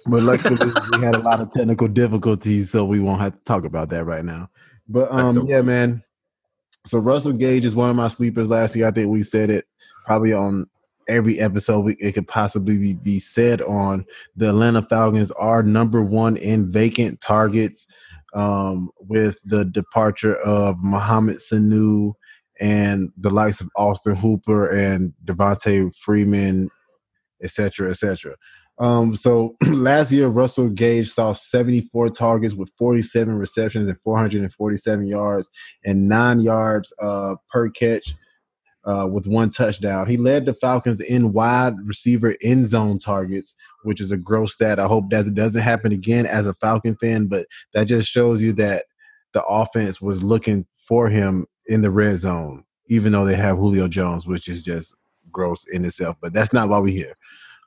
but 0.06 0.22
luckily 0.22 0.72
we 0.92 1.04
had 1.04 1.14
a 1.14 1.20
lot 1.20 1.40
of 1.40 1.50
technical 1.52 1.88
difficulties, 1.88 2.70
so 2.70 2.84
we 2.84 3.00
won't 3.00 3.20
have 3.20 3.32
to 3.32 3.44
talk 3.44 3.64
about 3.64 3.88
that 3.90 4.04
right 4.04 4.24
now. 4.24 4.50
But 4.88 5.10
um, 5.12 5.46
yeah, 5.46 5.62
man. 5.62 6.02
So 6.86 6.98
Russell 6.98 7.32
Gage 7.32 7.64
is 7.64 7.76
one 7.76 7.90
of 7.90 7.96
my 7.96 8.08
sleepers 8.08 8.48
last 8.48 8.74
year. 8.74 8.88
I 8.88 8.90
think 8.90 9.10
we 9.10 9.22
said 9.22 9.50
it 9.50 9.66
probably 10.06 10.32
on 10.32 10.66
every 11.08 11.38
episode 11.38 11.80
we, 11.80 11.94
it 11.94 12.12
could 12.12 12.26
possibly 12.26 12.78
be, 12.78 12.94
be 12.94 13.18
said 13.20 13.62
on. 13.62 14.04
The 14.36 14.48
Atlanta 14.48 14.82
Falcons 14.82 15.30
are 15.32 15.62
number 15.62 16.02
one 16.02 16.36
in 16.36 16.72
vacant 16.72 17.20
targets 17.20 17.86
um, 18.34 18.90
with 18.98 19.38
the 19.44 19.64
departure 19.64 20.36
of 20.36 20.76
Mohamed 20.78 21.38
Sanu 21.38 22.14
and 22.60 23.10
the 23.16 23.30
likes 23.30 23.60
of 23.60 23.70
Austin 23.76 24.16
Hooper 24.16 24.66
and 24.66 25.12
Devonta 25.24 25.94
Freeman, 25.96 26.68
etc., 27.42 27.90
etc. 27.90 28.36
Um, 28.78 29.14
so 29.14 29.56
last 29.66 30.10
year, 30.10 30.28
Russell 30.28 30.70
Gage 30.70 31.10
saw 31.10 31.32
74 31.32 32.10
targets 32.10 32.54
with 32.54 32.70
47 32.78 33.34
receptions 33.34 33.88
and 33.88 34.00
447 34.02 35.06
yards 35.06 35.50
and 35.84 36.08
nine 36.08 36.40
yards 36.40 36.92
uh, 37.00 37.34
per 37.52 37.70
catch 37.70 38.14
uh, 38.84 39.08
with 39.10 39.26
one 39.26 39.50
touchdown. 39.50 40.06
He 40.06 40.16
led 40.16 40.46
the 40.46 40.54
Falcons 40.54 41.00
in 41.00 41.32
wide 41.32 41.74
receiver 41.84 42.36
end 42.42 42.68
zone 42.68 42.98
targets, 42.98 43.54
which 43.82 44.00
is 44.00 44.12
a 44.12 44.16
gross 44.16 44.52
stat. 44.52 44.78
I 44.78 44.86
hope 44.86 45.10
that 45.10 45.32
doesn't 45.34 45.62
happen 45.62 45.92
again 45.92 46.26
as 46.26 46.46
a 46.46 46.54
Falcon 46.54 46.96
fan, 46.96 47.26
but 47.26 47.46
that 47.74 47.84
just 47.84 48.10
shows 48.10 48.42
you 48.42 48.52
that 48.54 48.84
the 49.32 49.44
offense 49.44 50.00
was 50.00 50.22
looking 50.22 50.66
for 50.74 51.08
him 51.08 51.46
in 51.66 51.82
the 51.82 51.90
red 51.90 52.18
zone, 52.18 52.64
even 52.88 53.12
though 53.12 53.24
they 53.24 53.36
have 53.36 53.58
Julio 53.58 53.88
Jones, 53.88 54.26
which 54.26 54.48
is 54.48 54.62
just 54.62 54.94
gross 55.30 55.64
in 55.68 55.84
itself. 55.84 56.16
But 56.20 56.32
that's 56.32 56.52
not 56.52 56.68
why 56.68 56.78
we're 56.78 56.92
here. 56.92 57.16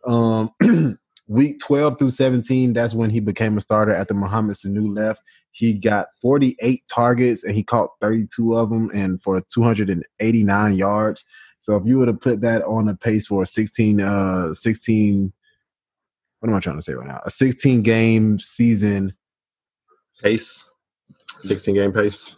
Um, 0.05 0.49
week 1.27 1.59
12 1.61 1.99
through 1.99 2.11
17, 2.11 2.73
that's 2.73 2.93
when 2.93 3.09
he 3.09 3.19
became 3.19 3.57
a 3.57 3.61
starter 3.61 3.93
after 3.93 4.13
Mohamed 4.13 4.55
Sanu 4.55 4.95
left. 4.95 5.21
He 5.51 5.73
got 5.73 6.07
48 6.21 6.83
targets 6.91 7.43
and 7.43 7.53
he 7.53 7.63
caught 7.63 7.91
32 8.01 8.55
of 8.55 8.69
them 8.69 8.89
and 8.93 9.21
for 9.21 9.41
289 9.53 10.73
yards. 10.73 11.25
So 11.59 11.77
if 11.77 11.85
you 11.85 11.99
were 11.99 12.07
to 12.07 12.13
put 12.13 12.41
that 12.41 12.63
on 12.63 12.89
a 12.89 12.95
pace 12.95 13.27
for 13.27 13.43
a 13.43 13.45
16 13.45 14.01
uh 14.01 14.53
16 14.53 15.31
what 16.43 16.49
am 16.49 16.55
I 16.57 16.59
trying 16.59 16.75
to 16.75 16.81
say 16.81 16.91
right 16.91 17.07
now? 17.07 17.21
A 17.23 17.31
16 17.31 17.83
game 17.83 18.37
season 18.37 19.13
pace. 20.21 20.69
16 21.39 21.75
game 21.75 21.93
pace. 21.93 22.37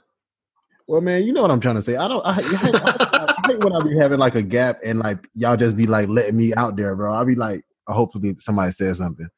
Well, 0.86 1.02
man, 1.02 1.24
you 1.24 1.34
know 1.34 1.42
what 1.42 1.50
I'm 1.50 1.60
trying 1.60 1.78
to 1.78 1.82
say. 1.82 1.96
I 1.96 2.08
don't. 2.08 2.24
I, 2.24 2.34
I, 2.34 2.36
I, 2.36 3.36
I 3.46 3.48
hate 3.48 3.64
when 3.64 3.74
I 3.74 3.84
be 3.84 3.98
having 3.98 4.20
like 4.20 4.36
a 4.36 4.44
gap 4.44 4.78
and 4.84 5.00
like 5.00 5.28
y'all 5.34 5.58
just 5.58 5.76
be 5.76 5.88
like 5.88 6.08
letting 6.08 6.38
me 6.38 6.54
out 6.54 6.76
there, 6.76 6.96
bro. 6.96 7.12
I'll 7.12 7.26
be 7.26 7.34
like, 7.34 7.66
hopefully 7.88 8.36
somebody 8.40 8.72
says 8.72 8.98
something. 8.98 9.30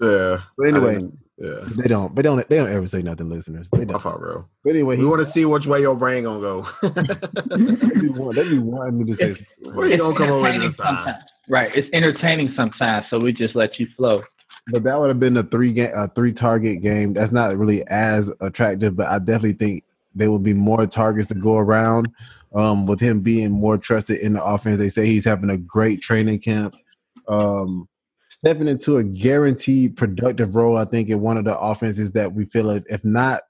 Yeah. 0.00 0.42
But 0.56 0.68
anyway, 0.68 1.08
yeah. 1.40 1.64
They 1.76 1.88
don't. 1.88 2.14
They 2.14 2.20
don't. 2.20 2.46
They 2.48 2.56
don't 2.56 2.70
ever 2.70 2.86
say 2.86 3.00
nothing, 3.00 3.30
listeners. 3.30 3.68
They 3.72 3.86
don't. 3.86 3.98
fault, 3.98 4.20
bro. 4.20 4.46
But 4.62 4.70
anyway, 4.70 4.98
we 4.98 5.06
want 5.06 5.20
to 5.20 5.26
see 5.26 5.46
which 5.46 5.66
way 5.66 5.80
your 5.80 5.94
brain 5.94 6.24
gonna 6.24 6.40
go. 6.40 6.68
they, 6.82 8.48
be 8.48 8.58
wanting 8.58 8.98
me 8.98 9.12
to 9.12 9.14
say. 9.14 9.46
Where 9.72 9.88
you 9.88 9.96
gonna 9.96 10.14
come 10.14 10.28
over 10.28 10.58
this 10.58 10.76
time? 10.76 11.16
Right. 11.48 11.70
It's 11.74 11.88
entertaining 11.94 12.52
sometimes, 12.54 13.06
so 13.08 13.18
we 13.18 13.32
just 13.32 13.56
let 13.56 13.78
you 13.78 13.88
flow. 13.96 14.22
But 14.70 14.84
that 14.84 15.00
would 15.00 15.08
have 15.08 15.18
been 15.18 15.36
a 15.38 15.42
three 15.42 15.72
game, 15.72 15.90
a 15.94 16.08
three 16.08 16.34
target 16.34 16.82
game. 16.82 17.14
That's 17.14 17.32
not 17.32 17.56
really 17.56 17.86
as 17.88 18.30
attractive, 18.42 18.94
but 18.94 19.08
I 19.08 19.18
definitely 19.18 19.54
think 19.54 19.84
there 20.14 20.30
will 20.30 20.38
be 20.38 20.54
more 20.54 20.84
targets 20.86 21.28
to 21.28 21.34
go 21.34 21.56
around. 21.56 22.08
Um, 22.54 22.86
with 22.86 23.00
him 23.00 23.20
being 23.20 23.52
more 23.52 23.78
trusted 23.78 24.18
in 24.18 24.34
the 24.34 24.44
offense, 24.44 24.78
they 24.78 24.88
say 24.88 25.06
he's 25.06 25.24
having 25.24 25.50
a 25.50 25.56
great 25.56 26.02
training 26.02 26.40
camp. 26.40 26.74
Um, 27.30 27.88
stepping 28.28 28.68
into 28.68 28.96
a 28.96 29.04
guaranteed 29.04 29.96
productive 29.96 30.56
role, 30.56 30.76
I 30.76 30.84
think, 30.84 31.08
in 31.08 31.20
one 31.20 31.36
of 31.36 31.44
the 31.44 31.58
offenses 31.58 32.12
that 32.12 32.32
we 32.32 32.44
feel 32.46 32.64
like, 32.64 32.84
if 32.88 33.04
not 33.04 33.42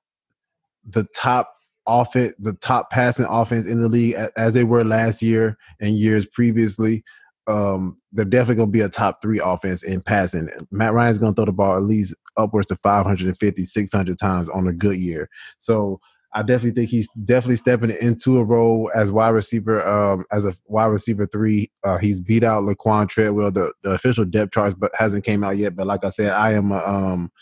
the 0.85 1.07
top 1.15 1.53
offense, 1.87 2.35
the 2.39 2.55
top 2.55 2.91
passing 2.91 3.27
offense 3.29 3.67
in 3.67 3.81
the 3.81 3.89
league 3.89 4.15
as 4.37 4.55
they 4.55 4.65
were 4.65 4.85
last 4.85 5.23
year 5.23 5.57
and 5.81 5.97
years 5.97 6.27
previously. 6.27 7.05
Um, 7.47 7.99
they're 8.13 8.25
definitely 8.25 8.57
going 8.57 8.69
to 8.69 8.73
be 8.73 8.81
a 8.81 8.89
top 8.89 9.21
three 9.21 9.41
offense 9.43 9.83
in 9.83 10.01
passing. 10.01 10.49
Matt 10.71 10.93
Ryan's 10.93 11.19
going 11.19 11.33
to 11.33 11.37
throw 11.37 11.47
the 11.47 11.53
ball 11.53 11.77
at 11.77 11.83
least 11.83 12.15
upwards 12.37 12.69
to 12.69 12.77
550, 12.77 13.65
600 13.65 14.19
times 14.19 14.49
on 14.51 14.69
a 14.69 14.73
good 14.73 14.99
year. 14.99 15.29
So 15.59 16.01
I 16.33 16.43
definitely 16.43 16.81
think 16.81 16.91
he's 16.91 17.09
definitely 17.25 17.57
stepping 17.57 17.91
into 17.91 18.39
a 18.39 18.45
role 18.45 18.91
as 18.95 19.11
wide 19.11 19.31
receiver, 19.31 19.87
um, 19.87 20.25
as 20.31 20.45
a 20.45 20.55
wide 20.67 20.87
receiver 20.87 21.27
three. 21.27 21.71
Uh, 21.85 21.99
he's 21.99 22.21
beat 22.21 22.45
out 22.45 22.63
Laquan 22.63 23.09
Treadwell. 23.09 23.51
The, 23.51 23.73
the 23.83 23.91
official 23.91 24.25
depth 24.25 24.53
chart, 24.53 24.75
but 24.79 24.93
hasn't 24.95 25.25
came 25.25 25.43
out 25.43 25.59
yet. 25.59 25.75
But 25.75 25.87
like 25.87 26.05
I 26.05 26.11
said, 26.11 26.33
I 26.33 26.53
am 26.53 26.71
a, 26.71 26.79
um, 26.79 27.33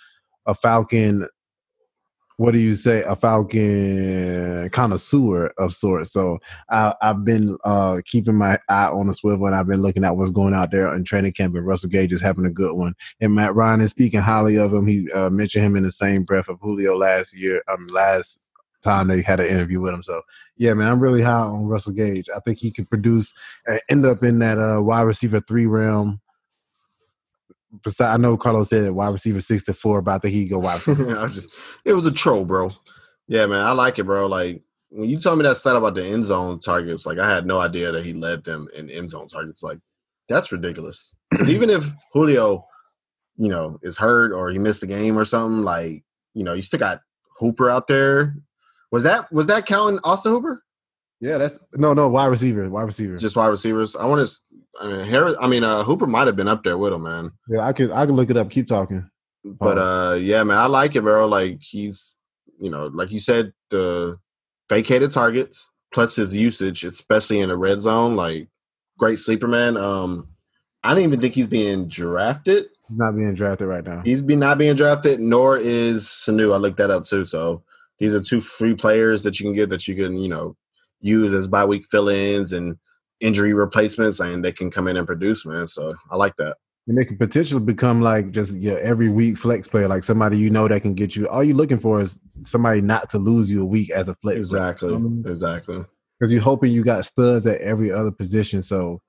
a 0.46 0.54
Falcon 0.54 1.28
what 2.38 2.52
do 2.52 2.60
you 2.60 2.76
say 2.76 3.02
a 3.02 3.16
falcon 3.16 4.70
connoisseur 4.70 5.52
of 5.58 5.72
sorts 5.72 6.12
so 6.12 6.38
I, 6.70 6.94
have 7.02 7.24
been 7.24 7.58
uh, 7.64 8.00
keeping 8.06 8.36
my 8.36 8.60
eye 8.68 8.86
on 8.86 9.08
the 9.08 9.14
swivel 9.14 9.46
and 9.46 9.56
i've 9.56 9.66
been 9.66 9.82
looking 9.82 10.04
at 10.04 10.16
what's 10.16 10.30
going 10.30 10.54
out 10.54 10.70
there 10.70 10.94
in 10.94 11.04
training 11.04 11.32
camp 11.32 11.56
and 11.56 11.66
russell 11.66 11.90
gage 11.90 12.12
is 12.12 12.22
having 12.22 12.46
a 12.46 12.50
good 12.50 12.74
one 12.74 12.94
and 13.20 13.34
matt 13.34 13.54
ryan 13.54 13.80
is 13.80 13.90
speaking 13.90 14.20
highly 14.20 14.56
of 14.56 14.72
him 14.72 14.86
he 14.86 15.10
uh, 15.12 15.28
mentioned 15.28 15.64
him 15.64 15.76
in 15.76 15.82
the 15.82 15.90
same 15.90 16.22
breath 16.22 16.48
of 16.48 16.58
julio 16.60 16.96
last 16.96 17.36
year 17.36 17.62
um 17.68 17.88
last 17.88 18.44
time 18.88 19.08
they 19.08 19.22
had 19.22 19.40
an 19.40 19.46
interview 19.46 19.80
with 19.80 19.94
him 19.94 20.02
so 20.02 20.22
yeah 20.56 20.74
man 20.74 20.88
i'm 20.88 21.00
really 21.00 21.22
high 21.22 21.32
on 21.32 21.66
russell 21.66 21.92
gage 21.92 22.28
i 22.34 22.40
think 22.40 22.58
he 22.58 22.70
can 22.70 22.86
produce 22.86 23.34
and 23.66 23.80
end 23.88 24.06
up 24.06 24.22
in 24.22 24.38
that 24.38 24.58
uh, 24.58 24.80
wide 24.82 25.02
receiver 25.02 25.40
three 25.40 25.66
realm 25.66 26.20
I 28.00 28.16
know 28.16 28.36
Carlos 28.36 28.70
said 28.70 28.90
wide 28.92 29.12
receiver 29.12 29.40
six 29.40 29.64
to 29.64 29.74
four, 29.74 30.00
but 30.00 30.14
I 30.14 30.18
think 30.18 30.34
he 30.34 30.48
go 30.48 30.58
wide 30.58 30.86
receiver. 30.86 31.28
Just, 31.32 31.50
it 31.84 31.92
was 31.92 32.06
a 32.06 32.12
troll, 32.12 32.44
bro. 32.44 32.68
Yeah, 33.26 33.46
man, 33.46 33.64
I 33.64 33.72
like 33.72 33.98
it, 33.98 34.04
bro. 34.04 34.26
Like 34.26 34.62
when 34.90 35.08
you 35.08 35.18
told 35.18 35.38
me 35.38 35.42
that 35.44 35.56
stat 35.56 35.76
about 35.76 35.94
the 35.94 36.04
end 36.04 36.24
zone 36.24 36.60
targets, 36.60 37.04
like 37.04 37.18
I 37.18 37.32
had 37.32 37.46
no 37.46 37.58
idea 37.58 37.92
that 37.92 38.04
he 38.04 38.14
led 38.14 38.44
them 38.44 38.68
in 38.74 38.90
end 38.90 39.10
zone 39.10 39.28
targets. 39.28 39.62
Like 39.62 39.78
that's 40.28 40.50
ridiculous. 40.50 41.14
Because 41.30 41.48
even 41.48 41.68
if 41.70 41.92
Julio, 42.12 42.66
you 43.36 43.48
know, 43.48 43.78
is 43.82 43.98
hurt 43.98 44.32
or 44.32 44.50
he 44.50 44.58
missed 44.58 44.80
the 44.80 44.86
game 44.86 45.18
or 45.18 45.24
something, 45.24 45.62
like 45.62 46.04
you 46.34 46.44
know, 46.44 46.54
you 46.54 46.62
still 46.62 46.80
got 46.80 47.00
Hooper 47.38 47.68
out 47.68 47.86
there. 47.86 48.34
Was 48.90 49.02
that 49.02 49.30
was 49.32 49.46
that 49.46 49.66
counting 49.66 50.00
Austin 50.04 50.32
Hooper? 50.32 50.62
Yeah, 51.20 51.38
that's 51.38 51.58
no, 51.74 51.94
no 51.94 52.08
wide 52.08 52.26
receiver, 52.26 52.68
wide 52.70 52.82
receiver, 52.82 53.18
just 53.18 53.36
wide 53.36 53.48
receivers. 53.48 53.96
I 53.96 54.06
want 54.06 54.26
to 54.26 54.34
I 54.80 54.86
mean, 54.86 55.06
Harris. 55.06 55.34
I 55.40 55.48
mean, 55.48 55.64
uh, 55.64 55.82
Hooper 55.82 56.06
might 56.06 56.26
have 56.26 56.36
been 56.36 56.48
up 56.48 56.62
there 56.62 56.78
with 56.78 56.92
him, 56.92 57.02
man. 57.02 57.32
Yeah, 57.48 57.60
I 57.60 57.72
could. 57.72 57.90
I 57.90 58.06
can 58.06 58.14
look 58.14 58.30
it 58.30 58.36
up. 58.36 58.50
Keep 58.50 58.68
talking. 58.68 59.08
But 59.44 59.78
uh, 59.78 60.14
yeah, 60.14 60.42
man, 60.42 60.58
I 60.58 60.66
like 60.66 60.94
it, 60.96 61.02
bro. 61.02 61.26
Like 61.26 61.58
he's, 61.60 62.16
you 62.58 62.70
know, 62.70 62.86
like 62.86 63.10
you 63.10 63.20
said, 63.20 63.52
the 63.70 64.18
vacated 64.68 65.12
targets 65.12 65.70
plus 65.92 66.16
his 66.16 66.36
usage, 66.36 66.84
especially 66.84 67.40
in 67.40 67.48
the 67.48 67.56
red 67.56 67.80
zone, 67.80 68.14
like 68.14 68.48
great 68.98 69.18
sleeper, 69.18 69.48
man. 69.48 69.76
Um, 69.76 70.28
I 70.82 70.94
don't 70.94 71.04
even 71.04 71.20
think 71.20 71.34
he's 71.34 71.46
being 71.46 71.88
drafted. 71.88 72.66
Not 72.90 73.16
being 73.16 73.34
drafted 73.34 73.68
right 73.68 73.84
now. 73.84 74.02
He's 74.04 74.22
be 74.22 74.36
not 74.36 74.58
being 74.58 74.76
drafted, 74.76 75.20
nor 75.20 75.56
is 75.56 76.04
Sanu. 76.04 76.54
I 76.54 76.56
looked 76.56 76.78
that 76.78 76.90
up 76.90 77.04
too. 77.04 77.24
So 77.24 77.62
these 77.98 78.14
are 78.14 78.20
two 78.20 78.40
free 78.40 78.74
players 78.74 79.22
that 79.22 79.38
you 79.40 79.46
can 79.46 79.54
get 79.54 79.68
that 79.70 79.88
you 79.88 79.94
can, 79.94 80.18
you 80.18 80.28
know, 80.28 80.56
use 81.00 81.32
as 81.32 81.48
bye 81.48 81.64
week 81.64 81.84
fill-ins 81.84 82.52
and 82.52 82.76
injury 83.20 83.52
replacements 83.52 84.20
and 84.20 84.44
they 84.44 84.52
can 84.52 84.70
come 84.70 84.88
in 84.88 84.96
and 84.96 85.06
produce, 85.06 85.44
man. 85.44 85.66
So 85.66 85.94
I 86.10 86.16
like 86.16 86.36
that. 86.36 86.56
And 86.86 86.96
they 86.96 87.04
can 87.04 87.18
potentially 87.18 87.60
become 87.60 88.00
like 88.00 88.30
just 88.30 88.54
your 88.54 88.78
every 88.78 89.10
week 89.10 89.36
flex 89.36 89.68
player, 89.68 89.88
like 89.88 90.04
somebody 90.04 90.38
you 90.38 90.48
know 90.48 90.66
that 90.68 90.80
can 90.80 90.94
get 90.94 91.14
you. 91.14 91.28
All 91.28 91.44
you're 91.44 91.56
looking 91.56 91.78
for 91.78 92.00
is 92.00 92.18
somebody 92.44 92.80
not 92.80 93.10
to 93.10 93.18
lose 93.18 93.50
you 93.50 93.62
a 93.62 93.66
week 93.66 93.90
as 93.90 94.08
a 94.08 94.14
flex. 94.16 94.38
Exactly. 94.38 94.90
Player. 94.90 95.30
Exactly. 95.30 95.84
Because 96.18 96.32
you're 96.32 96.40
hoping 96.40 96.72
you 96.72 96.82
got 96.82 97.04
studs 97.04 97.46
at 97.46 97.60
every 97.60 97.92
other 97.92 98.10
position. 98.10 98.62
So 98.62 99.02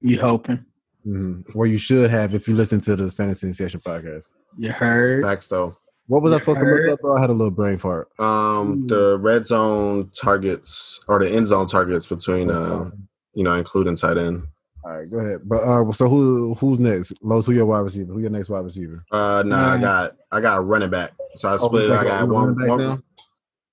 you 0.00 0.20
hoping. 0.20 0.64
Mm-hmm. 1.06 1.58
Well, 1.58 1.66
you 1.66 1.78
should 1.78 2.08
have 2.10 2.34
if 2.34 2.46
you 2.46 2.54
listen 2.54 2.80
to 2.82 2.94
the 2.94 3.10
Fantasy 3.10 3.52
Session 3.52 3.80
podcast. 3.80 4.26
You 4.56 4.70
heard. 4.70 5.24
Facts 5.24 5.48
though. 5.48 5.76
What 6.06 6.22
was 6.22 6.32
I 6.32 6.38
supposed 6.38 6.60
heard? 6.60 6.84
to 6.84 6.90
look 6.90 6.92
up? 6.94 7.00
Bro? 7.00 7.16
I 7.16 7.20
had 7.20 7.30
a 7.30 7.32
little 7.32 7.50
brain 7.50 7.78
fart. 7.78 8.08
Um, 8.18 8.86
the 8.86 9.18
red 9.18 9.46
zone 9.46 10.10
targets 10.14 11.00
or 11.08 11.18
the 11.18 11.30
end 11.30 11.46
zone 11.46 11.66
targets 11.66 12.06
between 12.06 12.50
uh 12.50 12.90
you 13.34 13.42
know, 13.42 13.54
including 13.54 13.96
tight 13.96 14.16
end. 14.16 14.46
All 14.84 14.92
right, 14.92 15.10
go 15.10 15.18
ahead. 15.18 15.40
But 15.44 15.62
uh, 15.62 15.90
so 15.92 16.08
who 16.08 16.54
who's 16.54 16.78
next? 16.78 17.12
Los, 17.22 17.46
who 17.46 17.52
your 17.52 17.66
wide 17.66 17.80
receiver? 17.80 18.12
Who 18.12 18.20
your 18.20 18.30
next 18.30 18.48
wide 18.48 18.64
receiver? 18.64 19.04
Uh, 19.10 19.42
no, 19.46 19.56
nah, 19.56 19.74
I 19.74 19.78
got 19.78 20.16
I 20.30 20.40
got 20.40 20.58
a 20.58 20.60
running 20.60 20.90
back. 20.90 21.12
So 21.34 21.48
I 21.48 21.54
oh, 21.54 21.56
split 21.56 21.90
oh, 21.90 21.94
it. 21.94 21.98
I 21.98 22.04
got 22.04 22.28
one. 22.28 22.68
one 22.68 23.02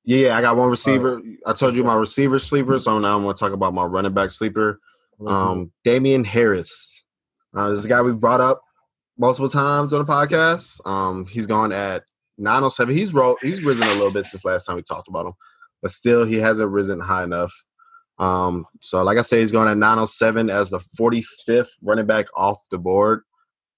yeah, 0.04 0.38
I 0.38 0.42
got 0.42 0.56
one 0.56 0.70
receiver. 0.70 1.18
Right. 1.18 1.38
I 1.46 1.54
told 1.54 1.76
you 1.76 1.84
my 1.84 1.94
receiver 1.94 2.40
sleeper, 2.40 2.80
so 2.80 2.98
now 2.98 3.16
I'm 3.16 3.24
going 3.24 3.36
to 3.36 3.40
talk 3.40 3.52
about 3.52 3.74
my 3.74 3.84
running 3.84 4.14
back 4.14 4.32
sleeper. 4.32 4.80
Um, 5.28 5.72
Damien 5.84 6.24
Harris. 6.24 7.04
Uh, 7.54 7.70
this 7.70 7.80
is 7.80 7.86
a 7.86 7.90
guy 7.90 8.02
we've 8.02 8.20
brought 8.20 8.42
up 8.42 8.64
multiple 9.20 9.50
times 9.50 9.94
on 9.94 10.04
the 10.04 10.12
podcast. 10.12 10.86
Um, 10.88 11.28
he's 11.28 11.46
gone 11.46 11.72
at 11.72 12.04
907. 12.42 12.96
He's 12.96 13.14
ro- 13.14 13.38
he's 13.42 13.64
risen 13.64 13.88
a 13.88 13.94
little 13.94 14.12
bit 14.12 14.26
since 14.26 14.44
last 14.44 14.66
time 14.66 14.76
we 14.76 14.84
talked 14.84 15.08
about 15.08 15.28
him, 15.28 15.34
but 15.82 15.92
still 15.92 16.26
he 16.26 16.36
hasn't 16.36 16.72
risen 16.72 17.00
high 17.00 17.24
enough. 17.24 17.54
Um, 18.18 18.66
so, 18.82 19.04
like 19.04 19.18
I 19.18 19.22
say, 19.22 19.42
he's 19.42 19.52
going 19.52 19.68
at 19.68 19.78
907 19.78 20.50
as 20.50 20.70
the 20.70 20.80
45th 21.00 21.70
running 21.84 22.06
back 22.06 22.28
off 22.36 22.60
the 22.70 22.78
board. 22.78 23.22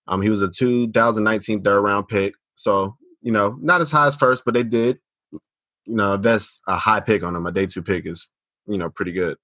Um, 0.07 0.21
he 0.21 0.29
was 0.29 0.41
a 0.41 0.49
2019 0.49 1.63
third 1.63 1.81
round 1.81 2.07
pick. 2.07 2.33
So, 2.55 2.97
you 3.21 3.31
know, 3.31 3.57
not 3.61 3.81
as 3.81 3.91
high 3.91 4.07
as 4.07 4.15
first, 4.15 4.43
but 4.45 4.53
they 4.53 4.63
did. 4.63 4.99
You 5.31 5.95
know, 5.95 6.17
that's 6.17 6.61
a 6.67 6.75
high 6.75 6.99
pick 6.99 7.23
on 7.23 7.35
him. 7.35 7.45
A 7.45 7.51
day 7.51 7.65
two 7.65 7.83
pick 7.83 8.05
is, 8.05 8.27
you 8.67 8.77
know, 8.77 8.89
pretty 8.89 9.11
good. 9.13 9.37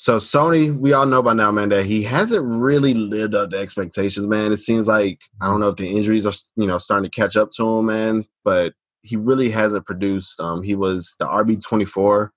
So 0.00 0.16
Sony, 0.16 0.74
we 0.80 0.94
all 0.94 1.04
know 1.04 1.22
by 1.22 1.34
now, 1.34 1.50
man, 1.50 1.68
that 1.68 1.84
he 1.84 2.02
hasn't 2.02 2.42
really 2.42 2.94
lived 2.94 3.34
up 3.34 3.50
to 3.50 3.58
expectations, 3.58 4.26
man. 4.26 4.50
It 4.50 4.56
seems 4.56 4.86
like 4.86 5.20
I 5.42 5.46
don't 5.46 5.60
know 5.60 5.68
if 5.68 5.76
the 5.76 5.94
injuries 5.94 6.24
are, 6.24 6.32
you 6.56 6.66
know, 6.66 6.78
starting 6.78 7.10
to 7.10 7.14
catch 7.14 7.36
up 7.36 7.50
to 7.58 7.68
him, 7.68 7.84
man. 7.84 8.24
But 8.42 8.72
he 9.02 9.16
really 9.16 9.50
hasn't 9.50 9.84
produced. 9.84 10.40
Um, 10.40 10.62
he 10.62 10.74
was 10.74 11.16
the 11.18 11.26
RB 11.26 11.62
twenty 11.62 11.84
four 11.84 12.32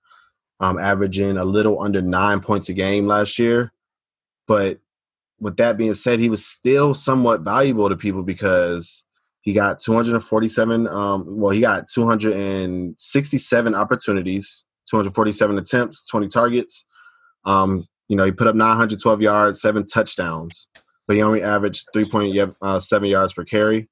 um, 0.60 0.78
averaging 0.78 1.38
a 1.38 1.46
little 1.46 1.80
under 1.80 2.02
nine 2.02 2.40
points 2.40 2.68
a 2.68 2.74
game 2.74 3.06
last 3.06 3.38
year. 3.38 3.72
But 4.46 4.80
with 5.40 5.56
that 5.56 5.78
being 5.78 5.94
said, 5.94 6.18
he 6.18 6.28
was 6.28 6.44
still 6.44 6.92
somewhat 6.92 7.40
valuable 7.40 7.88
to 7.88 7.96
people 7.96 8.24
because 8.24 9.06
he 9.40 9.54
got 9.54 9.78
247. 9.78 10.86
Um, 10.86 11.24
well, 11.40 11.50
he 11.50 11.62
got 11.62 11.88
267 11.88 13.74
opportunities, 13.74 14.66
247 14.90 15.56
attempts, 15.56 16.06
20 16.08 16.28
targets. 16.28 16.84
Um, 17.44 17.86
you 18.08 18.16
know, 18.16 18.24
he 18.24 18.32
put 18.32 18.46
up 18.46 18.54
912 18.54 19.22
yards, 19.22 19.60
seven 19.60 19.86
touchdowns, 19.86 20.68
but 21.06 21.16
he 21.16 21.22
only 21.22 21.42
averaged 21.42 21.86
3.7 21.94 22.54
uh, 22.62 23.04
yards 23.04 23.32
per 23.32 23.44
carry. 23.44 23.88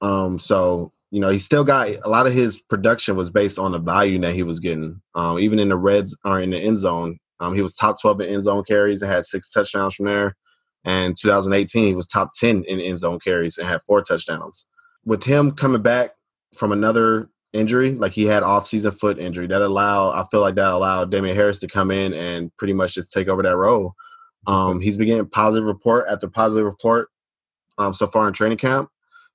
Um, 0.00 0.38
so 0.38 0.92
you 1.10 1.20
know, 1.20 1.30
he 1.30 1.38
still 1.38 1.64
got 1.64 1.88
a 2.04 2.08
lot 2.08 2.26
of 2.26 2.32
his 2.32 2.60
production 2.60 3.16
was 3.16 3.30
based 3.30 3.58
on 3.58 3.72
the 3.72 3.78
value 3.78 4.18
that 4.20 4.34
he 4.34 4.42
was 4.42 4.60
getting. 4.60 5.00
Um, 5.14 5.38
even 5.38 5.58
in 5.58 5.70
the 5.70 5.76
reds 5.76 6.16
or 6.24 6.40
in 6.40 6.50
the 6.50 6.58
end 6.58 6.78
zone, 6.78 7.18
um, 7.40 7.54
he 7.54 7.62
was 7.62 7.74
top 7.74 8.00
12 8.00 8.22
in 8.22 8.28
end 8.28 8.44
zone 8.44 8.64
carries 8.64 9.00
and 9.00 9.10
had 9.10 9.24
six 9.24 9.50
touchdowns 9.50 9.94
from 9.94 10.06
there. 10.06 10.36
And 10.84 11.16
2018, 11.18 11.86
he 11.86 11.94
was 11.94 12.06
top 12.06 12.30
10 12.38 12.64
in 12.64 12.80
end 12.80 12.98
zone 12.98 13.18
carries 13.20 13.58
and 13.58 13.66
had 13.66 13.82
four 13.82 14.02
touchdowns. 14.02 14.66
With 15.04 15.24
him 15.24 15.52
coming 15.52 15.82
back 15.82 16.10
from 16.54 16.72
another 16.72 17.30
injury, 17.52 17.94
like 17.94 18.12
he 18.12 18.24
had 18.24 18.42
off-season 18.42 18.92
foot 18.92 19.18
injury, 19.18 19.46
that 19.46 19.62
allowed 19.62 20.10
I 20.10 20.24
feel 20.30 20.40
like 20.40 20.54
that 20.56 20.72
allowed 20.72 21.10
Damien 21.10 21.36
Harris 21.36 21.58
to 21.60 21.68
come 21.68 21.90
in 21.90 22.12
and 22.12 22.54
pretty 22.56 22.74
much 22.74 22.94
just 22.94 23.12
take 23.12 23.28
over 23.28 23.42
that 23.42 23.56
role. 23.56 23.94
Um, 24.46 24.80
he's 24.80 24.96
been 24.96 25.06
getting 25.06 25.26
positive 25.26 25.66
report 25.66 26.06
after 26.08 26.28
positive 26.28 26.64
report 26.64 27.08
um, 27.76 27.92
so 27.92 28.06
far 28.06 28.26
in 28.26 28.34
training 28.34 28.58
camp. 28.58 28.90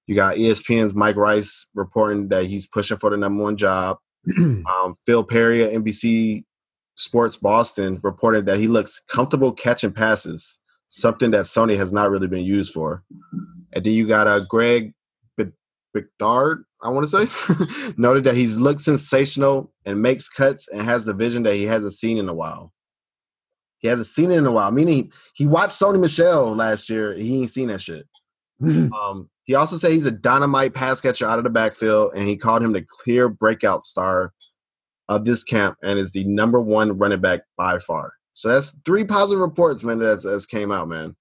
You 0.07 0.15
got 0.15 0.37
ESPN's 0.37 0.95
Mike 0.95 1.15
Reiss 1.15 1.67
reporting 1.75 2.27
that 2.29 2.45
he's 2.45 2.67
pushing 2.67 2.97
for 2.97 3.09
the 3.09 3.17
number 3.17 3.41
one 3.43 3.57
job. 3.57 3.97
um, 4.37 4.93
Phil 5.05 5.23
Perry 5.23 5.63
at 5.63 5.71
NBC 5.71 6.43
Sports 6.95 7.37
Boston 7.37 7.99
reported 8.03 8.45
that 8.45 8.57
he 8.57 8.67
looks 8.67 9.01
comfortable 9.07 9.51
catching 9.51 9.91
passes, 9.91 10.59
something 10.89 11.31
that 11.31 11.45
Sony 11.45 11.77
has 11.77 11.91
not 11.91 12.09
really 12.09 12.27
been 12.27 12.43
used 12.43 12.73
for. 12.73 13.03
And 13.73 13.83
then 13.83 13.93
you 13.93 14.07
got 14.07 14.27
uh, 14.27 14.41
Greg 14.47 14.93
Bedard, 15.93 16.63
I 16.81 16.89
want 16.89 17.07
to 17.07 17.27
say, 17.27 17.93
noted 17.97 18.23
that 18.25 18.35
he's 18.35 18.57
looked 18.57 18.81
sensational 18.81 19.71
and 19.85 20.01
makes 20.01 20.29
cuts 20.29 20.67
and 20.67 20.81
has 20.81 21.05
the 21.05 21.13
vision 21.13 21.43
that 21.43 21.55
he 21.55 21.63
hasn't 21.63 21.93
seen 21.93 22.17
in 22.17 22.29
a 22.29 22.33
while. 22.33 22.73
He 23.79 23.87
hasn't 23.87 24.07
seen 24.07 24.31
it 24.31 24.37
in 24.37 24.45
a 24.45 24.51
while. 24.51 24.71
Meaning 24.71 25.11
he 25.33 25.45
watched 25.45 25.79
Sony 25.79 25.99
Michel 25.99 26.55
last 26.55 26.89
year. 26.89 27.13
He 27.13 27.41
ain't 27.41 27.51
seen 27.51 27.67
that 27.67 27.81
shit. 27.81 28.07
um, 28.63 29.29
he 29.43 29.55
also 29.55 29.77
said 29.77 29.91
he's 29.91 30.05
a 30.05 30.11
dynamite 30.11 30.73
pass 30.73 31.01
catcher 31.01 31.27
out 31.27 31.37
of 31.37 31.43
the 31.43 31.49
backfield, 31.49 32.13
and 32.15 32.27
he 32.27 32.37
called 32.37 32.63
him 32.63 32.71
the 32.71 32.85
clear 33.03 33.27
breakout 33.27 33.83
star 33.83 34.33
of 35.09 35.25
this 35.25 35.43
camp 35.43 35.77
and 35.83 35.99
is 35.99 36.11
the 36.11 36.23
number 36.23 36.61
one 36.61 36.97
running 36.97 37.19
back 37.19 37.41
by 37.57 37.77
far. 37.77 38.13
So 38.33 38.49
that's 38.49 38.75
three 38.85 39.03
positive 39.03 39.41
reports, 39.41 39.83
man, 39.83 39.99
that's, 39.99 40.23
that's 40.23 40.45
came 40.45 40.71
out, 40.71 40.87
man. 40.87 41.15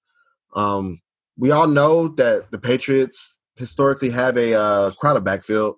Um, 0.54 1.00
we 1.36 1.50
all 1.50 1.66
know 1.66 2.08
that 2.08 2.50
the 2.50 2.58
Patriots 2.58 3.38
historically 3.56 4.10
have 4.10 4.36
a 4.36 4.54
uh, 4.54 4.90
crowded 4.92 5.24
backfield, 5.24 5.76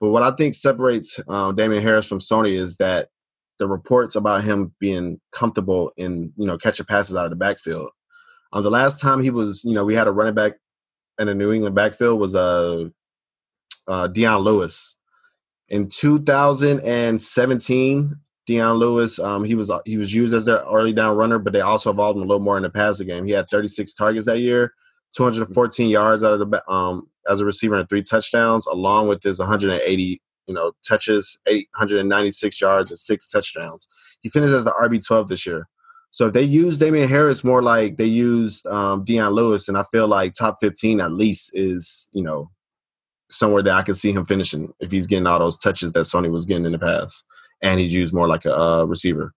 but 0.00 0.10
what 0.10 0.22
I 0.22 0.32
think 0.36 0.54
separates 0.54 1.18
um, 1.28 1.56
Damien 1.56 1.82
Harris 1.82 2.06
from 2.06 2.18
Sony 2.18 2.52
is 2.52 2.76
that 2.76 3.08
the 3.58 3.66
reports 3.66 4.14
about 4.14 4.44
him 4.44 4.74
being 4.78 5.18
comfortable 5.32 5.90
in 5.96 6.32
you 6.36 6.46
know 6.46 6.58
catching 6.58 6.86
passes 6.86 7.16
out 7.16 7.24
of 7.24 7.30
the 7.30 7.36
backfield. 7.36 7.88
Um, 8.52 8.62
the 8.62 8.70
last 8.70 9.00
time 9.00 9.22
he 9.22 9.30
was, 9.30 9.62
you 9.64 9.72
know, 9.74 9.84
we 9.84 9.94
had 9.94 10.08
a 10.08 10.12
running 10.12 10.34
back 10.34 10.52
in 11.18 11.26
the 11.26 11.34
New 11.34 11.52
England 11.52 11.74
backfield 11.74 12.20
was 12.20 12.34
uh, 12.34 12.88
uh 13.88 14.06
Dion 14.08 14.40
Lewis. 14.40 14.96
In 15.68 15.88
2017, 15.88 18.14
Dion 18.46 18.76
Lewis, 18.76 19.18
um, 19.18 19.42
he 19.44 19.56
was 19.56 19.72
he 19.84 19.96
was 19.96 20.14
used 20.14 20.34
as 20.34 20.44
their 20.44 20.58
early 20.58 20.92
down 20.92 21.16
runner, 21.16 21.38
but 21.38 21.52
they 21.52 21.60
also 21.60 21.90
involved 21.90 22.16
him 22.16 22.22
a 22.22 22.26
little 22.26 22.44
more 22.44 22.56
in 22.56 22.62
the 22.62 22.70
passing 22.70 23.08
game. 23.08 23.24
He 23.24 23.32
had 23.32 23.48
36 23.48 23.92
targets 23.94 24.26
that 24.26 24.38
year, 24.38 24.72
214 25.16 25.88
yards 25.88 26.22
out 26.22 26.40
of 26.40 26.50
the 26.50 26.70
um 26.70 27.08
as 27.28 27.40
a 27.40 27.44
receiver 27.44 27.74
and 27.74 27.88
three 27.88 28.02
touchdowns, 28.02 28.66
along 28.66 29.08
with 29.08 29.22
his 29.22 29.38
180 29.38 30.20
you 30.46 30.54
know 30.54 30.72
touches, 30.86 31.38
896 31.46 32.60
yards 32.60 32.90
and 32.90 32.98
six 32.98 33.26
touchdowns. 33.26 33.88
He 34.22 34.28
finished 34.28 34.54
as 34.54 34.64
the 34.64 34.72
RB 34.72 35.04
12 35.04 35.28
this 35.28 35.46
year. 35.46 35.68
So 36.10 36.28
if 36.28 36.32
they 36.32 36.42
use 36.42 36.78
Damien 36.78 37.08
Harris 37.08 37.44
more 37.44 37.62
like 37.62 37.96
they 37.96 38.06
used 38.06 38.66
um, 38.68 39.04
Dion 39.04 39.32
Lewis, 39.32 39.68
and 39.68 39.76
I 39.76 39.82
feel 39.90 40.06
like 40.06 40.34
top 40.34 40.58
15 40.60 41.00
at 41.00 41.12
least 41.12 41.50
is 41.54 42.08
you 42.12 42.22
know 42.22 42.50
somewhere 43.30 43.62
that 43.62 43.74
I 43.74 43.82
can 43.82 43.94
see 43.94 44.12
him 44.12 44.24
finishing 44.24 44.72
if 44.80 44.92
he's 44.92 45.06
getting 45.06 45.26
all 45.26 45.40
those 45.40 45.58
touches 45.58 45.92
that 45.92 46.00
Sony 46.00 46.30
was 46.30 46.44
getting 46.44 46.66
in 46.66 46.72
the 46.72 46.78
past, 46.78 47.24
and 47.62 47.80
he's 47.80 47.92
used 47.92 48.14
more 48.14 48.28
like 48.28 48.44
a 48.44 48.56
uh, 48.56 48.84
receiver. 48.84 49.34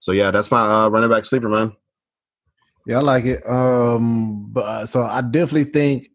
So 0.00 0.12
yeah, 0.12 0.30
that's 0.30 0.50
my 0.50 0.60
uh, 0.60 0.88
running 0.88 1.10
back 1.10 1.24
sleeper, 1.24 1.48
man. 1.48 1.76
Yeah, 2.86 2.98
I 2.98 3.00
like 3.00 3.24
it. 3.24 3.48
Um, 3.48 4.46
but 4.50 4.64
uh, 4.64 4.86
so 4.86 5.02
I 5.02 5.20
definitely 5.20 5.64
think 5.64 6.08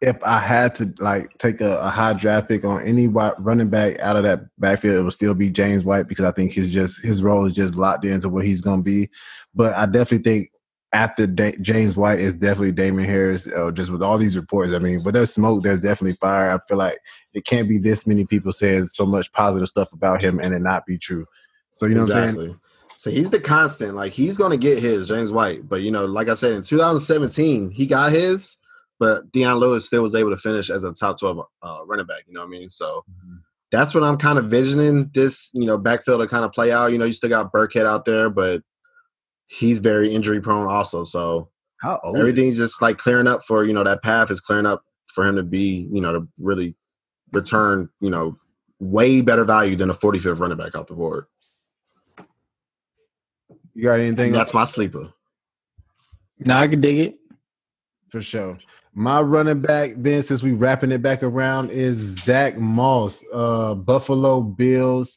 if 0.00 0.22
I 0.24 0.38
had 0.38 0.74
to 0.76 0.94
like 0.98 1.36
take 1.38 1.60
a, 1.60 1.78
a 1.78 1.90
high 1.90 2.14
draft 2.14 2.48
pick 2.48 2.64
on 2.64 2.82
any 2.82 3.06
white 3.06 3.38
running 3.38 3.68
back 3.68 3.98
out 4.00 4.16
of 4.16 4.22
that 4.24 4.40
backfield, 4.58 4.98
it 4.98 5.02
would 5.02 5.12
still 5.12 5.34
be 5.34 5.50
James 5.50 5.84
White 5.84 6.08
because 6.08 6.24
I 6.24 6.30
think 6.30 6.52
his 6.52 6.70
just 6.70 7.02
his 7.02 7.22
role 7.22 7.44
is 7.46 7.54
just 7.54 7.76
locked 7.76 8.04
into 8.04 8.28
what 8.28 8.44
he's 8.44 8.60
going 8.60 8.80
to 8.80 8.84
be. 8.84 9.10
But 9.54 9.74
I 9.74 9.86
definitely 9.86 10.24
think 10.30 10.50
after 10.92 11.26
da- 11.26 11.56
James 11.60 11.96
White 11.96 12.20
is 12.20 12.34
definitely 12.34 12.72
Damien 12.72 13.08
Harris. 13.08 13.46
Uh, 13.46 13.70
just 13.70 13.90
with 13.90 14.02
all 14.02 14.16
these 14.16 14.36
reports, 14.36 14.72
I 14.72 14.78
mean, 14.78 15.02
but 15.02 15.12
there's 15.12 15.32
smoke, 15.32 15.62
there's 15.62 15.80
definitely 15.80 16.16
fire. 16.16 16.50
I 16.50 16.58
feel 16.66 16.78
like 16.78 16.98
it 17.34 17.44
can't 17.44 17.68
be 17.68 17.78
this 17.78 18.06
many 18.06 18.24
people 18.24 18.52
saying 18.52 18.86
so 18.86 19.04
much 19.04 19.30
positive 19.32 19.68
stuff 19.68 19.92
about 19.92 20.22
him 20.22 20.40
and 20.40 20.54
it 20.54 20.60
not 20.60 20.86
be 20.86 20.98
true. 20.98 21.26
So 21.72 21.86
you 21.86 21.94
know 21.94 22.00
exactly. 22.00 22.24
what 22.24 22.42
I'm 22.42 22.48
saying? 22.48 22.60
So 22.96 23.10
he's 23.10 23.30
the 23.30 23.40
constant. 23.40 23.94
Like 23.94 24.12
he's 24.12 24.36
going 24.36 24.50
to 24.50 24.56
get 24.56 24.78
his 24.78 25.08
James 25.08 25.32
White, 25.32 25.68
but 25.68 25.82
you 25.82 25.90
know, 25.90 26.04
like 26.04 26.28
I 26.28 26.34
said, 26.34 26.52
in 26.52 26.62
2017 26.62 27.70
he 27.70 27.86
got 27.86 28.12
his, 28.12 28.58
but 28.98 29.30
Dion 29.32 29.58
Lewis 29.58 29.86
still 29.86 30.02
was 30.02 30.14
able 30.14 30.30
to 30.30 30.36
finish 30.36 30.70
as 30.70 30.84
a 30.84 30.92
top 30.92 31.18
12 31.18 31.46
uh, 31.62 31.78
running 31.86 32.06
back. 32.06 32.24
You 32.26 32.34
know 32.34 32.40
what 32.40 32.46
I 32.46 32.50
mean? 32.50 32.70
So. 32.70 33.04
Mm-hmm. 33.10 33.36
That's 33.72 33.94
what 33.94 34.02
I'm 34.02 34.16
kind 34.16 34.36
of 34.36 34.46
visioning 34.46 35.12
this, 35.14 35.48
you 35.52 35.64
know, 35.64 35.78
backfield 35.78 36.20
to 36.20 36.26
kind 36.26 36.44
of 36.44 36.50
play 36.50 36.72
out. 36.72 36.90
You 36.90 36.98
know, 36.98 37.04
you 37.04 37.12
still 37.12 37.28
got 37.28 37.52
Burkhead 37.52 37.86
out 37.86 38.04
there, 38.04 38.28
but 38.28 38.64
he's 39.50 39.80
very 39.80 40.14
injury 40.14 40.40
prone 40.40 40.68
also. 40.68 41.02
So 41.02 41.50
everything's 42.16 42.56
just 42.56 42.80
like 42.80 42.98
clearing 42.98 43.26
up 43.26 43.44
for 43.44 43.64
you 43.64 43.72
know 43.72 43.84
that 43.84 44.02
path 44.02 44.30
is 44.30 44.40
clearing 44.40 44.66
up 44.66 44.84
for 45.08 45.26
him 45.26 45.36
to 45.36 45.42
be 45.42 45.88
you 45.90 46.00
know 46.00 46.12
to 46.12 46.28
really 46.38 46.76
return 47.32 47.88
you 48.00 48.10
know 48.10 48.36
way 48.78 49.20
better 49.20 49.44
value 49.44 49.76
than 49.76 49.90
a 49.90 49.94
45th 49.94 50.40
running 50.40 50.56
back 50.56 50.76
off 50.76 50.86
the 50.86 50.94
board. 50.94 51.26
You 53.80 53.86
got 53.86 53.98
anything? 53.98 54.32
That's 54.32 54.52
my 54.52 54.66
sleeper. 54.66 55.10
No, 56.38 56.54
I 56.54 56.68
can 56.68 56.82
dig 56.82 56.98
it 56.98 57.14
for 58.10 58.20
sure. 58.20 58.58
My 58.92 59.22
running 59.22 59.62
back, 59.62 59.92
then, 59.96 60.22
since 60.22 60.42
we 60.42 60.52
wrapping 60.52 60.92
it 60.92 61.00
back 61.00 61.22
around, 61.22 61.70
is 61.70 61.96
Zack 61.96 62.58
Moss, 62.58 63.24
uh, 63.32 63.74
Buffalo 63.74 64.42
Bills. 64.42 65.16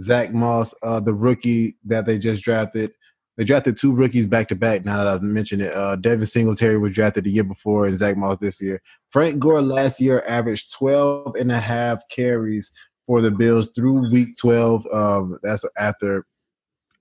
Zack 0.00 0.32
Moss, 0.32 0.74
uh, 0.82 1.00
the 1.00 1.12
rookie 1.12 1.76
that 1.84 2.06
they 2.06 2.18
just 2.18 2.42
drafted. 2.42 2.92
They 3.36 3.44
drafted 3.44 3.76
two 3.76 3.94
rookies 3.94 4.26
back 4.26 4.48
to 4.48 4.54
back. 4.54 4.86
Now 4.86 4.96
that 4.96 5.06
I've 5.06 5.20
mentioned 5.22 5.60
it, 5.60 5.74
uh, 5.74 5.96
Devin 5.96 6.24
Singletary 6.24 6.78
was 6.78 6.94
drafted 6.94 7.24
the 7.24 7.30
year 7.30 7.44
before, 7.44 7.86
and 7.86 7.98
Zack 7.98 8.16
Moss 8.16 8.38
this 8.38 8.58
year. 8.58 8.80
Frank 9.10 9.38
Gore 9.38 9.60
last 9.60 10.00
year 10.00 10.24
averaged 10.26 10.72
12 10.72 11.36
and 11.36 11.52
a 11.52 11.60
half 11.60 12.00
carries 12.08 12.72
for 13.06 13.20
the 13.20 13.30
Bills 13.30 13.70
through 13.74 14.10
week 14.10 14.34
12. 14.40 14.86
Um, 14.90 15.38
that's 15.42 15.66
after. 15.76 16.24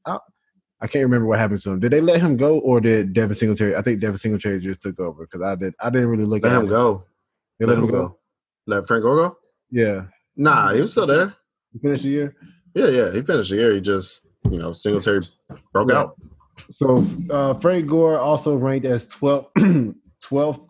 I, 0.06 0.18
I 0.80 0.88
can't 0.88 1.04
remember 1.04 1.26
what 1.28 1.40
happened 1.40 1.62
to 1.62 1.72
him. 1.72 1.80
Did 1.80 1.92
they 1.92 2.02
let 2.02 2.22
him 2.22 2.38
go, 2.38 2.60
or 2.60 2.80
did 2.80 3.14
Devin 3.14 3.36
Singletary? 3.36 3.76
I 3.76 3.82
think 3.82 4.00
Devin 4.00 4.18
Singletary 4.18 4.60
just 4.60 4.82
took 4.82 5.00
over 5.00 5.26
because 5.26 5.42
I 5.42 5.56
did. 5.56 5.74
I 5.80 5.90
didn't 5.90 6.10
really 6.10 6.26
look 6.26 6.44
let 6.44 6.54
at 6.54 6.60
him 6.60 6.68
go. 6.68 7.06
They 7.60 7.66
let, 7.66 7.78
let 7.78 7.84
him 7.84 7.92
go. 7.92 8.08
go. 8.08 8.20
Let 8.68 8.88
Frank 8.88 9.04
Gore 9.04 9.16
go. 9.16 9.38
Yeah. 9.72 10.06
Nah, 10.36 10.74
he 10.74 10.82
was 10.82 10.92
still 10.92 11.08
there. 11.08 11.34
He 11.74 11.80
finished 11.80 12.04
the 12.04 12.10
year. 12.10 12.36
Yeah, 12.76 12.90
yeah, 12.90 13.12
he 13.12 13.22
finished 13.22 13.50
the 13.50 13.56
year. 13.56 13.74
He 13.74 13.82
just 13.82 14.28
you 14.52 14.58
know, 14.58 14.72
Singletary 14.72 15.22
broke 15.72 15.90
yeah. 15.90 16.00
out. 16.00 16.16
So 16.72 17.06
uh, 17.30 17.54
Frank 17.56 17.88
Gore 17.88 18.20
also 18.20 18.56
ranked 18.56 18.86
as 18.86 19.08
12th, 19.08 19.48
12th 20.24 20.68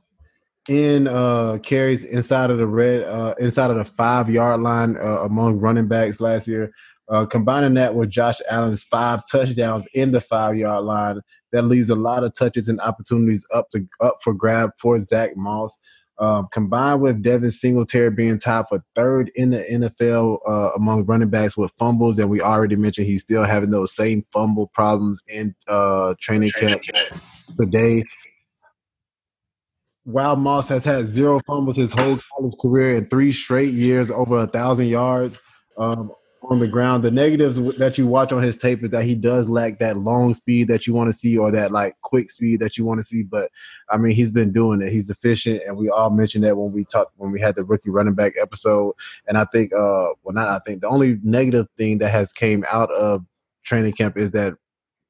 in 0.70 1.08
uh, 1.08 1.60
carries 1.64 2.04
inside 2.04 2.50
of 2.50 2.58
the 2.58 2.68
red, 2.68 3.04
uh, 3.04 3.36
inside 3.40 3.72
of 3.72 3.78
the 3.78 3.86
five 3.86 4.30
yard 4.30 4.62
line 4.62 4.98
uh, 4.98 5.22
among 5.24 5.60
running 5.60 5.88
backs 5.88 6.20
last 6.20 6.48
year. 6.48 6.72
Uh, 7.10 7.26
combining 7.26 7.76
that 7.76 7.96
with 7.96 8.10
Josh 8.10 8.40
Allen's 8.50 8.84
five 8.84 9.22
touchdowns 9.32 9.88
in 9.94 10.12
the 10.12 10.20
five 10.20 10.58
yard 10.58 10.84
line, 10.84 11.22
that 11.52 11.64
leaves 11.64 11.90
a 11.90 11.96
lot 11.96 12.24
of 12.24 12.34
touches 12.34 12.68
and 12.68 12.82
opportunities 12.82 13.46
up 13.54 13.70
to 13.70 13.88
up 14.02 14.18
for 14.22 14.34
grab 14.34 14.72
for 14.80 15.00
Zack 15.02 15.38
Moss. 15.38 15.78
Um, 16.20 16.48
combined 16.52 17.02
with 17.02 17.22
Devin 17.22 17.52
Singletary 17.52 18.10
being 18.10 18.40
tied 18.40 18.68
for 18.68 18.84
third 18.96 19.32
in 19.36 19.52
the 19.52 19.60
NFL 19.60 20.40
uh, 20.48 20.72
among 20.76 21.06
running 21.06 21.30
backs 21.30 21.56
with 21.56 21.72
fumbles, 21.78 22.18
and 22.18 22.30
we 22.30 22.42
already 22.42 22.76
mentioned 22.76 23.06
he's 23.06 23.22
still 23.22 23.44
having 23.44 23.70
those 23.70 23.96
same 23.96 24.26
fumble 24.34 24.68
problems 24.68 25.22
in 25.28 25.56
uh, 25.68 26.16
training, 26.20 26.50
training 26.50 26.80
camp, 26.80 27.10
camp 27.10 27.22
today. 27.60 28.04
While 30.06 30.38
Moss 30.38 30.70
has 30.70 30.84
had 30.86 31.06
zero 31.06 31.40
fumbles 31.46 31.76
his 31.76 31.94
whole 31.94 32.18
college 32.34 32.54
career 32.60 32.96
in 32.96 33.08
three 33.08 33.32
straight 33.32 33.74
years, 33.74 34.10
over 34.10 34.40
a 34.40 34.48
thousand 34.48 34.88
yards. 34.88 35.40
Um, 35.78 36.12
on 36.44 36.60
the 36.60 36.68
ground. 36.68 37.04
The 37.04 37.12
negatives 37.12 37.58
that 37.78 37.98
you 37.98 38.08
watch 38.08 38.32
on 38.32 38.44
his 38.44 38.58
tape 38.58 38.84
is 38.84 38.92
that 38.92 39.04
he 39.04 39.16
does 39.16 39.50
lack 39.50 39.80
that 39.80 39.98
long 39.98 40.34
speed 40.34 40.68
that 40.70 40.88
you 40.88 40.94
want 40.94 41.12
to 41.12 41.18
see 41.18 41.38
or 41.38 41.52
that 41.52 41.72
like 41.72 41.96
quick 42.02 42.32
speed 42.32 42.60
that 42.60 42.78
you 42.78 42.86
want 42.86 43.00
to 43.00 43.04
see. 43.04 43.24
But 43.24 43.50
I 43.90 43.98
mean, 43.98 44.16
he's 44.16 44.32
been 44.32 44.52
doing 44.52 44.82
it. 44.82 44.92
He's 44.92 45.10
efficient, 45.10 45.62
and 45.66 45.78
we 45.78 45.90
all 45.90 46.10
mentioned 46.10 46.44
that 46.44 46.58
when 46.58 46.72
we 46.72 46.86
talked 46.86 47.14
when 47.18 47.32
we 47.32 47.42
had 47.42 47.56
the 47.56 47.64
rookie 47.64 47.90
running 47.90 48.14
back 48.14 48.34
episode. 48.40 48.94
And 49.28 49.38
I 49.38 49.46
think, 49.46 49.74
uh, 49.74 50.14
well, 50.24 50.34
not 50.34 50.48
I 50.48 50.60
think 50.66 50.82
the 50.82 50.90
only 50.90 51.20
negative 51.24 51.68
thing 51.78 51.98
that 52.00 52.10
has 52.10 52.32
came 52.32 52.64
out 52.72 52.92
of 52.92 53.26
training 53.64 53.94
camp 53.94 54.18
is 54.18 54.32
that 54.32 54.54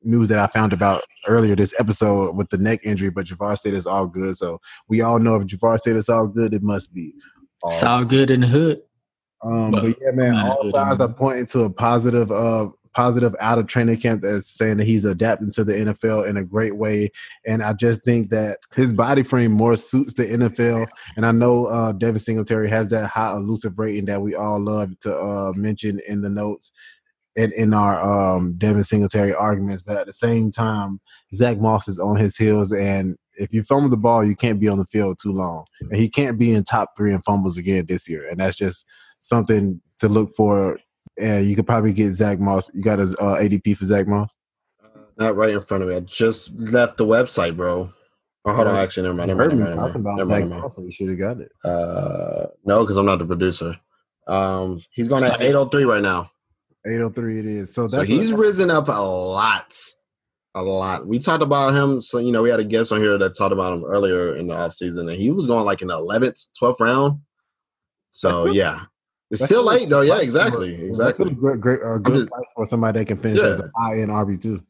news 0.04 0.30
that 0.30 0.40
I 0.40 0.48
found 0.48 0.74
about 0.74 1.04
earlier 1.28 1.56
this 1.56 1.78
episode 1.80 2.36
with 2.36 2.50
the 2.50 2.58
neck 2.58 2.82
injury. 2.84 3.10
But 3.10 3.28
Javar 3.28 3.58
said 3.58 3.74
it's 3.74 3.86
all 3.86 4.08
good, 4.08 4.38
so 4.38 4.60
we 4.88 5.02
all 5.02 5.20
know 5.20 5.36
if 5.36 5.48
Javar 5.48 5.80
said 5.80 5.96
it's 5.96 6.10
all 6.10 6.28
good, 6.28 6.54
it 6.54 6.64
must 6.64 6.94
be. 6.94 7.14
All 7.62 7.72
it's 7.72 7.84
all 7.84 8.06
good 8.06 8.32
in 8.32 8.42
the 8.42 8.48
hood. 8.48 8.82
Um, 9.44 9.72
but, 9.72 9.84
but, 9.84 9.98
yeah, 10.02 10.12
man, 10.12 10.36
all 10.36 10.64
signs 10.64 11.00
are 11.00 11.12
pointing 11.12 11.46
to 11.48 11.64
a 11.64 11.70
positive, 11.70 12.32
uh, 12.32 12.70
positive 12.94 13.36
out 13.40 13.60
of 13.60 13.68
training 13.68 13.98
camp 13.98 14.24
that's 14.24 14.50
saying 14.50 14.78
that 14.78 14.86
he's 14.86 15.06
adapting 15.06 15.52
to 15.52 15.64
the 15.64 15.74
NFL 15.74 16.28
in 16.28 16.36
a 16.38 16.44
great 16.44 16.78
way. 16.78 17.12
And 17.46 17.62
I 17.62 17.74
just 17.74 18.04
think 18.04 18.32
that 18.32 18.58
his 18.76 18.92
body 18.92 19.22
frame 19.22 19.52
more 19.52 19.76
suits 19.76 20.16
the 20.16 20.26
NFL. 20.26 20.88
And 21.16 21.26
I 21.26 21.32
know 21.32 21.66
uh, 21.68 21.92
Devin 21.92 22.20
Singletary 22.20 22.68
has 22.70 22.90
that 22.90 23.10
high 23.10 23.34
elusive 23.34 23.78
rating 23.78 24.06
that 24.06 24.24
we 24.24 24.34
all 24.34 24.60
love 24.60 25.00
to 25.02 25.16
uh, 25.16 25.52
mention 25.56 26.00
in 26.08 26.22
the 26.22 26.30
notes 26.30 26.72
and 27.38 27.54
in 27.54 27.74
our 27.74 28.02
um, 28.36 28.56
Devin 28.58 28.84
Singletary 28.84 29.34
arguments. 29.34 29.84
But 29.84 29.98
at 29.98 30.08
the 30.08 30.14
same 30.14 30.50
time, 30.50 31.00
Zack 31.36 31.60
Moss 31.60 31.88
is 31.88 32.00
on 32.00 32.16
his 32.16 32.36
heels, 32.36 32.72
and 32.72 33.16
if 33.36 33.54
you 33.54 33.64
fumble 33.64 33.90
the 33.90 33.98
ball, 33.98 34.26
you 34.26 34.36
can't 34.36 34.60
be 34.60 34.68
on 34.68 34.80
the 34.80 34.86
field 34.86 35.20
too 35.22 35.32
long, 35.32 35.66
and 35.82 35.96
he 35.96 36.10
can't 36.10 36.40
be 36.40 36.52
in 36.52 36.64
top 36.64 36.98
three 36.98 37.14
in 37.14 37.22
fumbles 37.22 37.58
again 37.58 37.86
this 37.86 38.10
year. 38.10 38.28
And 38.28 38.40
that's 38.40 38.58
just 38.58 38.86
something 39.28 39.82
to 40.00 40.08
look 40.08 40.36
for. 40.36 40.80
And 41.20 41.48
you 41.48 41.56
could 41.56 41.66
probably 41.66 41.94
get 41.94 42.12
Zack 42.12 42.40
Moss. 42.40 42.70
You 42.74 42.84
got 42.84 43.00
his 43.00 43.16
uh, 43.16 43.38
ADP 43.40 43.78
for 43.78 43.86
Zack 43.86 44.08
Moss? 44.08 44.36
Uh, 44.84 45.00
not 45.18 45.36
right 45.36 45.50
in 45.50 45.62
front 45.62 45.84
of 45.84 45.90
me. 45.90 45.96
I 45.96 46.02
just 46.02 46.54
left 46.56 46.98
the 46.98 47.06
website, 47.06 47.58
bro. 47.58 47.92
Oh, 48.46 48.54
hold 48.54 48.68
on, 48.68 48.76
actually, 48.76 49.04
never 49.04 49.16
mind. 49.16 49.28
Never 49.28 49.50
mind. 49.50 49.60
Never 49.60 49.76
mind. 49.76 49.94
Never 49.94 50.00
mind. 50.00 50.18
Never 50.18 50.30
mind. 50.30 50.50
Moss, 50.50 50.78
you 50.78 50.92
should 50.92 51.10
have 51.10 51.20
got 51.20 51.42
it. 51.42 51.52
Uh, 51.66 52.48
no, 52.66 52.82
because 52.82 52.98
I'm 52.98 53.06
not 53.06 53.20
the 53.20 53.26
producer. 53.26 53.76
Um, 54.28 54.82
he's 54.92 55.08
going 55.08 55.24
at 55.24 55.42
803 55.42 55.86
right 55.86 56.02
now. 56.02 56.30
803 56.86 57.40
it 57.40 57.46
is. 57.46 57.74
So 57.74 57.84
that's 57.84 57.94
so 57.94 58.02
he's 58.04 58.32
a, 58.32 58.38
risen 58.38 58.70
up 58.72 58.88
a 58.88 58.92
lot. 58.92 59.76
a 60.56 60.62
lot. 60.62 61.08
We 61.08 61.20
talked 61.20 61.44
about 61.44 61.74
him. 61.74 62.02
So, 62.02 62.20
you 62.20 62.32
know, 62.32 62.44
we 62.44 62.50
had 62.50 62.60
a 62.60 62.66
guest 62.66 62.92
on 62.92 63.02
here 63.02 63.18
that 63.18 63.38
talked 63.38 63.54
about 63.54 63.74
him 63.74 63.84
earlier 63.84 64.36
in 64.36 64.48
the 64.48 64.54
offseason, 64.54 65.02
and 65.02 65.12
he 65.12 65.32
was 65.32 65.48
going 65.48 65.66
like 65.66 65.82
in 65.82 65.88
the 65.88 65.98
11th, 65.98 66.48
12th 66.62 66.80
round. 66.80 67.20
So, 68.12 68.48
yeah. 68.48 68.86
It's 69.30 69.42
That's 69.42 69.50
still 69.50 69.64
late, 69.64 69.90
though. 69.90 70.02
Yeah, 70.02 70.20
exactly. 70.20 70.74
Exactly. 70.86 71.34
Great, 71.34 71.60
great, 71.60 71.82
uh, 71.84 71.98
good 71.98 72.16
just- 72.16 72.30
price 72.30 72.46
for 72.56 72.66
somebody 72.66 73.00
that 73.00 73.06
can 73.06 73.18
finish 73.18 73.40
Yeah. 73.40 73.46
as 73.48 73.60
a 73.60 73.72
high 73.78 74.00
end 74.00 74.12
RB 74.12 74.38
two. 74.38 74.62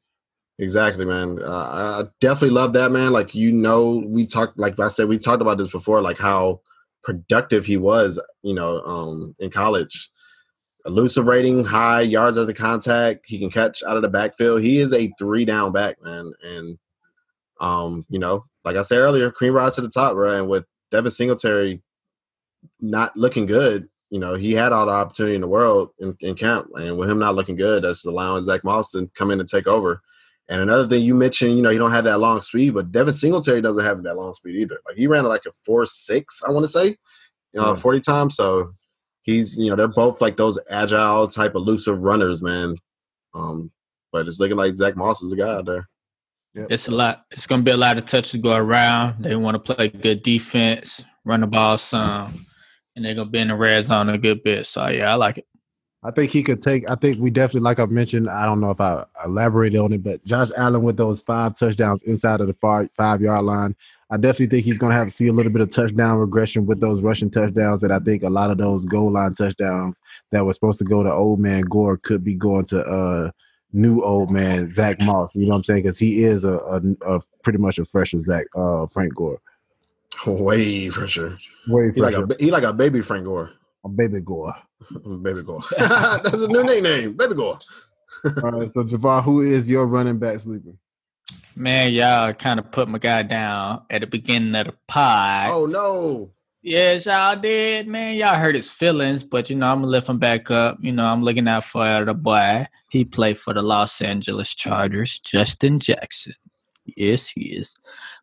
Exactly, 0.60 1.06
man. 1.06 1.40
Uh, 1.42 1.52
I 1.52 2.06
definitely 2.20 2.56
love 2.56 2.74
that, 2.74 2.92
man. 2.92 3.12
Like 3.12 3.36
you 3.36 3.52
know, 3.52 4.04
we 4.08 4.26
talked, 4.26 4.58
like 4.58 4.80
I 4.80 4.88
said, 4.88 5.08
we 5.08 5.20
talked 5.20 5.42
about 5.44 5.60
this 5.60 5.70
before, 5.70 6.02
like 6.02 6.18
how 6.18 6.62
productive 7.04 7.66
he 7.66 7.78
was, 7.78 8.20
you 8.42 8.56
know, 8.56 8.82
um, 8.82 9.36
in 9.40 9.52
college. 9.52 10.10
Elusive 10.88 11.28
rating, 11.28 11.64
high 11.66 12.02
yards 12.02 12.38
at 12.38 12.48
the 12.48 12.54
contact. 12.54 13.26
He 13.28 13.38
can 13.38 13.52
catch 13.52 13.84
out 13.84 13.98
of 13.98 14.02
the 14.02 14.08
backfield. 14.08 14.62
He 14.62 14.80
is 14.80 14.94
a 14.94 15.12
three 15.20 15.46
down 15.46 15.72
back, 15.74 16.02
man. 16.02 16.32
And 16.42 16.78
um, 17.60 18.06
you 18.10 18.18
know, 18.18 18.46
like 18.66 18.78
I 18.78 18.82
said 18.82 18.98
earlier, 18.98 19.30
cream 19.30 19.54
rise 19.54 19.76
to 19.76 19.82
the 19.82 19.90
top, 19.90 20.16
right? 20.16 20.36
And 20.36 20.50
with 20.50 20.66
Devin 20.92 21.12
Singletary 21.12 21.84
not 22.82 23.16
looking 23.16 23.46
good, 23.46 23.90
you 24.10 24.20
know, 24.20 24.36
he 24.36 24.54
had 24.54 24.72
all 24.72 24.86
the 24.86 24.92
opportunity 24.92 25.36
in 25.36 25.42
the 25.42 25.48
world 25.48 25.90
in, 26.00 26.16
in 26.22 26.36
camp, 26.36 26.68
and 26.76 26.98
with 26.98 27.10
him 27.10 27.20
not 27.20 27.36
looking 27.36 27.56
good, 27.56 27.84
that's 27.84 28.06
allowing 28.06 28.44
Zack 28.44 28.64
Moss 28.64 28.92
to 28.92 29.10
come 29.16 29.32
in 29.32 29.40
and 29.40 29.50
take 29.50 29.68
over. 29.68 30.02
And 30.50 30.62
another 30.62 30.88
thing 30.88 31.04
you 31.04 31.14
mentioned, 31.14 31.58
you 31.58 31.62
know, 31.62 31.70
you 31.70 31.80
don't 31.80 31.92
have 31.92 32.06
that 32.06 32.20
long 32.20 32.42
speed, 32.42 32.74
but 32.74 32.92
Devin 32.92 33.14
Singletary 33.14 33.62
doesn't 33.62 33.84
have 33.84 34.02
that 34.04 34.16
long 34.16 34.34
speed 34.34 34.56
either. 34.56 34.80
Like 34.88 34.96
he 34.96 35.06
ran 35.08 35.26
like 35.26 35.46
a 35.46 35.52
four 35.66 35.86
six, 35.86 36.42
I 36.48 36.52
want 36.52 36.64
to 36.66 36.72
say, 36.72 36.86
you 36.88 36.96
know, 37.62 37.68
Yeah. 37.70 37.76
forty 37.76 38.00
times. 38.00 38.36
So 38.36 38.72
he's, 39.24 39.58
you 39.58 39.70
know, 39.70 39.76
they're 39.76 39.90
both 39.90 40.22
like 40.22 40.38
those 40.38 40.58
agile 40.70 41.28
type 41.28 41.56
elusive 41.56 42.02
runners, 42.02 42.42
man. 42.42 42.76
Um, 43.34 43.72
but 44.14 44.26
it's 44.28 44.40
looking 44.40 44.56
like 44.56 44.78
Zack 44.78 44.96
Moss 44.96 45.22
is 45.22 45.32
the 45.32 45.36
guy 45.36 45.50
out 45.50 45.66
there. 45.66 45.90
It's 46.56 46.88
a 46.88 46.92
lot. 46.92 47.24
It's 47.30 47.46
going 47.46 47.62
to 47.62 47.66
be 47.66 47.72
a 47.72 47.78
lot 47.78 47.98
of 47.98 48.06
touches 48.06 48.32
to 48.32 48.38
go 48.38 48.56
around. 48.56 49.24
They 49.24 49.36
want 49.36 49.64
to 49.64 49.74
play 49.76 49.90
good 49.90 50.24
defense, 50.24 51.06
run 51.26 51.42
the 51.42 51.48
ball 51.48 51.78
some, 51.78 52.34
and 52.98 53.06
they're 53.06 53.14
to 53.14 53.26
be 53.26 53.40
in 53.40 53.50
the 53.50 53.56
red 53.56 53.84
zone 53.84 54.10
a 54.10 54.18
good 54.18 54.44
bit. 54.44 54.66
So 54.66 54.88
yeah, 54.88 55.12
I 55.12 55.16
like 55.16 55.38
it. 55.38 55.46
I 56.04 56.12
think 56.12 56.32
he 56.32 56.44
could 56.44 56.62
take. 56.62 56.90
I 56.90 56.96
think 56.96 57.20
we 57.20 57.30
definitely, 57.30 57.62
like 57.62 57.80
I 57.80 57.86
mentioned, 57.86 58.30
I 58.30 58.46
don't 58.46 58.60
know 58.60 58.72
if 58.72 58.82
I 58.82 59.06
elaborated 59.24 59.80
on 59.80 59.94
it, 59.94 60.04
but 60.04 60.24
Josh 60.26 60.50
Allen 60.58 60.84
with 60.84 60.98
those 60.98 61.22
five 61.22 61.56
touchdowns 61.56 62.04
inside 62.04 62.42
of 62.42 62.48
the 62.48 62.54
far, 62.56 62.88
five 62.96 63.22
yard 63.22 63.46
line, 63.46 63.76
I 64.10 64.18
definitely 64.18 64.48
think 64.48 64.66
he's 64.66 64.78
going 64.78 64.92
to 64.92 64.98
have 64.98 65.08
to 65.08 65.14
see 65.14 65.28
a 65.28 65.34
little 65.34 65.52
bit 65.52 65.62
of 65.62 65.72
touchdown 65.72 66.18
regression 66.18 66.66
with 66.66 66.80
those 66.80 67.02
rushing 67.02 67.30
touchdowns. 67.30 67.84
And 67.84 67.92
I 67.92 68.00
think 68.00 68.24
a 68.24 68.30
lot 68.30 68.52
of 68.52 68.58
those 68.58 68.86
goal 68.86 69.12
line 69.12 69.34
touchdowns 69.34 70.02
that 70.32 70.46
were 70.46 70.54
supposed 70.54 70.80
to 70.80 70.86
go 70.86 71.04
to 71.04 71.12
old 71.12 71.40
man 71.40 71.62
Gore 71.62 71.98
could 71.98 72.24
be 72.24 72.36
going 72.36 72.66
to 72.66 72.84
uh 72.84 73.32
new 73.74 74.02
old 74.02 74.32
man 74.32 74.72
Zack 74.72 75.00
Moss. 75.02 75.36
You 75.36 75.44
know 75.44 75.50
what 75.50 75.58
I'm 75.58 75.64
saying? 75.66 75.84
Because 75.84 76.00
he 76.00 76.24
is 76.24 76.46
a, 76.46 76.58
a, 76.58 76.82
a 77.16 77.22
pretty 77.44 77.60
much 77.60 77.80
a 77.80 77.86
fresher 77.86 78.22
Zach 78.22 78.46
uh 78.56 78.88
Frank 78.88 79.14
Gore. 79.14 79.42
Way 80.26 80.90
for 80.90 81.08
sure. 81.08 81.38
Way 81.68 81.92
He 81.94 82.02
like 82.02 82.16
fresher, 82.16 82.28
a 82.40 82.44
he 82.44 82.52
like 82.52 82.64
a 82.64 82.74
baby 82.74 83.02
Frank 83.02 83.26
Gore. 83.26 83.52
a 83.86 83.90
baby 83.90 84.22
Gore. 84.22 84.56
baby 85.22 85.44
Gore. 85.44 85.62
That's 85.78 86.42
a 86.42 86.48
new 86.48 86.64
nickname, 86.66 87.14
Baby 87.14 87.36
Gore. 87.36 87.58
All 88.44 88.52
right, 88.52 88.72
so 88.72 88.84
Javar, 88.84 89.24
who 89.24 89.42
is 89.42 89.70
your 89.70 89.86
running 89.86 90.18
back 90.18 90.40
sleeper? 90.40 90.74
Man, 91.56 91.94
y'all 91.94 92.34
kind 92.34 92.60
of 92.60 92.72
put 92.72 92.88
my 92.88 92.98
guy 93.00 93.22
down 93.24 93.84
at 93.90 94.02
the 94.02 94.08
beginning 94.08 94.56
of 94.56 94.68
the 94.68 94.74
pod. 94.88 95.50
Oh 95.52 95.66
no. 95.66 96.32
Yes, 96.62 97.06
y'all 97.06 97.36
did, 97.36 97.88
man. 97.88 98.16
Y'all 98.16 98.36
hurt 98.36 98.56
his 98.56 98.72
feelings, 98.72 99.24
but 99.24 99.50
you 99.50 99.56
know, 99.56 99.68
I'm 99.68 99.78
gonna 99.80 99.88
lift 99.88 100.10
him 100.10 100.18
back 100.20 100.52
up. 100.52 100.78
You 100.82 100.92
know, 100.92 101.06
I'm 101.06 101.24
looking 101.24 101.48
out 101.48 101.64
for 101.64 102.04
the 102.04 102.14
boy. 102.14 102.68
He 102.90 103.06
played 103.06 103.38
for 103.38 103.54
the 103.54 103.62
Los 103.62 104.02
Angeles 104.02 104.54
Chargers, 104.54 105.20
Justin 105.20 105.80
Jackson. 105.80 106.34
Yes, 106.98 107.30
he 107.30 107.56
is. 107.56 107.76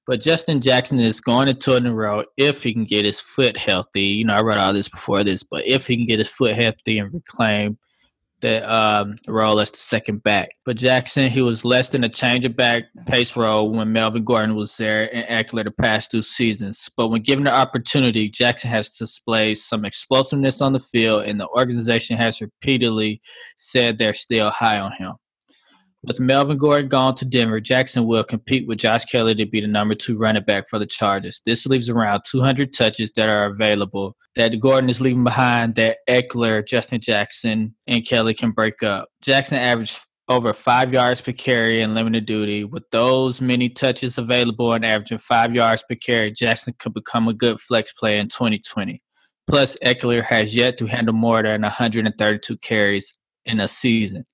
But 0.04 0.20
Justin 0.20 0.60
Jackson 0.60 0.98
is 0.98 1.20
going 1.20 1.56
to 1.56 1.76
a 1.76 1.92
row 1.92 2.24
if 2.36 2.64
he 2.64 2.72
can 2.72 2.84
get 2.84 3.04
his 3.04 3.20
foot 3.20 3.56
healthy. 3.56 4.02
You 4.02 4.24
know, 4.24 4.34
I 4.34 4.42
read 4.42 4.58
all 4.58 4.72
this 4.72 4.88
before 4.88 5.22
this, 5.22 5.44
but 5.44 5.64
if 5.64 5.86
he 5.86 5.96
can 5.96 6.06
get 6.06 6.18
his 6.18 6.28
foot 6.28 6.54
healthy 6.54 6.98
and 6.98 7.14
reclaim 7.14 7.78
the 8.40 8.70
um, 8.70 9.16
role 9.26 9.60
as 9.60 9.70
the 9.70 9.78
second 9.78 10.22
back. 10.22 10.50
But 10.66 10.76
Jackson, 10.76 11.30
he 11.30 11.40
was 11.40 11.64
less 11.64 11.88
than 11.88 12.04
a 12.04 12.08
change 12.08 12.44
of 12.44 12.56
back 12.56 12.84
pace 13.06 13.36
role 13.36 13.70
when 13.70 13.92
Melvin 13.92 14.24
Gordon 14.24 14.56
was 14.56 14.76
there 14.76 15.08
and 15.14 15.46
Ekeler 15.46 15.64
the 15.64 15.70
past 15.70 16.10
two 16.10 16.20
seasons. 16.20 16.90
But 16.94 17.08
when 17.08 17.22
given 17.22 17.44
the 17.44 17.52
opportunity, 17.52 18.28
Jackson 18.28 18.70
has 18.70 18.90
displayed 18.90 19.56
some 19.56 19.84
explosiveness 19.86 20.60
on 20.60 20.74
the 20.74 20.80
field, 20.80 21.24
and 21.24 21.40
the 21.40 21.48
organization 21.48 22.18
has 22.18 22.42
repeatedly 22.42 23.22
said 23.56 23.96
they're 23.96 24.12
still 24.12 24.50
high 24.50 24.78
on 24.78 24.92
him. 24.92 25.14
With 26.06 26.20
Melvin 26.20 26.58
Gordon 26.58 26.88
gone 26.88 27.14
to 27.14 27.24
Denver, 27.24 27.60
Jackson 27.60 28.06
will 28.06 28.24
compete 28.24 28.66
with 28.66 28.78
Josh 28.78 29.06
Kelley 29.06 29.34
to 29.36 29.46
be 29.46 29.62
the 29.62 29.66
number 29.66 29.94
two 29.94 30.18
running 30.18 30.42
back 30.42 30.68
for 30.68 30.78
the 30.78 30.86
Chargers. 30.86 31.40
This 31.46 31.64
leaves 31.66 31.88
around 31.88 32.22
200 32.30 32.74
touches 32.74 33.10
that 33.12 33.30
are 33.30 33.46
available 33.46 34.14
that 34.36 34.60
Gordon 34.60 34.90
is 34.90 35.00
leaving 35.00 35.24
behind 35.24 35.76
that 35.76 35.98
Ekeler, 36.08 36.66
Justin 36.66 37.00
Jackson, 37.00 37.74
and 37.86 38.04
Kelley 38.06 38.34
can 38.34 38.50
break 38.50 38.82
up. 38.82 39.08
Jackson 39.22 39.56
averaged 39.56 39.98
over 40.28 40.52
five 40.52 40.92
yards 40.92 41.22
per 41.22 41.32
carry 41.32 41.80
in 41.80 41.94
limited 41.94 42.26
duty. 42.26 42.64
With 42.64 42.84
those 42.90 43.40
many 43.40 43.70
touches 43.70 44.18
available 44.18 44.74
and 44.74 44.84
averaging 44.84 45.18
five 45.18 45.54
yards 45.54 45.84
per 45.88 45.94
carry, 45.94 46.32
Jackson 46.32 46.74
could 46.78 46.92
become 46.92 47.28
a 47.28 47.34
good 47.34 47.60
flex 47.60 47.92
player 47.92 48.18
in 48.18 48.28
2020. 48.28 49.02
Plus, 49.46 49.76
Ekeler 49.82 50.22
has 50.22 50.54
yet 50.54 50.76
to 50.78 50.86
handle 50.86 51.14
more 51.14 51.42
than 51.42 51.62
132 51.62 52.56
carries 52.58 53.16
in 53.44 53.60
a 53.60 53.68
season. 53.68 54.24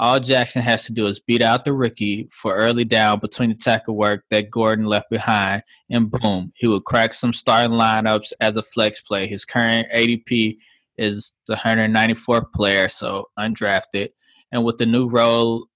All 0.00 0.18
Jackson 0.18 0.62
has 0.62 0.86
to 0.86 0.94
do 0.94 1.08
is 1.08 1.20
beat 1.20 1.42
out 1.42 1.66
the 1.66 1.74
rookie 1.74 2.26
for 2.32 2.54
early 2.54 2.86
down 2.86 3.20
between 3.20 3.50
the 3.50 3.54
tackle 3.54 3.94
work 3.94 4.24
that 4.30 4.50
Gordon 4.50 4.86
left 4.86 5.10
behind, 5.10 5.62
and 5.90 6.10
boom, 6.10 6.54
he 6.56 6.66
will 6.66 6.80
crack 6.80 7.12
some 7.12 7.34
starting 7.34 7.76
lineups 7.76 8.32
as 8.40 8.56
a 8.56 8.62
flex 8.62 9.02
play. 9.02 9.26
His 9.26 9.44
current 9.44 9.88
ADP 9.94 10.56
is 10.96 11.34
the 11.46 11.54
194th 11.54 12.50
player, 12.54 12.88
so 12.88 13.28
undrafted. 13.38 14.08
And 14.50 14.64
with 14.64 14.78
the 14.78 14.86
new 14.86 15.06
role 15.06 15.66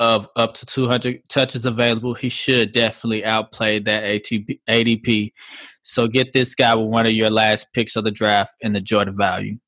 of 0.00 0.28
up 0.34 0.54
to 0.54 0.66
200 0.66 1.28
touches 1.28 1.64
available, 1.64 2.14
he 2.14 2.28
should 2.28 2.72
definitely 2.72 3.24
outplay 3.24 3.78
that 3.78 4.02
ATP, 4.02 4.58
ADP. 4.68 5.32
So 5.82 6.08
get 6.08 6.32
this 6.32 6.56
guy 6.56 6.74
with 6.74 6.88
one 6.88 7.06
of 7.06 7.12
your 7.12 7.30
last 7.30 7.72
picks 7.72 7.94
of 7.94 8.02
the 8.02 8.10
draft 8.10 8.56
and 8.60 8.76
enjoy 8.76 9.04
the 9.04 9.12
value. 9.12 9.58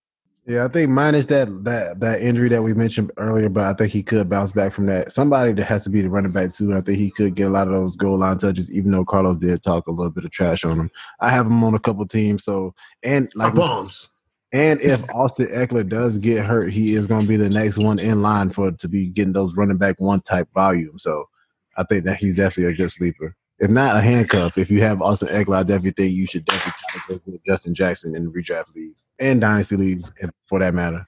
Yeah, 0.51 0.64
I 0.64 0.68
think 0.68 0.90
minus 0.90 1.26
that 1.26 1.46
that 1.62 2.01
that 2.01 2.20
injury 2.20 2.48
that 2.48 2.61
we 2.61 2.74
mentioned 2.74 3.12
earlier, 3.18 3.48
but 3.48 3.62
I 3.66 3.72
think 3.72 3.92
he 3.92 4.03
could 4.03 4.28
bounce 4.28 4.51
back 4.51 4.72
from 4.72 4.86
that. 4.86 5.12
Somebody 5.12 5.53
that 5.53 5.64
has 5.64 5.84
to 5.84 5.90
be 5.90 6.01
the 6.01 6.11
running 6.11 6.32
back 6.32 6.53
too. 6.53 6.70
And 6.70 6.74
I 6.74 6.80
think 6.80 6.98
he 6.98 7.12
could 7.12 7.36
get 7.36 7.46
a 7.46 7.51
lot 7.51 7.68
of 7.68 7.74
those 7.74 7.96
goal 7.96 8.18
line 8.18 8.36
touches, 8.36 8.68
even 8.72 8.90
though 8.90 9.05
Carlos 9.05 9.38
did 9.38 9.62
talk 9.62 9.86
a 9.86 9.92
little 9.92 10.11
bit 10.11 10.24
of 10.24 10.32
trash 10.32 10.64
on 10.64 10.76
him. 10.76 10.90
I 11.20 11.30
have 11.30 11.46
him 11.46 11.62
on 11.62 11.74
a 11.74 11.78
couple 11.78 12.05
teams, 12.05 12.42
so 12.42 12.74
and 13.05 13.30
Like 13.36 13.55
like 13.55 13.55
bombs. 13.55 14.09
and 14.53 14.80
if 14.80 15.09
Austin 15.14 15.46
Ekeler 15.46 15.88
does 15.88 16.18
get 16.18 16.44
hurt, 16.44 16.72
he 16.72 16.96
is 16.96 17.07
going 17.07 17.22
to 17.22 17.28
be 17.28 17.36
the 17.36 17.48
next 17.48 17.78
one 17.78 18.01
in 18.01 18.20
line 18.20 18.51
for 18.51 18.72
to 18.72 18.88
be 18.88 19.07
getting 19.07 19.32
those 19.32 19.55
running 19.55 19.76
back 19.76 20.01
one 20.01 20.20
type 20.20 20.48
volume. 20.53 20.98
So 20.98 21.28
I 21.76 21.84
think 21.84 22.03
that 22.07 22.16
he's 22.16 22.34
definitely 22.34 22.72
a 22.72 22.76
good 22.76 22.90
sleeper. 22.90 23.36
If 23.61 23.70
not 23.70 23.94
a 23.94 24.00
handcuff, 24.00 24.56
if 24.56 24.70
you 24.70 24.80
have 24.80 25.02
Austin 25.02 25.28
Ekeler, 25.28 25.58
I 25.58 25.62
definitely 25.62 25.90
think 25.90 26.14
you 26.14 26.26
should 26.26 26.46
definitely 26.46 27.20
get 27.26 27.44
Justin 27.44 27.74
Jackson 27.74 28.16
in 28.16 28.24
the 28.24 28.30
redraft 28.30 28.74
leagues 28.74 29.06
and 29.18 29.40
dynasty 29.40 29.76
leagues, 29.76 30.11
for 30.46 30.58
that 30.61 30.72
matter. 30.72 31.06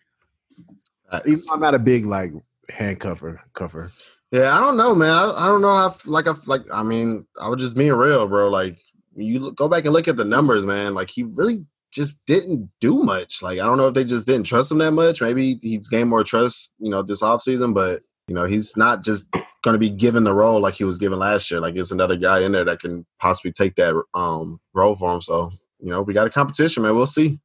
Uh, 1.10 1.20
even 1.26 1.40
though 1.46 1.54
I'm 1.54 1.60
not 1.60 1.74
a 1.74 1.78
big 1.78 2.04
like 2.04 2.32
handcuffer, 2.70 3.38
cuffer. 3.54 3.90
Yeah, 4.30 4.56
I 4.56 4.60
don't 4.60 4.76
know, 4.76 4.94
man. 4.94 5.10
I, 5.10 5.30
I 5.30 5.46
don't 5.46 5.62
know 5.62 5.74
how. 5.74 5.94
Like, 6.06 6.26
I 6.26 6.32
like. 6.46 6.62
I 6.72 6.82
mean, 6.82 7.26
I 7.40 7.48
was 7.48 7.62
just 7.62 7.76
being 7.76 7.92
real, 7.92 8.26
bro. 8.28 8.48
Like, 8.48 8.78
you 9.14 9.40
look, 9.40 9.56
go 9.56 9.68
back 9.68 9.84
and 9.84 9.92
look 9.92 10.08
at 10.08 10.16
the 10.16 10.24
numbers, 10.24 10.64
man. 10.64 10.94
Like, 10.94 11.10
he 11.10 11.22
really 11.22 11.64
just 11.90 12.24
didn't 12.26 12.70
do 12.80 13.02
much. 13.02 13.42
Like, 13.42 13.60
I 13.60 13.64
don't 13.64 13.76
know 13.76 13.88
if 13.88 13.94
they 13.94 14.04
just 14.04 14.26
didn't 14.26 14.46
trust 14.46 14.70
him 14.70 14.78
that 14.78 14.92
much. 14.92 15.20
Maybe 15.20 15.58
he's 15.60 15.88
gained 15.88 16.08
more 16.08 16.24
trust, 16.24 16.72
you 16.78 16.90
know, 16.90 17.02
this 17.02 17.20
offseason, 17.20 17.74
but 17.74 18.02
you 18.28 18.34
know, 18.34 18.44
he's 18.44 18.76
not 18.76 19.02
just 19.04 19.30
going 19.62 19.74
to 19.74 19.78
be 19.78 19.90
given 19.90 20.24
the 20.24 20.34
role 20.34 20.60
like 20.60 20.74
he 20.74 20.84
was 20.84 20.98
given 20.98 21.18
last 21.18 21.50
year. 21.50 21.60
Like, 21.60 21.76
it's 21.76 21.90
another 21.90 22.16
guy 22.16 22.40
in 22.40 22.52
there 22.52 22.64
that 22.64 22.80
can 22.80 23.04
possibly 23.20 23.52
take 23.52 23.74
that 23.76 23.94
um 24.14 24.60
role 24.74 24.94
for 24.94 25.12
him. 25.14 25.22
So, 25.22 25.50
you 25.80 25.90
know, 25.90 26.02
we 26.02 26.14
got 26.14 26.26
a 26.26 26.30
competition, 26.30 26.82
man. 26.82 26.94
We'll 26.94 27.06
see. 27.06 27.40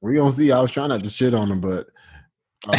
We 0.00 0.14
gonna 0.14 0.32
see. 0.32 0.50
I 0.52 0.60
was 0.60 0.72
trying 0.72 0.88
not 0.90 1.02
to 1.02 1.10
shit 1.10 1.34
on 1.34 1.50
him, 1.50 1.60
but 1.60 1.88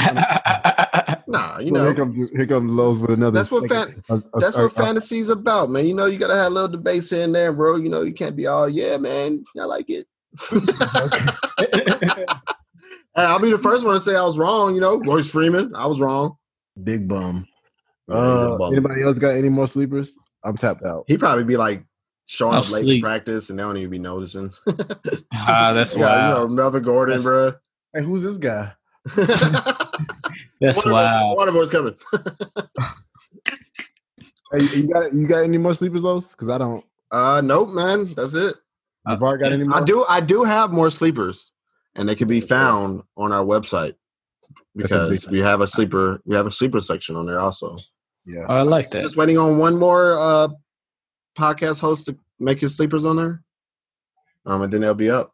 Nah, 1.27 1.59
you 1.59 1.65
you 1.67 1.71
know, 1.71 1.83
here 1.85 1.93
comes 1.93 2.29
here 2.31 2.45
comes 2.47 2.71
Lowe's 2.71 2.99
with 2.99 3.11
another. 3.11 3.31
That's 3.39 3.51
what 3.51 3.69
second- 3.69 4.03
a- 4.09 4.15
a- 4.15 4.39
That's 4.39 4.55
a- 4.55 4.63
what 4.63 4.71
a- 4.71 4.75
fantasy's 4.75 5.29
about, 5.29 5.69
man. 5.69 5.85
You 5.87 5.93
know, 5.93 6.05
you 6.07 6.17
gotta 6.17 6.35
have 6.35 6.47
a 6.51 6.53
little 6.53 6.67
debates 6.69 7.09
here 7.09 7.23
and 7.23 7.33
there, 7.33 7.53
bro. 7.53 7.75
You 7.77 7.89
know, 7.89 8.01
you 8.01 8.13
can't 8.13 8.35
be 8.35 8.47
all, 8.47 8.67
yeah, 8.69 8.97
man. 8.97 9.43
I 9.59 9.65
like 9.65 9.89
it. 9.89 10.07
Hey, 13.13 13.23
I'll 13.23 13.39
be 13.39 13.51
the 13.51 13.57
first 13.57 13.85
one 13.85 13.93
to 13.95 13.99
say 13.99 14.15
I 14.15 14.23
was 14.23 14.37
wrong. 14.37 14.73
You 14.73 14.79
know, 14.79 14.97
Royce 14.99 15.29
Freeman, 15.29 15.75
I 15.75 15.85
was 15.85 15.99
wrong. 15.99 16.37
Big 16.81 17.07
bum. 17.07 17.45
Yeah, 18.07 18.15
he's 18.15 18.23
a 18.23 18.53
Uh, 18.53 18.57
bum. 18.57 18.73
anybody 18.73 19.01
else 19.03 19.19
got 19.19 19.29
any 19.35 19.49
more 19.49 19.67
sleepers? 19.67 20.17
I'm 20.43 20.57
tapped 20.57 20.83
out. 20.85 21.05
He'd 21.07 21.19
probably 21.19 21.43
be 21.43 21.57
like 21.57 21.85
showing 22.25 22.55
I'm 22.55 22.63
up 22.63 22.71
late 22.71 22.87
to 22.87 22.99
practice, 23.01 23.49
and 23.49 23.59
they 23.59 23.63
don't 23.63 23.77
even 23.77 23.89
be 23.91 23.99
noticing. 23.99 24.51
Ah, 25.33 25.71
that's 25.73 25.95
yeah, 25.95 25.99
you 26.29 26.33
wild. 26.35 26.49
know, 26.51 26.55
Melvin 26.55 26.83
Gordon, 26.83 27.17
That's- 27.17 27.23
bro. 27.23 27.53
Hey, 27.93 28.03
who's 28.03 28.23
this 28.23 28.37
guy? 28.37 28.73
That's 29.15 30.77
Waterboy's- 30.77 30.85
wild. 30.85 31.37
Waterboy's 31.39 31.71
coming. 31.71 31.95
Hey, 34.53 34.63
you 34.75 34.87
got 34.93 35.13
you 35.13 35.27
got 35.27 35.43
any 35.45 35.57
more 35.57 35.73
sleepers, 35.73 36.01
Los? 36.01 36.31
Because 36.35 36.49
I 36.49 36.57
don't. 36.57 36.83
Uh, 37.09 37.41
nope, 37.43 37.69
man. 37.69 38.13
That's 38.15 38.33
it. 38.33 38.55
Uh, 39.05 39.15
Navar 39.15 39.39
got 39.39 39.53
any 39.53 39.63
more? 39.63 39.77
I 39.77 39.81
do. 39.83 40.05
I 40.09 40.19
do 40.19 40.43
have 40.43 40.71
more 40.73 40.89
sleepers, 40.91 41.53
and 41.95 42.07
they 42.09 42.15
can 42.15 42.27
be 42.27 42.41
found 42.41 43.03
on 43.15 43.31
our 43.31 43.45
website 43.45 43.61
That's 43.63 43.71
a 43.71 43.85
big 43.85 43.95
because 44.75 45.27
we 45.27 45.39
have 45.39 45.61
a 45.61 45.67
sleeper. 45.67 46.21
We 46.25 46.35
have 46.35 46.47
a 46.47 46.51
sleeper 46.51 46.79
section 46.81 47.15
on 47.15 47.25
there 47.25 47.39
also. 47.39 47.77
Yeah. 48.25 48.45
Oh, 48.47 48.55
I 48.57 48.61
like 48.61 48.89
that. 48.91 49.03
Just 49.03 49.17
waiting 49.17 49.37
on 49.37 49.57
one 49.57 49.77
more 49.79 50.17
uh 50.17 50.47
podcast 51.37 51.81
host 51.81 52.05
to 52.07 52.17
make 52.39 52.59
his 52.59 52.75
sleepers 52.75 53.05
on 53.05 53.15
there. 53.17 53.43
Um, 54.45 54.61
and 54.63 54.73
then 54.73 54.81
they'll 54.81 54.93
be 54.93 55.09
up. 55.09 55.33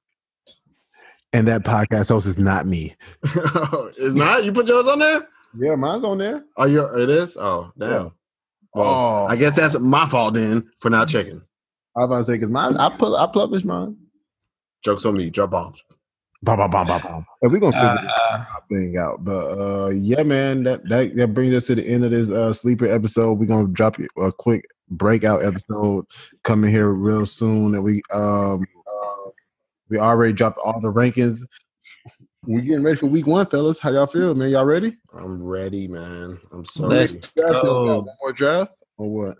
And 1.33 1.47
that 1.47 1.63
podcast 1.63 2.09
host 2.09 2.25
is 2.27 2.37
not 2.37 2.65
me. 2.65 2.95
it's 3.23 4.15
not. 4.15 4.43
You 4.45 4.51
put 4.51 4.67
yours 4.67 4.87
on 4.87 4.99
there. 4.99 5.27
Yeah, 5.57 5.75
mine's 5.75 6.03
on 6.03 6.17
there. 6.17 6.43
Oh, 6.55 6.65
you 6.65 6.85
it 6.97 7.09
is. 7.09 7.37
Oh, 7.37 7.71
damn. 7.77 7.89
Yeah. 7.89 8.09
Well, 8.73 8.87
Oh. 8.89 9.27
I 9.27 9.35
guess 9.35 9.55
that's 9.55 9.79
my 9.79 10.05
fault 10.05 10.33
then 10.35 10.69
for 10.79 10.89
not 10.89 11.07
checking. 11.07 11.41
I 11.95 12.01
was 12.01 12.05
about 12.05 12.17
to 12.19 12.23
say 12.25 12.33
because 12.33 12.49
mine, 12.49 12.77
I 12.77 12.89
put, 12.89 13.15
I 13.17 13.25
published 13.27 13.65
mine. 13.65 13.97
Jokes 14.83 15.05
on 15.05 15.15
me. 15.17 15.29
Drop 15.29 15.49
bombs. 15.49 15.83
Bam, 16.43 16.57
bam, 16.57 16.69
bam, 16.69 16.87
bam, 16.87 17.01
bam. 17.01 17.25
And 17.41 17.51
we're 17.51 17.59
gonna 17.59 17.73
figure 17.77 18.09
Uh, 18.15 18.37
this 18.69 18.77
thing 18.79 18.97
out. 18.97 19.23
But 19.23 19.59
uh 19.59 19.87
yeah, 19.89 20.23
man, 20.23 20.63
that, 20.63 20.87
that 20.89 21.15
that 21.15 21.27
brings 21.33 21.55
us 21.55 21.65
to 21.67 21.75
the 21.75 21.83
end 21.85 22.05
of 22.05 22.11
this 22.11 22.29
uh 22.29 22.53
sleeper 22.53 22.85
episode. 22.85 23.33
We're 23.39 23.47
gonna 23.47 23.67
drop 23.69 23.97
you 23.97 24.07
a 24.17 24.31
quick 24.31 24.65
breakout 24.89 25.43
episode 25.43 26.05
coming 26.43 26.69
here 26.71 26.89
real 26.89 27.25
soon. 27.25 27.73
And 27.75 27.83
we 27.83 28.01
um 28.13 28.61
uh, 28.87 29.29
we 29.89 29.97
already 29.97 30.33
dropped 30.33 30.59
all 30.59 30.79
the 30.79 30.91
rankings. 30.91 31.43
We're 32.45 32.61
getting 32.61 32.83
ready 32.83 32.97
for 32.97 33.07
week 33.07 33.27
one, 33.27 33.47
fellas. 33.47 33.79
How 33.79 33.89
y'all 33.91 34.07
feel, 34.07 34.33
man? 34.35 34.49
Y'all 34.49 34.63
ready? 34.63 34.95
I'm 35.13 35.43
ready, 35.43 35.87
man. 35.87 36.39
I'm 36.53 36.63
so 36.65 36.87
Let's 36.87 37.13
ready. 37.35 37.51
Go. 37.63 37.97
one 38.03 38.15
more 38.21 38.31
draft 38.31 38.75
or 38.97 39.09
what? 39.09 39.37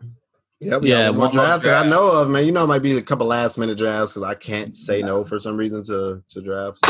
Yeah, 0.60 0.78
we 0.78 0.90
Yeah, 0.90 1.06
got 1.06 1.12
one 1.12 1.20
one 1.20 1.20
more 1.20 1.32
draft 1.32 1.64
that 1.64 1.86
I 1.86 1.90
know 1.90 2.12
of, 2.12 2.30
man. 2.30 2.46
You 2.46 2.52
know, 2.52 2.64
it 2.64 2.68
might 2.68 2.82
be 2.82 2.98
a 2.98 3.02
couple 3.02 3.28
last 3.28 3.58
minute 3.58 3.78
drafts 3.78 4.14
because 4.14 4.24
I 4.24 4.34
can't 4.36 4.76
say 4.76 5.02
no 5.04 5.24
for 5.24 5.40
some 5.40 5.56
reason 5.58 5.84
to 5.86 6.24
to 6.30 6.42
drafts. 6.42 6.82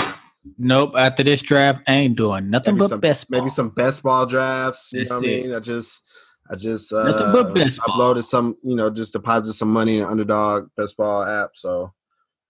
nope. 0.57 0.93
After 0.97 1.23
this 1.23 1.41
draft, 1.41 1.81
I 1.87 1.93
ain't 1.93 2.15
doing 2.15 2.49
nothing 2.49 2.75
Maybe 2.75 2.81
but 2.81 2.89
some, 2.89 2.99
best. 3.01 3.29
maybe 3.29 3.49
some 3.49 3.69
best 3.69 4.03
ball 4.03 4.25
drafts. 4.25 4.89
You 4.93 4.99
That's 4.99 5.09
know 5.11 5.17
what 5.17 5.25
I 5.25 5.27
mean? 5.27 5.53
I 5.53 5.59
just, 5.59 6.03
I 6.49 6.55
just 6.55 6.93
Nothing 6.93 7.27
uh, 7.27 7.31
but 7.43 7.53
best 7.55 7.79
ball. 7.85 7.97
uploaded 8.15 8.23
some, 8.23 8.55
you 8.63 8.75
know, 8.75 8.89
just 8.89 9.11
deposited 9.13 9.53
some 9.53 9.71
money 9.71 9.97
in 9.97 10.03
the 10.03 10.07
underdog 10.09 10.69
best 10.77 10.95
ball 10.95 11.23
app. 11.23 11.51
So, 11.55 11.93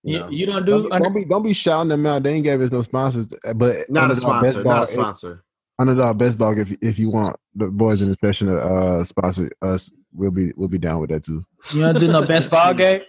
you 0.03 0.13
You, 0.13 0.19
know, 0.19 0.29
you 0.29 0.45
don't 0.45 0.65
Don't 0.65 0.83
do. 0.83 0.89
be, 0.89 0.97
don't 0.99 1.13
be 1.15 1.25
don't 1.25 1.43
be 1.43 1.53
shouting 1.53 1.89
them 1.89 2.05
out. 2.05 2.21
They 2.21 2.33
ain't 2.35 2.43
gave 2.43 2.61
us 2.61 2.71
no 2.71 2.81
sponsors, 2.81 3.27
but 3.55 3.89
not 3.89 4.11
a 4.11 4.13
Underdog 4.13 4.15
Best 4.15 4.21
sponsor, 4.21 4.63
Ball- 4.63 4.73
not 4.75 4.83
a 4.83 4.87
sponsor. 4.87 5.43
Underdog 5.79 6.17
Best 6.19 6.37
Ball. 6.37 6.59
If 6.59 6.71
if 6.81 6.99
you 6.99 7.09
want 7.09 7.35
the 7.55 7.67
boys 7.67 8.01
in 8.03 8.09
the 8.09 8.17
session 8.21 8.47
to 8.47 8.59
uh, 8.59 9.03
sponsor 9.03 9.49
us, 9.63 9.91
we'll 10.17 10.31
be 10.31 10.51
we'll 10.57 10.67
be 10.67 10.77
down 10.77 10.99
with 11.01 11.09
that 11.11 11.23
too. 11.23 11.45
You 11.73 11.81
don't 11.81 11.99
do 11.99 12.07
no 12.11 12.21
best 12.27 12.49
ball 12.49 12.73
game, 12.73 13.01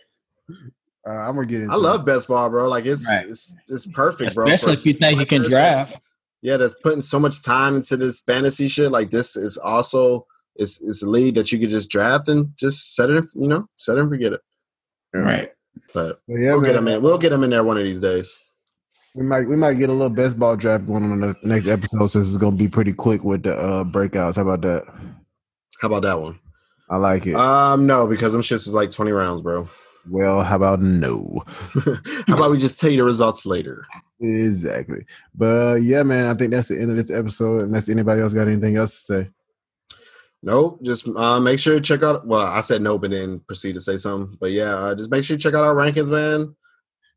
Uh, 1.07 1.11
I'm 1.11 1.35
gonna 1.35 1.47
get 1.47 1.63
into. 1.63 1.73
I 1.73 1.77
love 1.77 2.03
it. 2.03 2.07
best 2.07 2.29
ball, 2.29 2.49
bro. 2.51 2.69
Like 2.69 2.85
it's 2.87 3.07
Right. 3.07 3.27
it's 3.29 3.55
it's 3.69 3.87
perfect, 3.87 4.35
bro. 4.35 4.47
especially 4.47 4.75
for- 4.75 4.81
if 4.81 4.87
you 4.87 4.93
think 4.95 5.21
you 5.21 5.27
can 5.27 5.43
Like, 5.43 5.51
draft. 5.51 5.97
yeah, 6.43 6.57
that's 6.57 6.75
putting 6.83 7.03
so 7.03 7.19
much 7.19 7.43
time 7.43 7.77
into 7.77 7.97
this 7.97 8.21
fantasy 8.21 8.69
shit. 8.69 8.93
Like 8.93 9.11
this 9.11 9.37
is 9.37 9.57
also 9.57 10.27
it's 10.57 10.81
it's 10.81 11.03
a 11.03 11.07
lead 11.09 11.35
that 11.37 11.51
you 11.53 11.59
could 11.59 11.71
just 11.71 11.89
draft 11.91 12.29
and 12.29 12.53
just 12.57 12.95
set 12.95 13.11
it, 13.11 13.25
you 13.35 13.49
know, 13.49 13.69
set 13.77 13.97
it 13.97 14.01
and 14.01 14.11
forget 14.11 14.33
it. 14.35 14.41
Right. 15.15 15.53
But 15.95 16.21
But 16.29 16.35
yeah, 16.39 16.53
we'll 16.53 16.61
get 16.63 16.75
man, 16.75 16.85
them 16.85 16.89
in. 16.89 17.03
We'll 17.03 17.19
get 17.19 17.31
them 17.31 17.45
in 17.45 17.51
there 17.51 17.65
one 17.65 17.79
of 17.79 17.85
these 17.85 18.01
days. 18.01 18.37
we 19.15 19.23
might 19.25 19.49
we 19.49 19.57
might 19.57 19.75
get 19.79 19.89
a 19.89 19.93
little 19.93 20.11
best 20.15 20.39
ball 20.39 20.57
draft 20.57 20.87
going 20.87 21.05
on 21.05 21.13
in 21.13 21.21
the 21.21 21.35
next 21.43 21.67
episode 21.67 22.07
since 22.09 22.29
it's 22.29 22.37
gonna 22.37 22.57
be 22.57 22.69
pretty 22.69 22.93
quick 22.93 23.25
with 23.25 23.45
the 23.45 23.57
uh, 23.57 23.85
breakouts. 23.85 24.37
How 24.37 24.43
about 24.43 24.61
that? 24.63 24.85
How 25.81 25.87
about 25.89 26.03
that 26.03 26.21
one? 26.21 26.39
I 26.91 26.97
like 26.97 27.27
it. 27.27 27.35
Um, 27.35 27.87
no, 27.87 28.07
because 28.07 28.33
them 28.33 28.43
shits 28.43 28.67
is 28.67 28.69
like 28.69 28.91
twenty 28.91 29.13
rounds, 29.13 29.43
bro. 29.43 29.69
well, 30.11 30.43
how 30.43 30.57
about 30.57 30.81
no? 30.81 31.43
How 32.27 32.35
about 32.35 32.51
we 32.51 32.59
just 32.59 32.81
tell 32.81 32.91
you 32.91 32.99
the 32.99 33.05
results 33.05 33.45
later? 33.45 33.87
Exactly. 34.21 35.05
But 35.35 35.67
uh, 35.67 35.75
yeah, 35.75 36.03
man, 36.03 36.27
I 36.27 36.35
think 36.35 36.51
that's 36.51 36.69
the 36.69 36.81
end 36.81 36.91
of 36.91 36.97
this 36.97 37.11
episode. 37.11 37.65
Unless 37.65 37.89
anybody 37.89 38.21
else 38.21 38.33
got 38.33 38.49
anything 38.49 38.77
else 38.77 39.05
to 39.07 39.25
say. 39.25 39.31
Nope. 40.43 40.81
Just 40.83 41.09
uh, 41.09 41.41
make 41.41 41.59
sure 41.59 41.75
to 41.75 41.81
check 41.81 42.03
out. 42.03 42.27
Well, 42.27 42.47
I 42.47 42.61
said 42.61 42.81
no, 42.81 42.99
but 42.99 43.11
then 43.11 43.41
proceed 43.41 43.75
to 43.75 43.81
say 43.81 43.97
something. 43.97 44.37
But 44.41 44.53
yeah, 44.53 44.75
uh, 44.75 44.95
just 44.95 45.11
make 45.11 45.25
sure 45.25 45.35
you 45.35 45.41
check 45.41 45.55
out 45.55 45.65
our 45.65 45.75
rankings, 45.75 46.11
man. 46.11 46.55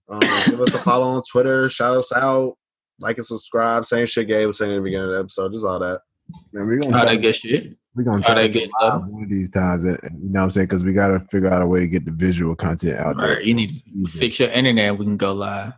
Um, 0.09 0.19
give 0.49 0.61
us 0.61 0.73
a 0.73 0.79
follow 0.83 1.07
on 1.07 1.23
Twitter. 1.23 1.69
Shout 1.69 1.95
us 1.95 2.11
out. 2.11 2.57
Like 2.99 3.17
and 3.17 3.25
subscribe. 3.25 3.85
Same 3.85 4.05
shit 4.05 4.27
Gabe 4.27 4.47
was 4.47 4.57
saying 4.57 4.71
in 4.71 4.77
the 4.77 4.83
beginning 4.83 5.07
of 5.07 5.13
the 5.13 5.19
episode. 5.19 5.53
Just 5.53 5.65
all 5.65 5.79
that. 5.79 6.01
Man, 6.51 6.67
we're 6.67 6.79
gonna 6.79 6.95
All 6.95 7.03
try, 7.03 7.15
that 7.15 7.21
good 7.21 7.35
shit. 7.35 7.77
We're 7.95 8.03
gonna 8.03 8.21
try 8.23 8.41
to 8.43 8.49
get 8.49 8.69
live 8.81 9.05
one 9.07 9.23
of 9.23 9.29
these 9.29 9.49
times. 9.49 9.83
uh, 9.85 9.89
You 9.89 10.29
know 10.29 10.39
what 10.39 10.43
I'm 10.45 10.51
saying? 10.51 10.67
Because 10.67 10.83
we 10.83 10.93
gotta 10.93 11.19
figure 11.31 11.49
out 11.51 11.61
a 11.61 11.67
way 11.67 11.81
to 11.81 11.87
get 11.87 12.05
the 12.05 12.11
visual 12.11 12.55
content 12.55 12.97
out 12.97 13.17
there. 13.17 13.35
Right. 13.35 13.43
You 13.45 13.53
need 13.53 13.83
to 14.03 14.07
fix 14.07 14.39
your 14.39 14.49
internet. 14.49 14.97
We 14.97 15.05
can 15.05 15.17
go 15.17 15.33
live. 15.33 15.73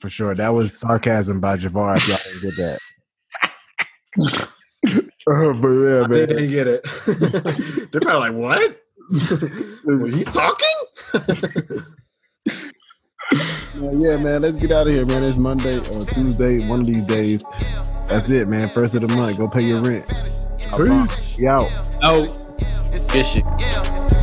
For 0.00 0.08
sure. 0.08 0.34
That 0.34 0.50
was 0.50 0.78
sarcasm 0.78 1.40
by 1.40 1.56
Javar. 1.56 1.96
If 1.96 2.08
y'all 2.08 2.18
didn't 2.24 2.56
get 2.56 2.56
that. 2.56 2.78
Uh, 5.28 5.52
but 5.60 5.68
yeah, 5.68 6.02
I 6.04 6.06
man. 6.06 6.10
they 6.10 6.26
didn't 6.26 6.50
get 6.50 6.66
it. 6.68 6.82
They're 7.92 8.00
probably 8.00 8.30
like, 8.30 8.34
"What? 8.34 8.80
He's 10.14 10.32
talking." 10.32 11.84
Yeah, 13.82 14.16
man. 14.16 14.42
Let's 14.42 14.56
get 14.56 14.70
out 14.70 14.86
of 14.86 14.94
here, 14.94 15.04
man. 15.04 15.22
It's 15.22 15.36
Monday 15.36 15.78
or 15.78 16.04
Tuesday, 16.06 16.66
one 16.66 16.80
of 16.80 16.86
these 16.86 17.06
days. 17.06 17.42
That's 18.08 18.30
it, 18.30 18.48
man. 18.48 18.70
First 18.70 18.94
of 18.94 19.02
the 19.02 19.08
month. 19.14 19.36
Go 19.36 19.48
pay 19.48 19.64
your 19.64 19.80
rent. 19.82 20.06
Peace. 20.76 21.38
We 21.38 21.46
out. 21.46 21.98
Oh, 22.02 22.24
good 23.12 23.26
shit. 23.26 24.15